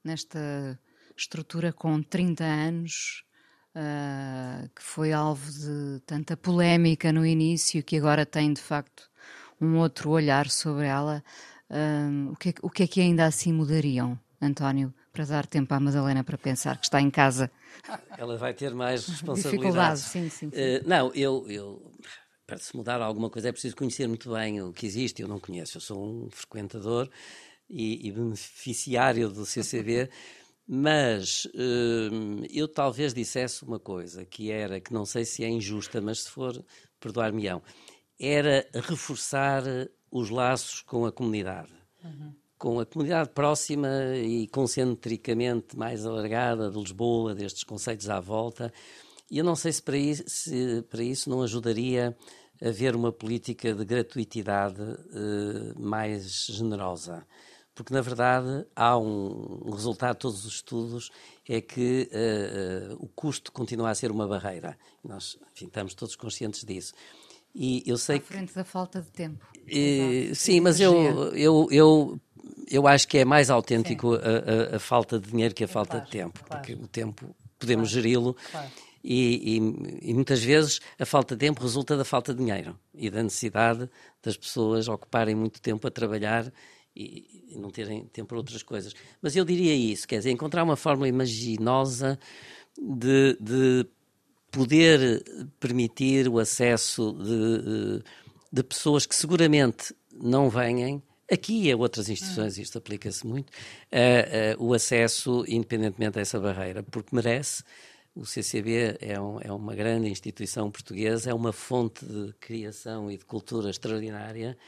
nesta 0.05 0.79
estrutura 1.21 1.73
com 1.73 2.03
30 2.03 2.45
anos, 2.45 3.25
uh, 3.75 4.69
que 4.75 4.83
foi 4.83 5.13
alvo 5.13 5.51
de 5.51 6.01
tanta 6.07 6.37
polémica 6.37 7.13
no 7.13 7.27
início, 7.27 7.83
que 7.83 7.97
agora 7.97 8.25
tem 8.25 8.53
de 8.53 8.61
facto 8.61 9.09
um 9.61 9.77
outro 9.79 10.11
olhar 10.11 10.49
sobre 10.49 10.87
ela. 10.87 11.23
Uh, 11.69 12.33
o, 12.33 12.37
que 12.37 12.51
é, 12.51 12.55
o 12.63 12.71
que 12.71 12.83
é 12.85 12.87
que 12.87 13.01
ainda 13.01 13.27
assim 13.27 13.53
mudariam, 13.53 14.19
António, 14.41 14.95
para 15.13 15.25
dar 15.25 15.47
tempo 15.47 15.75
à 15.75 15.81
Madalena 15.81 16.23
para 16.23 16.39
pensar 16.39 16.79
que 16.79 16.87
está 16.87 17.01
em 17.01 17.11
casa? 17.11 17.51
Ela 18.17 18.37
vai 18.37 18.55
ter 18.55 18.75
mais 18.75 19.07
responsabilidade. 19.09 20.01
Sim, 20.01 20.29
sim, 20.31 20.51
sim. 20.51 20.57
Uh, 20.57 20.89
não, 20.89 21.13
eu, 21.15 21.45
eu 21.49 21.93
para 22.47 22.57
se 22.57 22.75
mudar 22.75 23.03
alguma 23.03 23.29
coisa 23.29 23.51
é 23.51 23.53
preciso 23.53 23.77
conhecer 23.77 24.09
muito 24.09 24.33
bem 24.33 24.63
o 24.63 24.73
que 24.73 24.87
existe. 24.87 25.21
Eu 25.21 25.29
não 25.29 25.39
conheço, 25.39 25.77
eu 25.77 25.81
sou 25.83 26.03
um 26.03 26.31
frequentador 26.31 27.11
e, 27.69 28.09
e 28.09 28.11
beneficiário 28.11 29.29
do 29.29 29.45
CCB, 29.45 30.09
mas 30.71 31.49
hum, 31.55 32.43
eu 32.51 32.69
talvez 32.69 33.15
dissesse 33.15 33.63
uma 33.65 33.79
coisa, 33.79 34.27
que 34.27 34.51
era, 34.51 34.79
que 34.79 34.93
não 34.93 35.07
sei 35.07 35.25
se 35.25 35.43
é 35.43 35.49
injusta, 35.49 35.99
mas 35.99 36.25
se 36.25 36.31
for, 36.31 36.63
perdoar-me-ão, 37.01 37.63
era 38.21 38.69
reforçar 38.75 39.63
os 40.11 40.29
laços 40.29 40.83
com 40.83 41.07
a 41.07 41.13
comunidade. 41.13 41.73
Uhum. 42.05 42.35
Com 42.59 42.81
a 42.81 42.85
comunidade 42.85 43.31
próxima 43.31 43.89
e 44.17 44.47
concentricamente 44.49 45.75
mais 45.75 46.05
alargada 46.05 46.71
de 46.71 46.79
Lisboa, 46.79 47.35
destes 47.35 47.65
conceitos 47.65 48.11
à 48.11 48.21
volta. 48.21 48.71
E 49.31 49.39
eu 49.39 49.45
não 49.45 49.57
sei 49.57 49.73
se 49.73 49.83
para 49.83 49.97
isso, 49.97 50.25
se 50.27 50.83
para 50.91 51.03
isso 51.03 51.31
não 51.31 51.41
ajudaria 51.41 52.15
a 52.61 52.69
haver 52.69 52.95
uma 52.95 53.13
política 53.13 53.73
de 53.73 53.85
gratuitidade 53.87 54.83
uh, 54.83 55.81
mais 55.81 56.45
generosa 56.47 57.25
porque 57.79 57.95
na 57.95 58.01
verdade 58.01 58.67
há 58.75 58.99
um, 58.99 59.71
resultado 59.71 60.15
de 60.15 60.19
todos 60.19 60.45
os 60.45 60.55
estudos 60.55 61.13
é 61.49 61.61
que 61.61 62.11
uh, 62.11 62.95
uh, 62.95 62.97
o 62.99 63.07
custo 63.07 63.53
continua 63.53 63.91
a 63.91 63.95
ser 63.95 64.11
uma 64.11 64.27
barreira. 64.27 64.77
Nós 65.05 65.39
enfim, 65.53 65.67
estamos 65.67 65.95
todos 65.95 66.17
conscientes 66.17 66.65
disso. 66.65 66.93
E 67.55 67.85
eu 67.87 67.97
sei 67.97 68.17
à 68.17 68.21
frente 68.21 68.49
que... 68.49 68.55
da 68.57 68.65
falta 68.65 69.01
de 69.01 69.13
tempo. 69.13 69.47
E, 69.65 70.33
sim, 70.35 70.61
mas 70.61 70.81
eu, 70.81 71.33
eu, 71.37 71.69
eu, 71.71 72.21
eu 72.69 72.89
acho 72.89 73.07
que 73.07 73.19
é 73.19 73.25
mais 73.25 73.49
autêntico 73.49 74.15
a, 74.15 74.73
a, 74.73 74.77
a, 74.77 74.79
falta 74.81 75.21
de 75.21 75.31
dinheiro 75.31 75.55
que 75.55 75.63
a 75.63 75.67
é 75.67 75.69
falta 75.69 75.93
claro, 75.93 76.05
de 76.07 76.11
tempo, 76.11 76.45
claro. 76.45 76.61
porque 76.61 76.75
o 76.75 76.89
tempo 76.89 77.33
podemos 77.61 77.91
claro, 77.93 78.03
geri-lo. 78.03 78.37
E, 79.05 79.57
e, 79.57 80.11
e, 80.11 80.15
muitas 80.15 80.43
vezes 80.43 80.81
a 80.99 81.07
falta 81.07 81.37
de 81.37 81.47
tempo 81.47 81.63
resulta 81.63 81.97
da 81.97 82.05
falta 82.05 82.35
de 82.35 82.41
dinheiro 82.41 82.77
e 82.93 83.09
da 83.09 83.23
necessidade 83.23 83.89
das 84.21 84.37
pessoas 84.37 84.89
ocuparem 84.89 85.37
muito 85.37 85.61
tempo 85.61 85.87
a 85.87 85.91
trabalhar 85.93 86.53
e, 86.99 87.57
não 87.57 87.71
terem 87.71 88.05
tempo 88.07 88.29
para 88.29 88.39
outras 88.39 88.63
coisas. 88.63 88.95
Mas 89.23 89.37
eu 89.37 89.45
diria 89.45 89.75
isso, 89.75 90.07
quer 90.07 90.19
dizer, 90.19 90.31
encontrar 90.31 90.65
uma 90.65 90.77
forma 90.77 91.07
imaginosa 91.07 92.19
de, 92.77 93.37
de 93.41 93.87
poder 94.51 95.23
permitir 95.61 96.29
o 96.29 96.39
acesso 96.39 97.13
de, 97.13 98.03
de 98.53 98.63
pessoas 98.63 99.07
que 99.07 99.15
seguramente 99.15 99.95
não 100.13 100.51
venham 100.51 101.01
aqui 101.31 101.65
e 101.65 101.73
a 101.73 101.77
outras 101.77 102.09
instituições, 102.09 102.59
isto 102.59 102.79
aplica-se 102.79 103.27
muito, 103.27 103.51
uh, 103.51 104.61
uh, 104.61 104.65
o 104.65 104.75
acesso 104.75 105.45
independentemente 105.47 106.15
dessa 106.15 106.41
barreira, 106.41 106.83
porque 106.83 107.15
merece. 107.15 107.63
O 108.15 108.27
CCB 108.27 108.97
é, 109.01 109.21
um, 109.21 109.39
é, 109.41 109.53
uma 109.53 109.77
grande 109.77 110.09
instituição 110.09 110.69
portuguesa, 110.73 111.31
é 111.31 111.35
uma 111.35 111.53
fonte 111.53 112.05
de 112.05 112.33
criação 112.41 113.09
e 113.09 113.17
de 113.17 113.25
cultura 113.25 113.71
extraordinária 113.71 114.59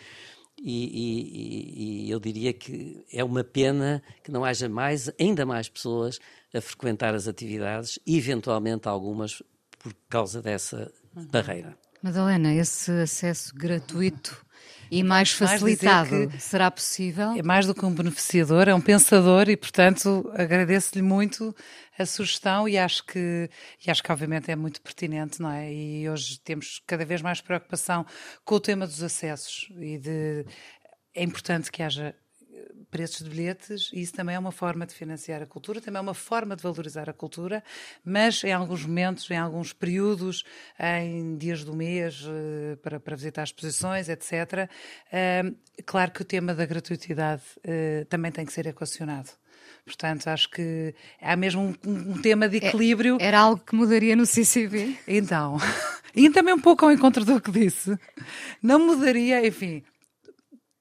e, 0.63 2.05
e, 2.05 2.07
e, 2.07 2.11
eu 2.11 2.21
diria 2.21 2.53
que 2.53 3.05
é 3.13 3.25
uma 3.25 3.43
pena 3.43 4.03
que 4.23 4.31
não 4.31 4.45
haja 4.45 4.69
mais, 4.69 5.11
ainda 5.19 5.47
mais 5.47 5.69
pessoas 5.69 6.19
a 6.55 6.61
frequentar 6.61 7.15
as 7.15 7.27
atividades, 7.27 7.99
eventualmente 8.07 8.87
algumas 8.87 9.43
por 9.79 9.95
causa 10.09 10.43
dessa 10.43 10.93
uhum. 11.17 11.27
barreira. 11.27 11.77
Madalena, 12.03 12.53
esse 12.55 12.91
acesso 12.91 13.55
gratuito 13.55 14.45
e 14.91 15.03
mais 15.05 15.31
facilitado 15.31 16.29
mais 16.29 16.43
será 16.43 16.71
possível? 16.71 17.33
É 17.33 17.43
mais 17.43 17.67
do 17.67 17.75
que 17.75 17.85
um 17.85 17.95
beneficiador, 17.95 18.69
é 18.69 18.75
um 18.75 18.81
pensador 18.81 19.49
e, 19.49 19.57
portanto, 19.57 20.31
agradeço-lhe 20.35 21.03
muito 21.03 21.55
a 21.99 22.07
sugestão 22.07 22.69
e 22.69 22.79
acho 22.79 23.05
que 23.05 23.49
e 23.87 23.91
acho 23.91 24.03
que 24.03 24.11
obviamente 24.11 24.51
é 24.51 24.57
muito 24.57 24.81
pertinente, 24.81 25.41
não 25.41 25.51
é? 25.51 25.73
E 25.73 26.09
hoje 26.09 26.41
temos 26.41 26.83
cada 26.87 27.05
vez 27.05 27.23
mais 27.23 27.41
preocupação 27.41 28.05
com 28.45 28.55
o 28.57 28.61
tema 28.61 28.87
dos 28.87 29.03
acessos 29.03 29.69
e 29.79 29.99
de 29.99 30.45
é 31.15 31.23
importante 31.23 31.71
que 31.71 31.83
haja 31.83 32.15
preços 32.91 33.23
de 33.23 33.31
bilhetes, 33.31 33.91
e 33.93 34.01
isso 34.03 34.13
também 34.13 34.35
é 34.35 34.39
uma 34.39 34.53
forma 34.53 34.87
de 34.87 34.95
financiar 34.95 35.43
a 35.43 35.47
cultura, 35.47 35.81
também 35.81 35.99
é 35.99 36.03
uma 36.03 36.15
forma 36.15 36.57
de 36.57 36.63
valorizar 36.63 37.09
a 37.09 37.13
cultura, 37.13 37.63
mas 38.05 38.43
em 38.45 38.53
alguns 38.53 38.85
momentos, 38.85 39.31
em 39.31 39.37
alguns 39.37 39.73
períodos, 39.73 40.45
em 40.79 41.37
dias 41.37 41.65
do 41.65 41.75
mês, 41.75 42.25
eh, 42.27 42.77
para, 42.83 42.99
para 42.99 43.17
visitar 43.17 43.45
exposições, 43.45 44.09
etc. 44.09 44.69
Eh, 45.13 45.53
claro 45.87 46.11
que 46.11 46.23
o 46.23 46.25
tema 46.25 46.55
da 46.55 46.67
gratuitidade 46.67 47.43
eh, 47.63 48.07
também 48.09 48.33
tem 48.33 48.45
que 48.45 48.53
ser 48.53 48.67
equacionado. 48.67 49.31
Portanto, 49.85 50.29
acho 50.29 50.51
que 50.51 50.95
há 51.21 51.37
mesmo 51.37 51.75
um, 51.85 52.13
um 52.13 52.21
tema 52.21 52.49
de 52.49 52.59
é, 52.59 52.69
equilíbrio. 52.69 53.19
É, 53.21 53.27
era 53.27 53.41
algo 53.41 53.63
que 53.65 53.75
mudaria 53.75 54.15
no 54.15 54.27
CCB? 54.27 54.97
Então, 55.07 55.59
e 56.15 56.31
também 56.31 56.55
um 56.55 56.61
pouco 56.61 56.85
ao 56.85 56.93
encontro 56.93 57.25
do 57.25 57.41
que 57.41 57.51
disse. 57.51 57.99
Não 58.63 58.79
mudaria, 58.79 59.47
enfim, 59.47 59.83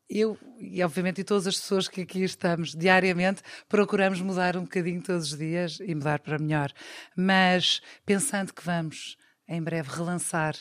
eu 0.10 0.38
e 0.58 0.84
obviamente 0.84 1.22
e 1.22 1.24
todas 1.24 1.46
as 1.46 1.56
pessoas 1.58 1.88
que 1.88 2.02
aqui 2.02 2.24
estamos 2.24 2.74
diariamente 2.74 3.42
procuramos 3.68 4.20
mudar 4.22 4.58
um 4.58 4.64
bocadinho 4.64 5.02
todos 5.02 5.32
os 5.32 5.38
dias 5.38 5.80
e 5.80 5.94
mudar 5.94 6.20
para 6.20 6.40
melhor. 6.40 6.72
Mas 7.16 7.82
pensando 8.06 8.54
que 8.54 8.64
vamos 8.64 9.18
em 9.48 9.62
breve 9.62 9.90
relançar 9.90 10.56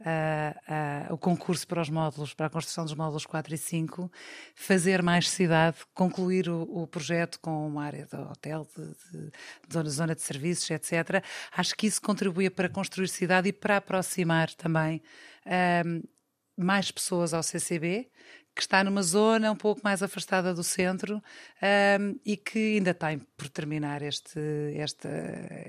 uh, 0.00 1.10
uh, 1.10 1.14
o 1.14 1.18
concurso 1.18 1.66
para 1.66 1.80
os 1.80 1.90
módulos, 1.90 2.34
para 2.34 2.46
a 2.46 2.50
construção 2.50 2.84
dos 2.84 2.94
módulos 2.94 3.26
4 3.26 3.54
e 3.54 3.58
5, 3.58 4.10
fazer 4.54 5.02
mais 5.02 5.28
cidade, 5.28 5.78
concluir 5.94 6.48
o, 6.48 6.62
o 6.62 6.86
projeto 6.86 7.38
com 7.40 7.66
uma 7.66 7.84
área 7.84 8.06
de 8.06 8.16
hotel, 8.16 8.66
de, 8.76 9.28
de, 9.68 9.82
de 9.82 9.90
zona, 9.90 10.14
de 10.14 10.22
serviços, 10.22 10.70
etc. 10.70 11.24
Acho 11.52 11.74
que 11.74 11.86
isso 11.86 12.00
contribui 12.00 12.50
para 12.50 12.68
construir 12.68 13.08
cidade 13.08 13.48
e 13.48 13.52
para 13.52 13.76
aproximar 13.76 14.52
também. 14.54 15.02
Uh, 15.46 16.08
mais 16.56 16.90
pessoas 16.90 17.32
ao 17.32 17.42
CCB, 17.42 18.10
que 18.54 18.62
está 18.62 18.82
numa 18.84 19.02
zona 19.02 19.50
um 19.50 19.56
pouco 19.56 19.80
mais 19.82 20.02
afastada 20.02 20.52
do 20.52 20.62
centro 20.62 21.22
um, 21.62 22.18
e 22.24 22.36
que 22.36 22.76
ainda 22.76 22.92
tem 22.92 23.18
por 23.36 23.48
terminar 23.48 24.02
este, 24.02 24.40
esta, 24.74 25.08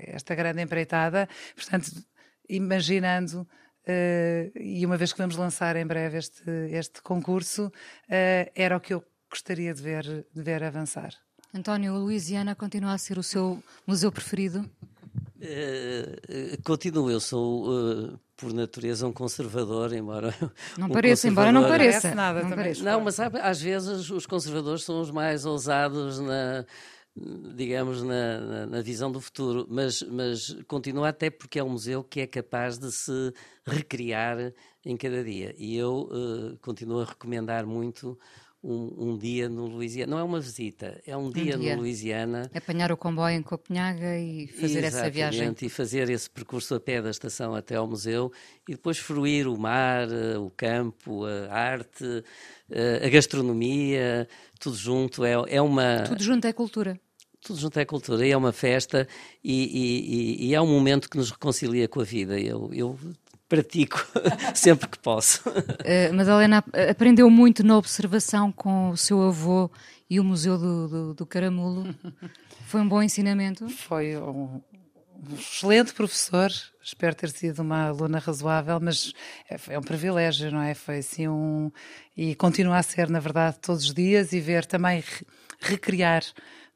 esta 0.06 0.34
grande 0.34 0.62
empreitada. 0.62 1.28
Portanto, 1.54 1.90
imaginando. 2.48 3.46
Uh, 3.82 4.56
e 4.56 4.86
uma 4.86 4.96
vez 4.96 5.12
que 5.12 5.18
vamos 5.18 5.36
lançar 5.36 5.74
em 5.74 5.84
breve 5.84 6.18
este, 6.18 6.48
este 6.70 7.02
concurso, 7.02 7.66
uh, 7.66 8.50
era 8.54 8.76
o 8.76 8.80
que 8.80 8.94
eu 8.94 9.04
gostaria 9.28 9.74
de 9.74 9.82
ver, 9.82 10.04
de 10.04 10.42
ver 10.42 10.62
avançar. 10.62 11.12
António, 11.52 11.94
a 11.94 11.98
Louisiana 11.98 12.54
continua 12.54 12.92
a 12.92 12.98
ser 12.98 13.18
o 13.18 13.22
seu 13.22 13.62
museu 13.86 14.12
preferido? 14.12 14.70
Uh, 15.42 16.62
continuo, 16.62 17.10
eu 17.10 17.18
sou 17.18 18.16
por 18.36 18.52
natureza 18.52 19.06
um 19.06 19.12
conservador, 19.12 19.92
embora 19.92 20.34
não 20.78 20.86
um 20.86 20.90
pareça, 20.90 21.28
embora 21.28 21.50
não 21.50 21.62
pareça 21.62 22.14
nada. 22.14 22.42
Não, 22.42 22.50
pareça, 22.50 22.82
não 22.84 23.00
mas 23.00 23.14
sabe, 23.16 23.38
às 23.40 23.60
vezes 23.60 24.10
os 24.10 24.26
conservadores 24.26 24.84
são 24.84 25.00
os 25.00 25.10
mais 25.10 25.44
ousados 25.44 26.20
na 26.20 26.64
digamos 27.14 28.02
na, 28.02 28.40
na, 28.40 28.66
na, 28.66 28.82
visão 28.82 29.12
do 29.12 29.20
futuro, 29.20 29.66
mas 29.68 30.02
mas 30.02 30.56
continua 30.66 31.10
até 31.10 31.28
porque 31.28 31.58
é 31.58 31.64
um 31.64 31.70
museu 31.70 32.02
que 32.02 32.20
é 32.20 32.26
capaz 32.26 32.78
de 32.78 32.90
se 32.90 33.32
recriar 33.66 34.52
em 34.84 34.96
cada 34.96 35.22
dia. 35.22 35.54
E 35.58 35.76
eu 35.76 36.08
uh, 36.10 36.58
continuo 36.62 37.00
a 37.00 37.04
recomendar 37.04 37.66
muito 37.66 38.18
um, 38.62 39.10
um, 39.10 39.18
dia 39.18 39.48
no 39.48 39.66
Louisiana. 39.66 40.10
Não 40.10 40.18
é 40.18 40.22
uma 40.22 40.40
visita, 40.40 41.00
é 41.06 41.16
um 41.16 41.30
dia, 41.30 41.56
um 41.56 41.60
dia. 41.60 41.74
no 41.74 41.82
Louisiana. 41.82 42.50
Apanhar 42.54 42.92
o 42.92 42.96
comboio 42.96 43.36
em 43.36 43.42
Copenhaga 43.42 44.16
e 44.18 44.46
fazer 44.46 44.84
essa 44.84 45.10
viagem. 45.10 45.54
E 45.60 45.68
fazer 45.68 46.08
esse 46.10 46.30
percurso 46.30 46.74
a 46.74 46.80
pé 46.80 47.02
da 47.02 47.10
estação 47.10 47.54
até 47.54 47.76
ao 47.76 47.86
museu 47.86 48.32
e 48.68 48.72
depois 48.72 48.98
fruir 48.98 49.48
o 49.48 49.58
mar, 49.58 50.08
eh, 50.10 50.38
o 50.38 50.50
campo, 50.50 51.24
a 51.24 51.52
arte, 51.52 52.24
eh, 52.70 53.02
a 53.04 53.08
gastronomia, 53.08 54.28
tudo 54.60 54.76
junto. 54.76 55.24
É, 55.24 55.32
é 55.48 55.60
uma. 55.60 56.04
Tudo 56.04 56.22
junto 56.22 56.46
é 56.46 56.52
cultura 56.52 57.00
tudo 57.44 57.58
junto 57.58 57.78
é 57.80 57.84
cultura 57.84 58.24
e 58.24 58.30
é 58.30 58.36
uma 58.36 58.52
festa 58.52 59.06
e, 59.42 59.64
e, 59.64 60.46
e, 60.46 60.54
é 60.54 60.60
um 60.60 60.66
momento 60.68 61.10
que 61.10 61.16
nos 61.16 61.32
reconcilia 61.32 61.88
com 61.88 62.00
a 62.00 62.04
vida. 62.04 62.38
Eu, 62.38 62.70
eu 62.72 62.96
pratico 63.52 64.02
sempre 64.54 64.88
que 64.88 64.98
posso. 64.98 65.46
Uh, 65.50 66.14
Madalena 66.14 66.64
aprendeu 66.90 67.28
muito 67.28 67.62
na 67.62 67.76
observação 67.76 68.50
com 68.50 68.88
o 68.88 68.96
seu 68.96 69.20
avô 69.20 69.70
e 70.08 70.18
o 70.18 70.24
Museu 70.24 70.56
do, 70.56 70.88
do, 70.88 71.14
do 71.14 71.26
Caramulo. 71.26 71.94
Foi 72.64 72.80
um 72.80 72.88
bom 72.88 73.02
ensinamento? 73.02 73.68
Foi 73.68 74.16
um, 74.16 74.62
um, 75.28 75.34
excelente 75.38 75.92
professor. 75.92 76.50
Espero 76.82 77.14
ter 77.14 77.28
sido 77.28 77.60
uma 77.60 77.88
aluna 77.88 78.18
razoável, 78.18 78.80
mas 78.80 79.12
é, 79.50 79.74
é 79.74 79.78
um 79.78 79.82
privilégio, 79.82 80.50
não 80.50 80.62
é? 80.62 80.72
Foi 80.72 80.98
assim 80.98 81.28
um. 81.28 81.70
E 82.16 82.34
continua 82.34 82.78
a 82.78 82.82
ser, 82.82 83.10
na 83.10 83.20
verdade, 83.20 83.58
todos 83.60 83.84
os 83.84 83.92
dias 83.92 84.32
e 84.32 84.40
ver 84.40 84.64
também 84.64 85.00
re 85.00 85.26
recriar 85.60 86.24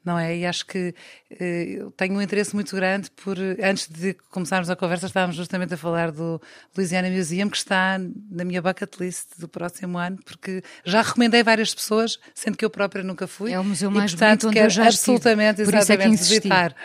não 0.06 0.16
é? 0.18 0.36
E 0.36 0.46
acho 0.46 0.64
que 0.64 0.94
uh, 1.32 1.90
tenho 1.90 2.14
um 2.14 2.22
interesse 2.22 2.54
muito 2.54 2.74
grande 2.76 3.10
por. 3.10 3.36
Antes 3.62 3.88
de 3.88 4.14
começarmos 4.30 4.70
a 4.70 4.76
conversa, 4.76 5.06
estávamos 5.06 5.34
justamente 5.34 5.74
a 5.74 5.76
falar 5.76 6.12
do 6.12 6.40
Louisiana 6.76 7.10
Museum, 7.10 7.50
que 7.50 7.56
está 7.56 7.98
na 8.30 8.44
minha 8.44 8.62
bucket 8.62 8.94
list 9.00 9.38
do 9.38 9.48
próximo 9.48 9.98
ano, 9.98 10.18
porque 10.24 10.62
já 10.84 11.02
recomendei 11.02 11.42
várias 11.42 11.74
pessoas, 11.74 12.18
sendo 12.34 12.56
que 12.56 12.64
eu 12.64 12.70
própria 12.70 13.02
nunca 13.02 13.26
fui. 13.26 13.52
É 13.52 13.58
o 13.58 13.64
museu 13.64 13.90
mais 13.90 14.12
e, 14.12 14.14
portanto, 14.14 14.42
bonito 14.42 14.58
onde 14.58 14.66
eu 14.66 14.70
já 14.70 14.86
absolutamente, 14.86 15.62
estive. 15.62 15.76
exatamente, 15.76 16.20
é 16.20 16.24
visitar. 16.24 16.76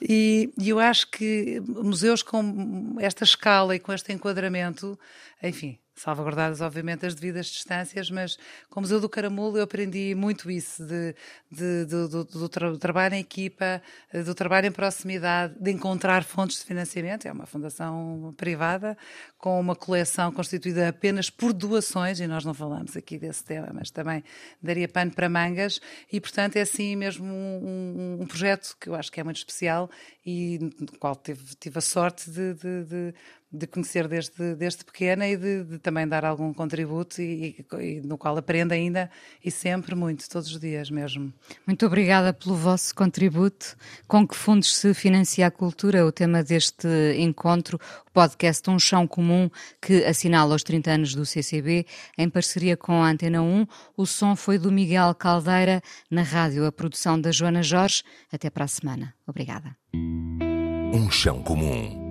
E, 0.00 0.52
e 0.58 0.68
eu 0.68 0.78
acho 0.78 1.10
que 1.10 1.60
museus 1.66 2.22
com 2.22 2.96
esta 3.00 3.24
escala 3.24 3.74
e 3.74 3.78
com 3.78 3.92
este 3.92 4.12
enquadramento, 4.12 4.98
enfim, 5.42 5.78
salvaguardadas, 6.00 6.60
obviamente, 6.60 7.04
as 7.04 7.14
devidas 7.14 7.46
distâncias, 7.46 8.10
mas 8.10 8.38
com 8.70 8.80
o 8.80 8.82
Museu 8.82 9.00
do 9.00 9.08
Caramulo 9.08 9.58
eu 9.58 9.64
aprendi 9.64 10.14
muito 10.14 10.50
isso, 10.50 10.84
de, 10.84 11.14
de, 11.50 11.84
do, 11.84 12.08
do, 12.08 12.24
do, 12.24 12.78
trabalho 12.78 13.14
em 13.14 13.20
equipa, 13.20 13.82
do 14.24 14.34
trabalho 14.34 14.66
em 14.66 14.72
proximidade, 14.72 15.54
de 15.60 15.70
encontrar 15.70 16.24
fontes 16.24 16.58
de 16.60 16.64
financiamento. 16.64 17.26
É 17.26 17.32
uma 17.32 17.46
fundação 17.46 18.34
privada, 18.36 18.96
com 19.38 19.58
uma 19.58 19.76
coleção 19.76 20.32
constituída 20.32 20.88
apenas 20.88 21.30
por 21.30 21.52
doações, 21.52 22.20
e 22.20 22.26
nós 22.26 22.44
não 22.44 22.54
falamos 22.54 22.96
aqui 22.96 23.18
desse 23.18 23.44
tema, 23.44 23.70
mas 23.72 23.90
também 23.90 24.22
daria 24.62 24.88
pano 24.88 25.12
para 25.12 25.28
mangas, 25.28 25.80
e 26.12 26.20
portanto 26.20 26.56
é 26.56 26.62
assim 26.62 26.96
mesmo 26.96 27.26
um, 27.26 28.18
um, 28.18 28.22
um 28.22 28.26
projeto 28.26 28.76
que 28.80 28.88
eu 28.88 28.94
acho 28.94 29.10
que 29.10 29.20
é 29.20 29.24
muito 29.24 29.36
especial 29.36 29.90
e 30.24 30.58
no 30.58 30.98
qual 30.98 31.16
tive, 31.16 31.54
tive 31.56 31.78
a 31.78 31.80
sorte 31.80 32.30
de, 32.30 32.54
de, 32.54 32.84
de 32.84 33.14
de 33.50 33.66
conhecer 33.66 34.06
desde, 34.06 34.54
desde 34.54 34.84
pequena 34.84 35.26
e 35.26 35.36
de, 35.36 35.64
de 35.64 35.78
também 35.78 36.06
dar 36.06 36.24
algum 36.24 36.52
contributo 36.52 37.22
e, 37.22 37.64
e, 37.72 37.76
e, 37.82 38.00
no 38.02 38.18
qual 38.18 38.36
aprendo 38.36 38.72
ainda 38.72 39.10
e 39.42 39.50
sempre 39.50 39.94
muito, 39.94 40.28
todos 40.28 40.50
os 40.50 40.60
dias 40.60 40.90
mesmo. 40.90 41.32
Muito 41.66 41.86
obrigada 41.86 42.32
pelo 42.32 42.54
vosso 42.54 42.94
contributo. 42.94 43.76
Com 44.06 44.28
que 44.28 44.36
fundos 44.36 44.76
se 44.76 44.92
financia 44.92 45.46
a 45.46 45.50
cultura? 45.50 46.04
O 46.04 46.12
tema 46.12 46.42
deste 46.42 46.88
encontro, 47.18 47.78
o 48.08 48.10
podcast 48.12 48.68
Um 48.68 48.78
Chão 48.78 49.06
Comum, 49.06 49.48
que 49.80 50.04
assinala 50.04 50.54
os 50.54 50.62
30 50.62 50.90
anos 50.90 51.14
do 51.14 51.24
CCB, 51.24 51.86
em 52.18 52.28
parceria 52.28 52.76
com 52.76 53.02
a 53.02 53.08
Antena 53.10 53.40
1. 53.40 53.66
O 53.96 54.04
som 54.04 54.36
foi 54.36 54.58
do 54.58 54.70
Miguel 54.70 55.14
Caldeira, 55.14 55.82
na 56.10 56.22
rádio 56.22 56.66
a 56.66 56.72
produção 56.72 57.18
da 57.18 57.32
Joana 57.32 57.62
Jorge. 57.62 58.02
Até 58.30 58.50
para 58.50 58.64
a 58.64 58.68
semana. 58.68 59.14
Obrigada. 59.26 59.74
Um 59.94 61.10
Chão 61.10 61.42
Comum. 61.42 62.07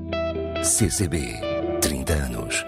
CCB, 0.63 1.79
30 1.81 2.13
anos. 2.13 2.65